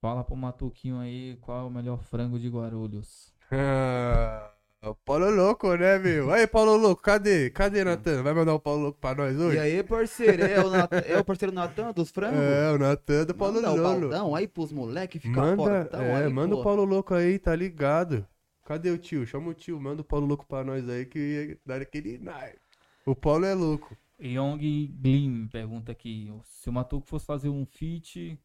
[0.00, 3.34] Fala pro Matuquinho aí qual é o melhor frango de Guarulhos.
[4.80, 6.30] Ah, o Paulo Louco, né, meu?
[6.30, 7.50] Aí, Paulo Louco, cadê?
[7.50, 8.22] Cadê, Natan?
[8.22, 9.56] Vai mandar o Paulo Louco pra nós hoje?
[9.56, 10.44] E aí, parceiro?
[10.44, 10.92] É o, Nat...
[10.92, 12.38] é o parceiro Natan dos frangos?
[12.38, 14.00] É, o Natan do Paulo Manda o Louco.
[14.00, 16.60] baldão aí pros moleque ficar Manda, fortão é, aí, manda pô.
[16.60, 18.24] o Paulo Louco aí, tá ligado?
[18.64, 19.26] Cadê o tio?
[19.26, 22.60] Chama o tio, manda o Paulo Louco pra nós aí que ia dar aquele naipe.
[23.04, 23.96] O Paulo é louco.
[24.22, 24.58] Yong
[25.00, 26.32] Glim pergunta aqui.
[26.44, 28.38] Se o Matuco fosse fazer um feat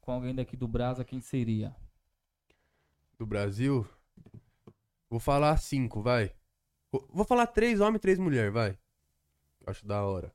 [0.00, 1.74] com alguém daqui do Brasa, quem seria?
[3.18, 3.86] Do Brasil,
[5.10, 6.32] vou falar cinco, vai.
[6.92, 8.78] Vou- falar três homens e três mulheres, vai.
[9.66, 10.32] Acho da hora.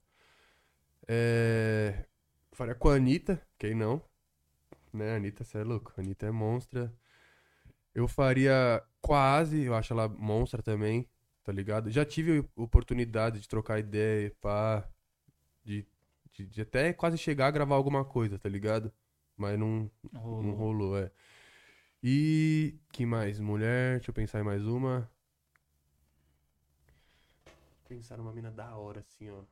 [1.07, 2.05] É...
[2.51, 4.01] Faria com a Anitta, quem não?
[4.93, 5.93] Né, Anitta, você é louco.
[5.97, 6.93] Anitta é monstra.
[7.93, 11.07] Eu faria Asi, eu acho ela monstra também,
[11.43, 11.89] tá ligado?
[11.91, 14.87] Já tive oportunidade de trocar ideia, pá.
[15.63, 15.87] De,
[16.33, 18.91] de, de até quase chegar a gravar alguma coisa, tá ligado?
[19.37, 21.11] Mas não, não rolou, é.
[22.03, 23.39] E que mais?
[23.39, 25.09] Mulher, deixa eu pensar em mais uma.
[27.87, 29.43] Pensar numa mina da hora, assim, ó.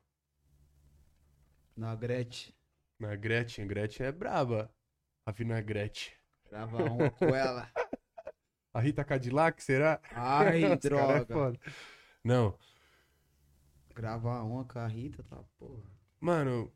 [1.76, 2.54] Na Gretchen.
[3.00, 4.74] Na Gretchen, Gretchen é braba.
[5.26, 6.18] A Vinagrete.
[6.50, 7.70] Grava uma com ela.
[8.74, 10.00] A Rita Cadillac, será?
[10.12, 11.26] Ai, é droga.
[11.34, 11.60] foda.
[12.24, 12.58] Não,
[13.96, 15.84] Gravar uma com a Rita, tá porra.
[16.22, 16.72] mano.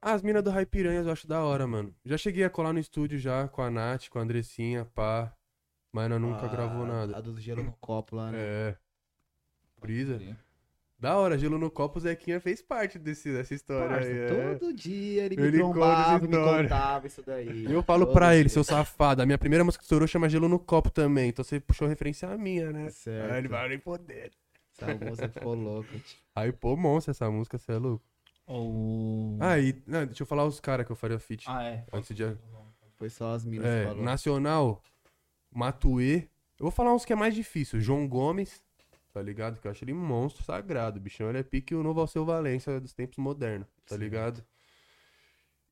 [0.00, 1.94] As minas do Raipiranhas eu acho da hora, mano.
[2.04, 5.32] Já cheguei a colar no estúdio já com a Nath, com a Andressinha, pá.
[5.92, 7.16] Mas nós nunca Ah, gravou nada.
[7.16, 8.38] A do gelo no copo lá, né?
[8.40, 8.76] É.
[9.80, 10.20] Brisa.
[11.00, 14.18] Da hora, Gelo no Copo, o Zequinha fez parte desse, dessa história Parça, aí.
[14.18, 14.54] é.
[14.56, 17.66] todo dia ele me Ele conta trombava me contava isso daí.
[17.68, 18.54] E eu falo Todo pra ele, dia.
[18.54, 21.60] seu safado, a minha primeira música que estourou chama Gelo no Copo também, então você
[21.60, 22.90] puxou referência à minha, né?
[22.90, 23.30] Certo.
[23.32, 24.32] Aí ele vai nem poder.
[24.76, 25.88] Essa moça ficou louca.
[26.00, 26.18] tio.
[26.34, 28.04] Aí, pô, monstro essa música, você é louco.
[28.48, 29.36] O...
[29.40, 31.44] Aí, não, deixa eu falar os caras que eu faria feat.
[31.46, 31.84] Ah, é.
[31.92, 32.24] Antes de...
[32.96, 34.02] Foi só as minas É, que falou.
[34.04, 34.82] Nacional,
[35.50, 36.22] Matuê.
[36.58, 37.80] Eu vou falar uns que é mais difícil.
[37.80, 38.60] João Gomes,
[39.12, 39.60] tá ligado?
[39.60, 40.98] Que eu acho ele um monstro sagrado.
[40.98, 44.00] Bichão, ele é pique o novo Alceu Valência dos tempos modernos, tá Certo.
[44.00, 44.44] ligado?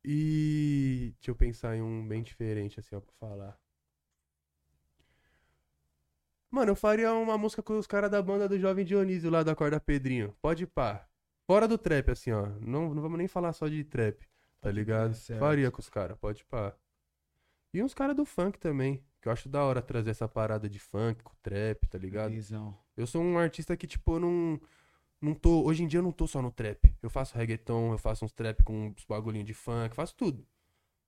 [0.04, 3.58] E deixa eu pensar em um bem diferente, assim, ó, pra falar.
[6.50, 9.54] Mano, eu faria uma música com os caras da banda do Jovem Dionísio lá da
[9.56, 10.32] Corda Pedrinho.
[10.40, 11.06] Pode ir pá.
[11.46, 12.46] Fora do trap, assim, ó.
[12.60, 14.26] Não, não vamos nem falar só de trap,
[14.60, 15.14] tá ligado?
[15.14, 15.38] certo.
[15.40, 16.74] Faria com os caras, pode pá.
[17.72, 19.04] E uns caras do funk também.
[19.20, 22.30] Que eu acho da hora trazer essa parada de funk com trap, tá ligado?
[22.30, 22.76] Visão.
[22.96, 24.60] Eu sou um artista que, tipo, eu não.
[25.20, 25.64] Não tô.
[25.64, 26.94] Hoje em dia eu não tô só no trap.
[27.02, 30.46] Eu faço reggaeton, eu faço uns trap com uns bagulhinhos de funk, faço tudo.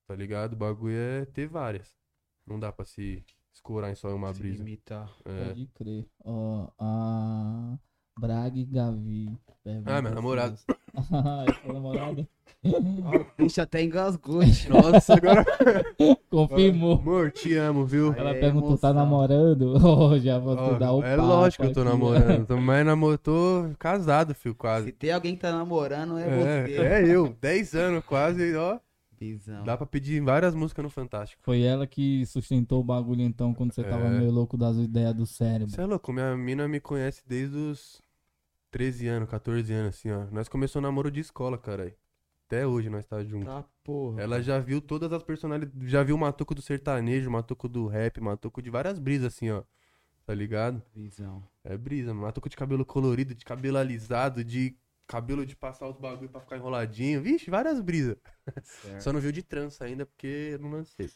[0.06, 0.54] Tá ligado?
[0.54, 1.94] O bagulho é ter várias.
[2.46, 3.22] Não dá pra se
[3.52, 4.64] escurar em só uma Se brisa.
[4.64, 5.14] limitar.
[5.24, 5.44] É.
[5.48, 6.08] Pode crer.
[6.24, 7.78] Ó, a
[8.18, 9.30] Braga e Gavi.
[9.62, 10.56] pergunta Ah, minha se- namorada.
[11.12, 12.28] Ah, é sua namorada?
[13.36, 14.40] Deixa até engasgou.
[14.68, 15.44] Nossa, agora.
[16.28, 16.98] Confirmou.
[16.98, 18.12] Amor, te amo, viu?
[18.14, 18.94] Ela É, perguntou, tá emoção.
[18.94, 19.74] namorando?
[19.86, 21.88] Oh, já vou Ó, dar o é papo lógico que eu tô aqui.
[21.90, 22.46] namorando.
[22.46, 24.92] Tô mais namoro, tô casado, filho, Se quase.
[24.92, 26.76] tem alguém que tá namorando, é, É, você.
[26.80, 27.36] é eu.
[27.40, 28.78] 10 anos quase, ó.
[29.20, 29.64] Visão.
[29.64, 31.42] Dá pra pedir várias músicas no Fantástico.
[31.44, 34.10] Foi ela que sustentou o bagulho então quando você tava É.
[34.10, 35.70] meio louco das ideias do cérebro.
[35.70, 38.00] Você é louco, minha mina me conhece desde os
[38.70, 40.26] 13 anos, 14 anos, assim, ó.
[40.30, 41.94] Nós começamos namoro de escola, caralho.
[42.46, 43.44] Até hoje nós tá junto.
[43.46, 44.22] Tá porra.
[44.22, 45.90] Ela já viu todas as personalidades.
[45.90, 49.50] Já viu o Matuco do sertanejo, o Matuco do rap, Matuco de várias brisas, assim,
[49.50, 49.62] ó.
[50.24, 50.82] Tá ligado?
[50.94, 51.42] Visão.
[51.64, 52.26] É brisa, mano.
[52.26, 56.56] Matuco de cabelo colorido, de cabelo alisado, de cabelo de passar os bagulho pra ficar
[56.56, 57.22] enroladinho.
[57.22, 58.16] Vixe, várias brisas.
[58.62, 59.02] Certo.
[59.02, 61.10] Só não viu de trança ainda porque eu não lancei.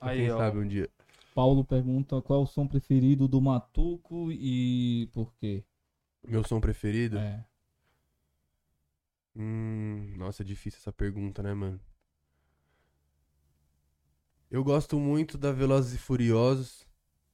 [0.00, 0.38] Aí, Quem ó.
[0.38, 0.88] sabe um dia.
[1.34, 5.64] Paulo pergunta qual é o som preferido do Matuco e por quê?
[6.26, 7.18] Meu som preferido?
[7.18, 7.44] É.
[9.34, 11.80] Hum, nossa, é difícil essa pergunta, né, mano?
[14.50, 16.86] Eu gosto muito da Velozes e Furiosos.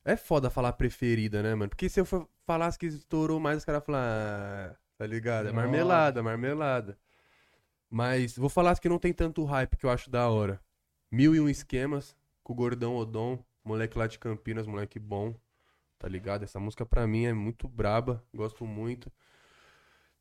[0.05, 1.69] É foda falar preferida, né, mano?
[1.69, 5.48] Porque se eu for falasse que estourou mais, os caras falam, ah, tá ligado?
[5.48, 6.98] É marmelada, marmelada.
[7.90, 10.60] Mas vou falar as que não tem tanto hype que eu acho da hora.
[11.10, 15.35] Mil e um esquemas, com o Gordão Odon, moleque lá de Campinas, moleque bom,
[15.99, 16.45] tá ligado?
[16.45, 19.11] Essa música pra mim é muito braba, gosto muito.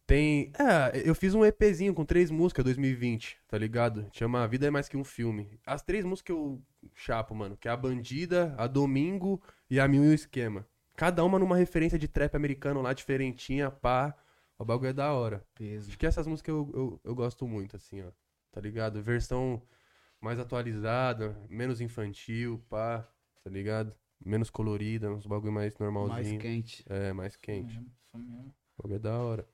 [0.06, 0.54] Tem.
[0.58, 4.08] É, eu fiz um EPzinho com três músicas 2020, tá ligado?
[4.14, 5.60] Chama A Vida é Mais Que Um Filme.
[5.66, 6.62] As três músicas eu
[6.96, 10.66] chapo, mano, que é a Bandida, a Domingo e a Mil e um Esquema.
[10.96, 14.16] Cada uma numa referência de trap americano lá, diferentinha, pá.
[14.58, 15.46] O bagulho é da hora.
[15.54, 15.90] Peso.
[15.90, 18.10] Acho que essas músicas eu, eu, eu gosto muito, assim, ó.
[18.52, 19.02] tá ligado?
[19.04, 19.62] Versão
[20.22, 23.08] mais atualizada, menos infantil, pá,
[23.44, 23.94] tá ligado?
[24.24, 26.34] Menos colorida, uns bagulho mais normalzinho.
[26.34, 26.84] Mais quente.
[26.90, 27.80] É, mais quente.
[28.06, 28.54] Isso mesmo.
[28.78, 29.48] O bagulho é da hora.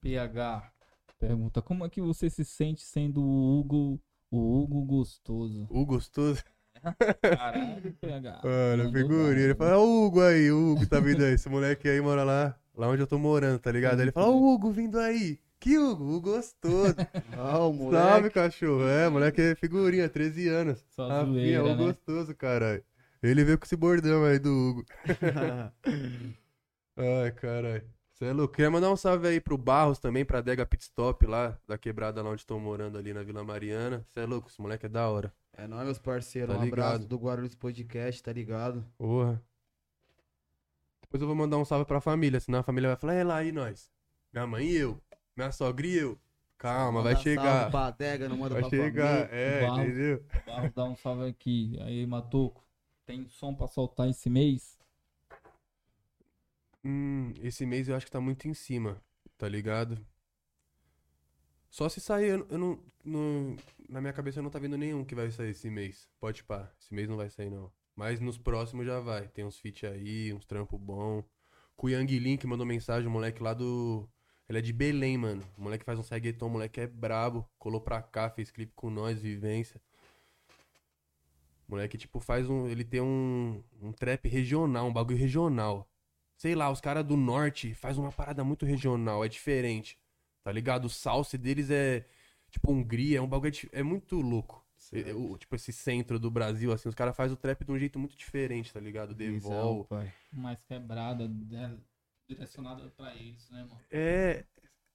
[0.00, 0.74] PH
[1.26, 4.00] pergunta: Como é que você se sente sendo o Hugo,
[4.30, 5.66] o Hugo gostoso?
[5.70, 6.42] O gostoso.
[7.22, 8.42] Caralho, PH.
[8.44, 9.44] Mano, figurinha.
[9.44, 11.34] Ele fala, ó o Hugo aí, o Hugo tá vindo aí.
[11.34, 14.00] Esse moleque aí mora lá, lá onde eu tô morando, tá ligado?
[14.00, 15.40] Aí ele fala, ó o Hugo vindo aí.
[15.58, 16.16] Que Hugo?
[16.16, 16.94] O gostoso.
[17.36, 18.04] Ah, o moleque.
[18.04, 18.86] Salve, cachorro.
[18.86, 20.84] É, moleque é figurinha, 13 anos.
[20.90, 21.74] Só zoeira, o né?
[21.74, 22.84] gostoso, caralho.
[23.24, 24.84] Ele veio com esse bordão aí do Hugo.
[26.96, 27.82] Ai, caralho.
[28.12, 28.54] Você é louco.
[28.54, 32.22] Queria mandar um salve aí pro Barros também, pra Dega Pit Stop lá, da quebrada
[32.22, 34.06] lá onde tô morando ali na Vila Mariana.
[34.08, 35.32] Você é louco, esse moleque é da hora.
[35.56, 36.54] É nóis, meus parceiros.
[36.54, 37.08] Tá um abraço ligado.
[37.08, 38.84] do Guarulhos Podcast, tá ligado?
[38.98, 39.42] Porra.
[41.00, 43.36] Depois eu vou mandar um salve pra família, senão a família vai falar, é lá
[43.36, 43.90] aí nós.
[44.32, 45.00] Minha mãe e eu.
[45.36, 46.18] Minha sogra e eu.
[46.58, 47.42] Calma, vai chegar.
[47.42, 49.28] salve Pra adega, não manda Vai pra chegar, família.
[49.32, 49.78] é, Barros.
[49.80, 50.24] entendeu?
[50.46, 51.78] Barros dá um salve aqui.
[51.82, 52.63] Aí, Matoco,
[53.06, 54.78] tem som pra soltar esse mês?
[56.84, 59.02] Hum, esse mês eu acho que tá muito em cima,
[59.36, 59.98] tá ligado?
[61.70, 63.56] Só se sair, eu, eu não, não-
[63.88, 66.08] Na minha cabeça não tá vendo nenhum que vai sair esse mês.
[66.20, 67.70] Pode pá, esse mês não vai sair não.
[67.94, 69.28] Mas nos próximos já vai.
[69.28, 71.22] Tem uns feat aí, uns trampo bom.
[71.76, 74.08] Com o Yang Link mandou mensagem, o moleque lá do.
[74.48, 75.42] Ele é de Belém, mano.
[75.56, 77.48] O moleque faz um reggaeton, o moleque é brabo.
[77.58, 79.80] Colou pra cá, fez clipe com nós, vivência.
[81.68, 82.66] Moleque, tipo, faz um.
[82.68, 85.88] Ele tem um, um trap regional, um bagulho regional.
[86.36, 89.98] Sei lá, os caras do norte faz uma parada muito regional, é diferente.
[90.42, 90.84] Tá ligado?
[90.86, 92.06] O salse deles é.
[92.50, 93.50] Tipo, Hungria, é um bagulho.
[93.50, 94.62] dif- É muito louco.
[94.92, 97.72] É- é o- tipo, esse centro do Brasil, assim, os caras fazem o trap de
[97.72, 99.14] um jeito muito diferente, tá ligado?
[99.14, 99.84] Visão, Devol.
[99.86, 100.12] pai.
[100.30, 101.78] Mais quebrada, né,
[102.28, 103.80] direcionada pra eles, né, mano?
[103.90, 104.44] É.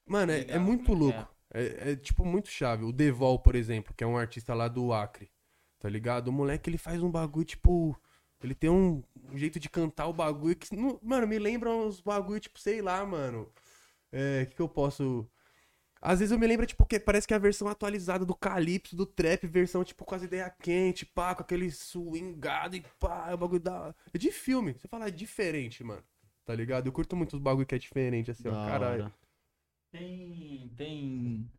[0.05, 1.35] Mano, é, é muito é que louco.
[1.51, 2.83] É, é, tipo muito chave.
[2.83, 5.31] O Devol, por exemplo, que é um artista lá do Acre.
[5.79, 6.27] Tá ligado?
[6.27, 7.99] O moleque ele faz um bagulho, tipo.
[8.41, 10.75] Ele tem um, um jeito de cantar o bagulho que.
[10.75, 13.51] não- Mano, me lembra uns bagulho, tipo, sei lá, mano.
[14.11, 14.43] É.
[14.43, 15.27] O que, que eu posso.
[16.01, 18.95] Às vezes eu me lembro, tipo, que parece que é a versão atualizada do Calypso,
[18.95, 23.33] do Trap, versão, tipo, com as ideias quentes, pá, com aquele swingado e pá, é
[23.33, 23.93] o bagulho da.
[24.13, 24.73] É de filme.
[24.73, 26.03] Você fala, é diferente, mano.
[26.45, 26.87] Tá ligado?
[26.87, 28.51] Eu curto muito os bagulho que é diferente, assim, ó.
[28.51, 29.03] Da Caralho.
[29.03, 29.13] hora.
[29.91, 30.71] Tem.
[30.77, 31.51] Tem.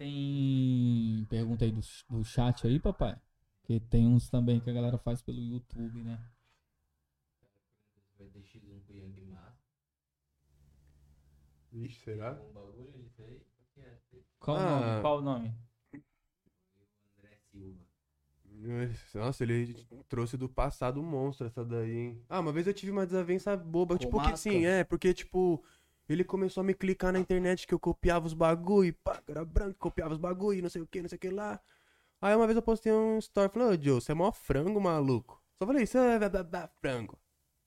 [0.00, 1.26] Tem.
[1.28, 3.20] Pergunta aí do, do chat aí, papai.
[3.64, 6.18] Que tem uns também que a galera faz pelo YouTube, né?
[8.18, 9.36] Vai ter X1 com o Yang.
[11.70, 12.32] Vixe, será?
[12.32, 13.10] Um
[13.76, 13.98] é
[14.38, 14.80] Qual o Ah.
[14.80, 15.00] nome?
[15.02, 15.54] Qual o nome?
[15.94, 17.84] o André Silva.
[19.14, 22.24] Nossa, ele trouxe do passado um monstro essa daí, hein?
[22.26, 23.94] Ah, uma vez eu tive uma desavença boba.
[23.96, 24.36] Com tipo, que máscara?
[24.38, 25.62] sim, é, porque, tipo,
[26.12, 29.44] ele começou a me clicar na internet que eu copiava os bagulho, pá, que era
[29.44, 31.60] branco, copiava os bagulho, não sei o que, não sei o que lá.
[32.20, 35.42] Aí uma vez eu postei um story falando, ô Joe, você é mó frango, maluco.
[35.58, 36.18] Só falei, isso é
[36.80, 37.18] frango.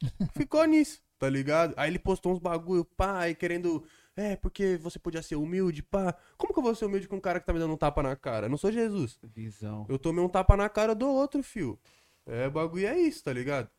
[0.35, 1.73] Ficou nisso, tá ligado?
[1.77, 3.83] Aí ele postou uns bagulho, pá, aí querendo.
[4.15, 6.15] É, porque você podia ser humilde, pá.
[6.37, 8.03] Como que eu vou ser humilde com um cara que tá me dando um tapa
[8.03, 8.45] na cara?
[8.45, 9.17] Eu não sou Jesus.
[9.23, 9.85] Visão.
[9.89, 11.79] Eu tomei um tapa na cara do outro, fio.
[12.25, 13.69] É, bagulho é isso, tá ligado?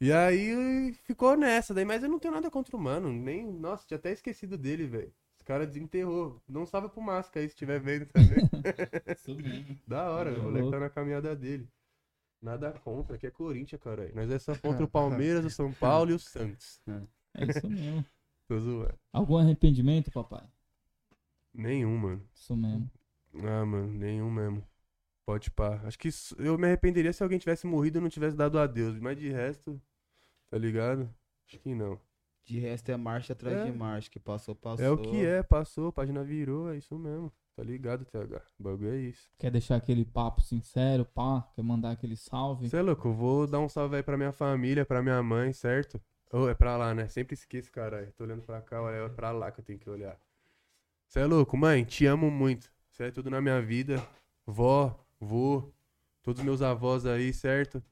[0.00, 3.46] E aí ficou nessa, daí, mas eu não tenho nada contra o mano, nem.
[3.50, 5.12] Nossa, tinha até esquecido dele, velho.
[5.34, 6.42] Esse cara desenterrou.
[6.46, 8.36] Não salve pro Masca aí se estiver vendo também.
[9.86, 11.68] Da hora, o moleque tá na caminhada dele.
[12.42, 14.14] Nada contra, que é Corinthians, caralho.
[14.14, 16.80] Nós é só contra o Palmeiras, o São Paulo e o Santos.
[17.34, 18.04] É isso mesmo.
[18.46, 18.98] Tô zoando.
[19.12, 20.46] Algum arrependimento, papai?
[21.52, 22.22] Nenhum, mano.
[22.32, 22.90] Isso mesmo.
[23.34, 24.64] Ah, mano, nenhum mesmo.
[25.26, 25.80] Pode pá.
[25.84, 28.98] Acho que isso- eu me arrependeria se alguém tivesse morrido e não tivesse dado adeus.
[29.00, 29.80] Mas de resto,
[30.48, 31.12] tá ligado?
[31.48, 32.00] Acho que não.
[32.44, 33.64] De resto é marcha atrás É.
[33.64, 34.08] de marcha.
[34.08, 34.84] Que passou, passou.
[34.86, 37.32] É o que é, passou, a página virou, é isso mesmo.
[37.56, 38.40] Tá ligado, TH?
[38.60, 39.28] O bagulho é isso.
[39.38, 41.42] Quer deixar aquele papo sincero, pá?
[41.56, 42.68] Quer mandar aquele salve?
[42.68, 45.52] Você é louco, eu vou dar um salve aí pra minha família, pra minha mãe,
[45.52, 46.00] certo?
[46.30, 47.08] Ou é pra lá, né?
[47.08, 48.12] Sempre esqueço, caralho.
[48.12, 50.16] Tô olhando pra cá, olha, é pra lá que eu tenho que olhar.
[51.08, 51.82] Você é louco, mãe?
[51.82, 52.70] Te amo muito.
[52.90, 54.06] Você é tudo na minha vida.
[54.46, 55.72] Vó, vô,
[56.22, 57.82] todos meus avós aí, certo?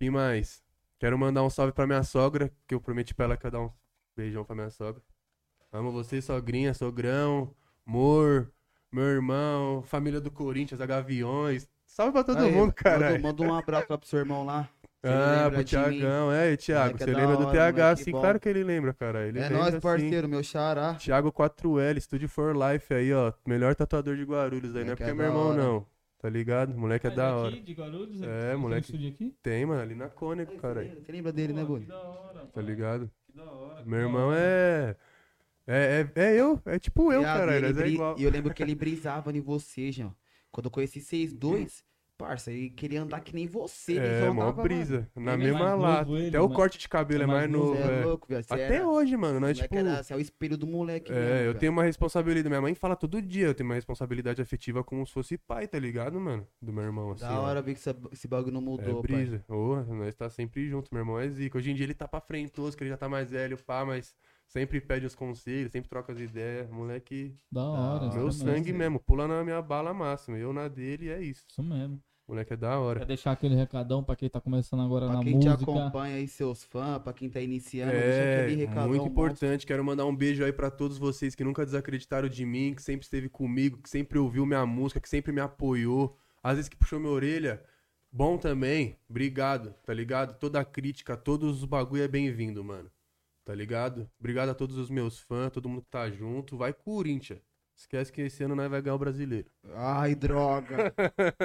[0.00, 0.62] E mais?
[0.98, 3.52] Quero mandar um salve pra minha sogra, que eu prometi pra ela que eu ia
[3.52, 3.70] dar um
[4.16, 5.02] beijão pra minha sogra.
[5.72, 7.54] Amo você, sogrinha, sogrão,
[7.86, 8.50] amor,
[8.90, 11.68] meu irmão, família do Corinthians, a Gaviões.
[11.86, 13.20] Salve pra todo mundo, caralho.
[13.22, 14.68] Manda um abraço lá pro seu irmão lá.
[15.00, 15.62] Ah, pro.
[15.62, 18.92] Tiagão, é, Thiago, Moleque é você lembra do TH, moleque sim, claro que ele lembra,
[18.92, 19.28] cara.
[19.28, 19.80] Ele É lembra, nóis, sim.
[19.80, 20.94] parceiro, meu xará.
[20.96, 23.32] Thiago 4L, Studio for Life aí, ó.
[23.46, 25.86] Melhor tatuador de Guarulhos aí, não é porque é meu irmão, não.
[26.18, 26.76] Tá ligado?
[26.76, 27.54] Moleque é Ah, da hora.
[27.54, 28.20] aqui, de Guarulhos?
[28.22, 28.86] É, Tem moleque.
[28.86, 29.34] estúdio aqui?
[29.40, 30.82] Tem, mano, ali na Cônico, cara.
[30.84, 31.84] Você lembra dele, né, Pô, Bully?
[31.84, 33.10] Que da hora, Tá ligado?
[33.26, 33.84] Que da hora.
[33.84, 34.96] Meu irmão é.
[35.66, 37.60] É, é, é eu, é tipo eu, cara.
[37.60, 38.18] e é bri- igual.
[38.18, 40.12] E eu lembro que ele brisava em você, Jean.
[40.50, 41.84] Quando eu conheci vocês dois,
[42.18, 43.92] parça, ele queria andar que nem você.
[43.92, 45.08] ele É, mó brisa.
[45.14, 46.04] Na Ele é mesma lata.
[46.04, 47.74] novo, ele, Até o mas- corte de cabelo é é mais mais novo.
[47.76, 48.04] É é.
[48.04, 48.26] louco.
[48.28, 49.38] Você Até era, hoje, mano.
[49.38, 49.76] Nós, moleque tipo.
[49.88, 51.12] era- você é o espelho do moleque.
[51.12, 52.48] É, mesmo, eu tenho uma responsabilidade.
[52.48, 55.78] Minha mãe fala todo dia, eu tenho uma responsabilidade afetiva como se fosse pai, tá
[55.78, 56.46] ligado, mano?
[56.60, 57.22] Do meu irmão, assim.
[57.24, 57.44] Da ó.
[57.44, 57.80] hora ver que
[58.12, 59.16] esse bagulho não É mudou, pai.
[59.16, 59.44] brisa.
[59.48, 61.56] Ô, nós tá sempre junto, meu irmão é zica.
[61.56, 64.12] Hoje em dia ele tá pra frentoso, que ele já tá mais velho, pá, mas
[64.48, 66.68] sempre pede os conselhos, sempre troca as ideias.
[66.70, 68.14] Moleque, Da hora.
[68.14, 68.78] meu sangue mesmo.
[68.78, 70.36] mesmo, pula na minha bala máxima.
[70.38, 71.44] Eu na dele e é isso.
[71.48, 72.00] Isso mesmo.
[72.28, 73.00] Moleque é da hora.
[73.00, 75.62] Quer deixar aquele recadão pra quem tá começando agora Pra na quem te música?
[75.72, 78.88] acompanha aí, seus fãs, pra quem tá iniciando, deixa É, aquele recadão.
[78.88, 79.12] muito monstro.
[79.12, 79.66] importante.
[79.66, 83.04] Quero mandar um beijo aí pra todos vocês que nunca desacreditaram de mim, que sempre
[83.04, 86.18] esteve comigo, que sempre ouviu minha música, que sempre me apoiou.
[86.42, 87.62] Às vezes que puxou minha orelha.
[88.12, 88.96] Bom também.
[89.08, 90.38] Obrigado, tá ligado?
[90.38, 92.90] Toda a crítica, todos os bagulho é bem-vindo, mano.
[93.42, 94.06] Tá ligado?
[94.20, 96.58] Obrigado a todos os meus fãs, todo mundo que tá junto.
[96.58, 97.40] Vai Corinthians.
[97.78, 99.48] Esquece que esse ano nós vai ganhar o brasileiro.
[99.74, 100.92] Ai, droga.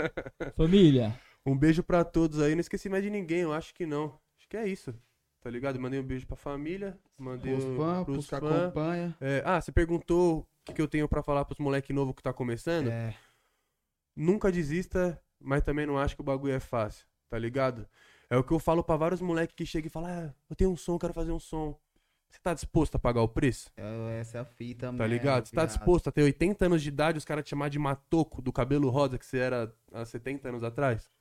[0.58, 2.56] Família, Um beijo pra todos aí.
[2.56, 4.20] Não esqueci mais de ninguém, eu acho que não.
[4.38, 4.94] Acho que é isso.
[5.42, 5.80] Tá ligado?
[5.80, 6.98] Mandei um beijo pra família.
[7.18, 8.62] Mandei Os um- fãs, pros pros que fãs.
[8.64, 9.14] acompanham.
[9.22, 12.24] É, ah, você perguntou o que, que eu tenho pra falar pros moleque novo que
[12.24, 12.88] tá começando?
[12.90, 13.14] É.
[14.16, 17.88] Nunca desista, mas também não acho que o bagulho é fácil, tá ligado?
[18.30, 20.72] É o que eu falo pra vários moleques que chegam e falam: Ah, eu tenho
[20.72, 21.78] um som, quero fazer um som.
[22.34, 23.70] Você tá disposto a pagar o preço?
[23.78, 24.98] É, Essa é a fita mesmo.
[24.98, 25.46] Tá ligado?
[25.46, 28.42] Você tá disposto a ter 80 anos de idade os caras te chamar de matoco
[28.42, 31.12] do cabelo rosa que você era há 70 anos atrás?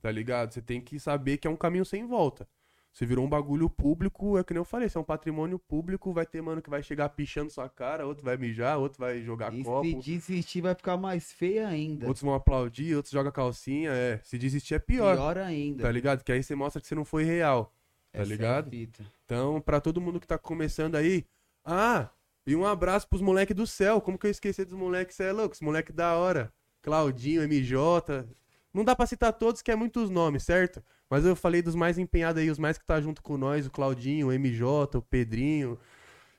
[0.00, 0.54] Tá ligado?
[0.54, 2.46] Você tem que saber que é um caminho sem volta.
[2.92, 6.12] Você virou um bagulho público, é que nem eu falei, você é um patrimônio público,
[6.12, 9.52] vai ter mano que vai chegar pichando sua cara, outro vai mijar, outro vai jogar
[9.52, 9.84] E copo.
[9.84, 12.06] se desistir vai ficar mais feia ainda.
[12.06, 14.18] Outros vão aplaudir, outros jogam calcinha, é.
[14.24, 15.82] Se desistir é pior, Pior ainda.
[15.84, 16.24] tá ligado?
[16.24, 17.72] Que aí você mostra que você não foi real,
[18.12, 18.70] tá Essa é ligado?
[18.70, 19.04] fita.
[19.24, 21.24] Então, pra todo mundo que tá começando aí,
[21.64, 22.08] ah,
[22.46, 24.00] e um abraço pros moleques do céu.
[24.00, 25.14] Como que eu esqueci dos moleques?
[25.16, 25.54] Você é louco?
[25.54, 26.52] Os moleques da hora.
[26.82, 28.26] Claudinho, MJ.
[28.72, 30.82] Não dá pra citar todos, que é muitos nomes, certo?
[31.08, 33.70] Mas eu falei dos mais empenhados aí, os mais que tá junto com nós, o
[33.70, 35.78] Claudinho, o MJ, o Pedrinho.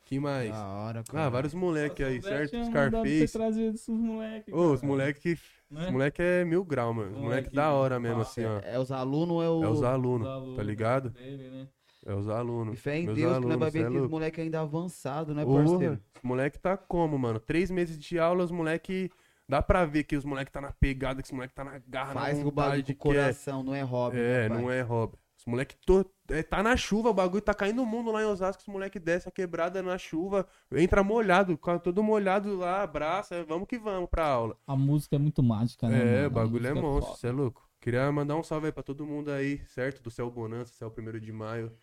[0.05, 0.49] Que mais?
[0.51, 1.25] Da hora, cara.
[1.25, 2.57] Ah, vários moleques aí, certo?
[2.57, 3.27] Os Scarface.
[3.31, 4.53] trazer esses moleques.
[4.53, 4.91] Ô, os cara.
[4.91, 5.37] moleque,
[5.71, 5.85] Né?
[5.85, 7.11] os moleque é mil grau, mano.
[7.11, 8.31] Os moleque Moleque da hora mesmo, massa.
[8.41, 8.59] assim, ó.
[8.63, 9.63] É os alunos ou é o.
[9.63, 11.09] É os Os alunos, alunos tá ligado?
[11.11, 11.67] dele, né?
[12.05, 12.73] É os alunos.
[12.73, 15.45] E fé em Meus Deus que nós vai alunos, ver é moleque ainda avançado, né,
[15.45, 15.93] Porra, parceiro?
[16.15, 17.39] Os moleque tá como, mano?
[17.39, 19.09] Três meses de aula, os moleque.
[19.47, 22.13] Dá pra ver que os moleque tá na pegada, que os moleque tá na garra,
[22.13, 24.17] Faz na o bagulho que é- coração, não é hobby.
[24.17, 25.17] É, né, não é hobby.
[25.41, 26.05] Os moleque to...
[26.29, 28.99] é, tá na chuva, o bagulho tá caindo o mundo lá em Osasco, os moleque
[28.99, 34.23] desce a quebrada na chuva, entra molhado, todo molhado lá, abraça, vamos que vamos pra
[34.27, 34.55] aula.
[34.67, 36.25] A música é muito mágica, né?
[36.25, 37.67] É, o bagulho é música monstro, você é louco.
[37.79, 40.03] Queria mandar um salve aí pra todo mundo aí, certo?
[40.03, 41.75] Do Céu Bonança, Céu Primeiro de Maio.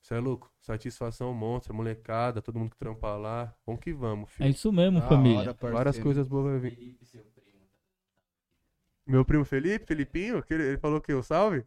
[0.00, 0.50] Você é louco?
[0.62, 3.54] Satisfação monstra, molecada, todo mundo que trampa lá.
[3.66, 4.48] Vamos que vamos, É filho.
[4.48, 5.54] isso mesmo, Da família.
[5.60, 5.72] hora.
[5.72, 6.74] Várias coisas boas vai vir.
[6.74, 7.68] Felipe, seu primo.
[9.06, 11.66] Meu primo Felipe, Felipinho, ele, ele falou que o salve?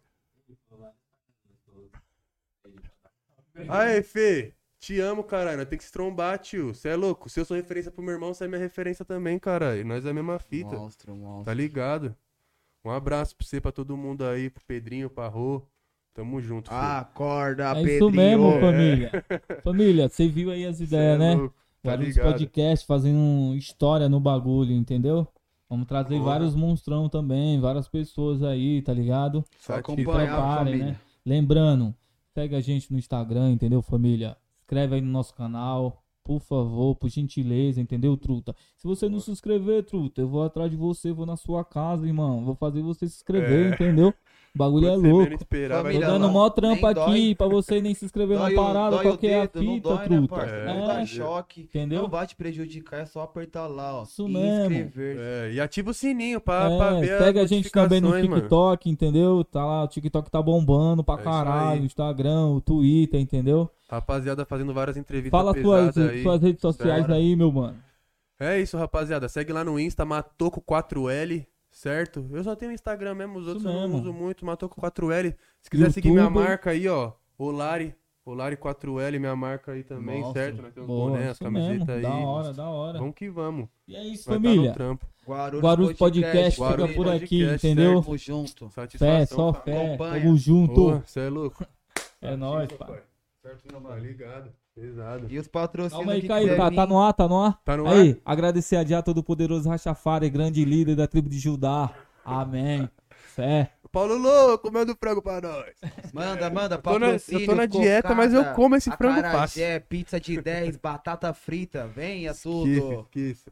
[3.67, 5.57] Aê, Fê, te amo, caralho.
[5.57, 6.73] Nós tem que se trombar, tio.
[6.73, 7.29] Você é louco.
[7.29, 9.85] Se eu sou referência pro meu irmão, você é minha referência também, caralho.
[9.85, 10.75] Nós é a mesma fita.
[10.75, 11.45] Monstro, monstro.
[11.45, 12.15] Tá ligado?
[12.85, 15.61] Um abraço pra você, pra todo mundo aí, pro Pedrinho, pra Rô.
[16.13, 16.81] Tamo junto, filho.
[16.81, 17.95] Acorda, É Pedrinho.
[17.97, 19.11] isso mesmo, família.
[19.63, 21.35] Família, você viu aí as ideias, é né?
[21.35, 22.31] louco, Tá Vários ligado?
[22.31, 25.27] podcasts fazendo história no bagulho, entendeu?
[25.69, 29.43] Vamos trazer vários monstrão também, várias pessoas aí, tá ligado?
[29.59, 30.85] Só acompanhar Preparem, família.
[30.93, 30.97] né?
[31.25, 31.93] Lembrando,
[32.37, 34.37] segue a gente no Instagram, entendeu, família?
[34.59, 38.55] Inscreve aí no nosso canal, por favor, por gentileza, entendeu, truta?
[38.75, 42.05] Se você não se inscrever, truta, eu vou atrás de você, vou na sua casa,
[42.05, 42.45] irmão.
[42.45, 43.73] Vou fazer você se inscrever, É.
[43.73, 44.13] entendeu?
[44.53, 45.33] O bagulho é Quando louco.
[45.35, 47.03] esperar, Tô dando mó trampa nem dói.
[47.13, 49.61] aqui pra você nem se inscrever Dói na parada, dói qual que é a não
[49.61, 50.35] fita, dói, né, truta.
[50.35, 50.61] parceiro?
[50.61, 50.65] É.
[50.73, 51.61] Não dá É, choque.
[51.61, 52.01] entendeu?
[52.01, 54.03] Não vai te prejudicar, é só apertar lá, ó.
[54.03, 54.63] Isso e mesmo.
[54.75, 55.17] inscrever.
[55.19, 58.29] É, e ativa o sininho pra, É, pra ver segue a gente também no notificações,
[58.29, 58.41] mano.
[58.41, 59.43] TikTok, entendeu?
[59.43, 63.69] Tá lá, o TikTok tá bombando pra É caralho, o Instagram, o Twitter, entendeu?
[63.89, 66.23] Rapaziada fazendo várias entrevistas Fala suas, aí.
[66.23, 67.77] suas redes sociais aí, meu mano.
[68.39, 69.29] É isso, rapaziada.
[69.29, 71.45] Segue lá no Insta, Matoco4L,
[71.77, 72.27] certo?
[72.31, 73.97] Eu só tenho Instagram mesmo, os Isso outros eu não mesmo.
[74.01, 74.45] uso muito.
[74.45, 75.35] Matoco4L.
[75.61, 76.39] Se quiser seguir minha YouTube.
[76.43, 77.13] marca aí, ó.
[77.37, 77.95] Olari.
[78.25, 80.61] Olari4L, minha marca aí também, Nossa, certo?
[80.61, 81.67] Nós temos Boa, boné, as isso mesmo.
[81.69, 82.01] camisetas aí.
[82.01, 82.99] Da hora, da hora.
[82.99, 83.69] Vamos que vamos.
[83.87, 84.69] E é isso, Vai tá família.
[84.69, 85.05] no trampo.
[85.25, 88.01] Guarulhos, Guarulhos Podcast Guarulhos fica por aqui, Podcast, entendeu?
[88.01, 88.69] Tamo junto.
[88.69, 89.17] Satisfação.
[89.17, 89.61] Fé, só tá?
[89.61, 89.85] fé.
[89.85, 90.21] Acompanha.
[90.23, 90.73] Tamo junto.
[90.73, 91.65] Boa, Cê é louco.
[92.21, 93.01] É nóis, pai.
[93.41, 94.01] Certo, meu Tá mano?
[94.01, 94.51] ligado.
[94.79, 95.25] Pesado.
[95.27, 96.55] E os patrocínios Calma aí, que Caio.
[96.55, 97.59] Tá, tá no ar, tá no ar?
[97.65, 101.89] Tá no Aí, agradecer a Dia Todo-Poderoso Rachafari, grande líder da tribo de Judá.
[102.23, 102.87] Amém.
[103.09, 103.71] Fé.
[103.91, 105.73] Paulo Louco, manda o frango pra nós.
[106.13, 109.63] Manda, manda, na- eu patrocínio, tô na dieta, mas eu como esse frango fácil.
[109.63, 113.01] É, pizza de 10, batata frita, venha tudo.
[113.01, 113.51] esqueça.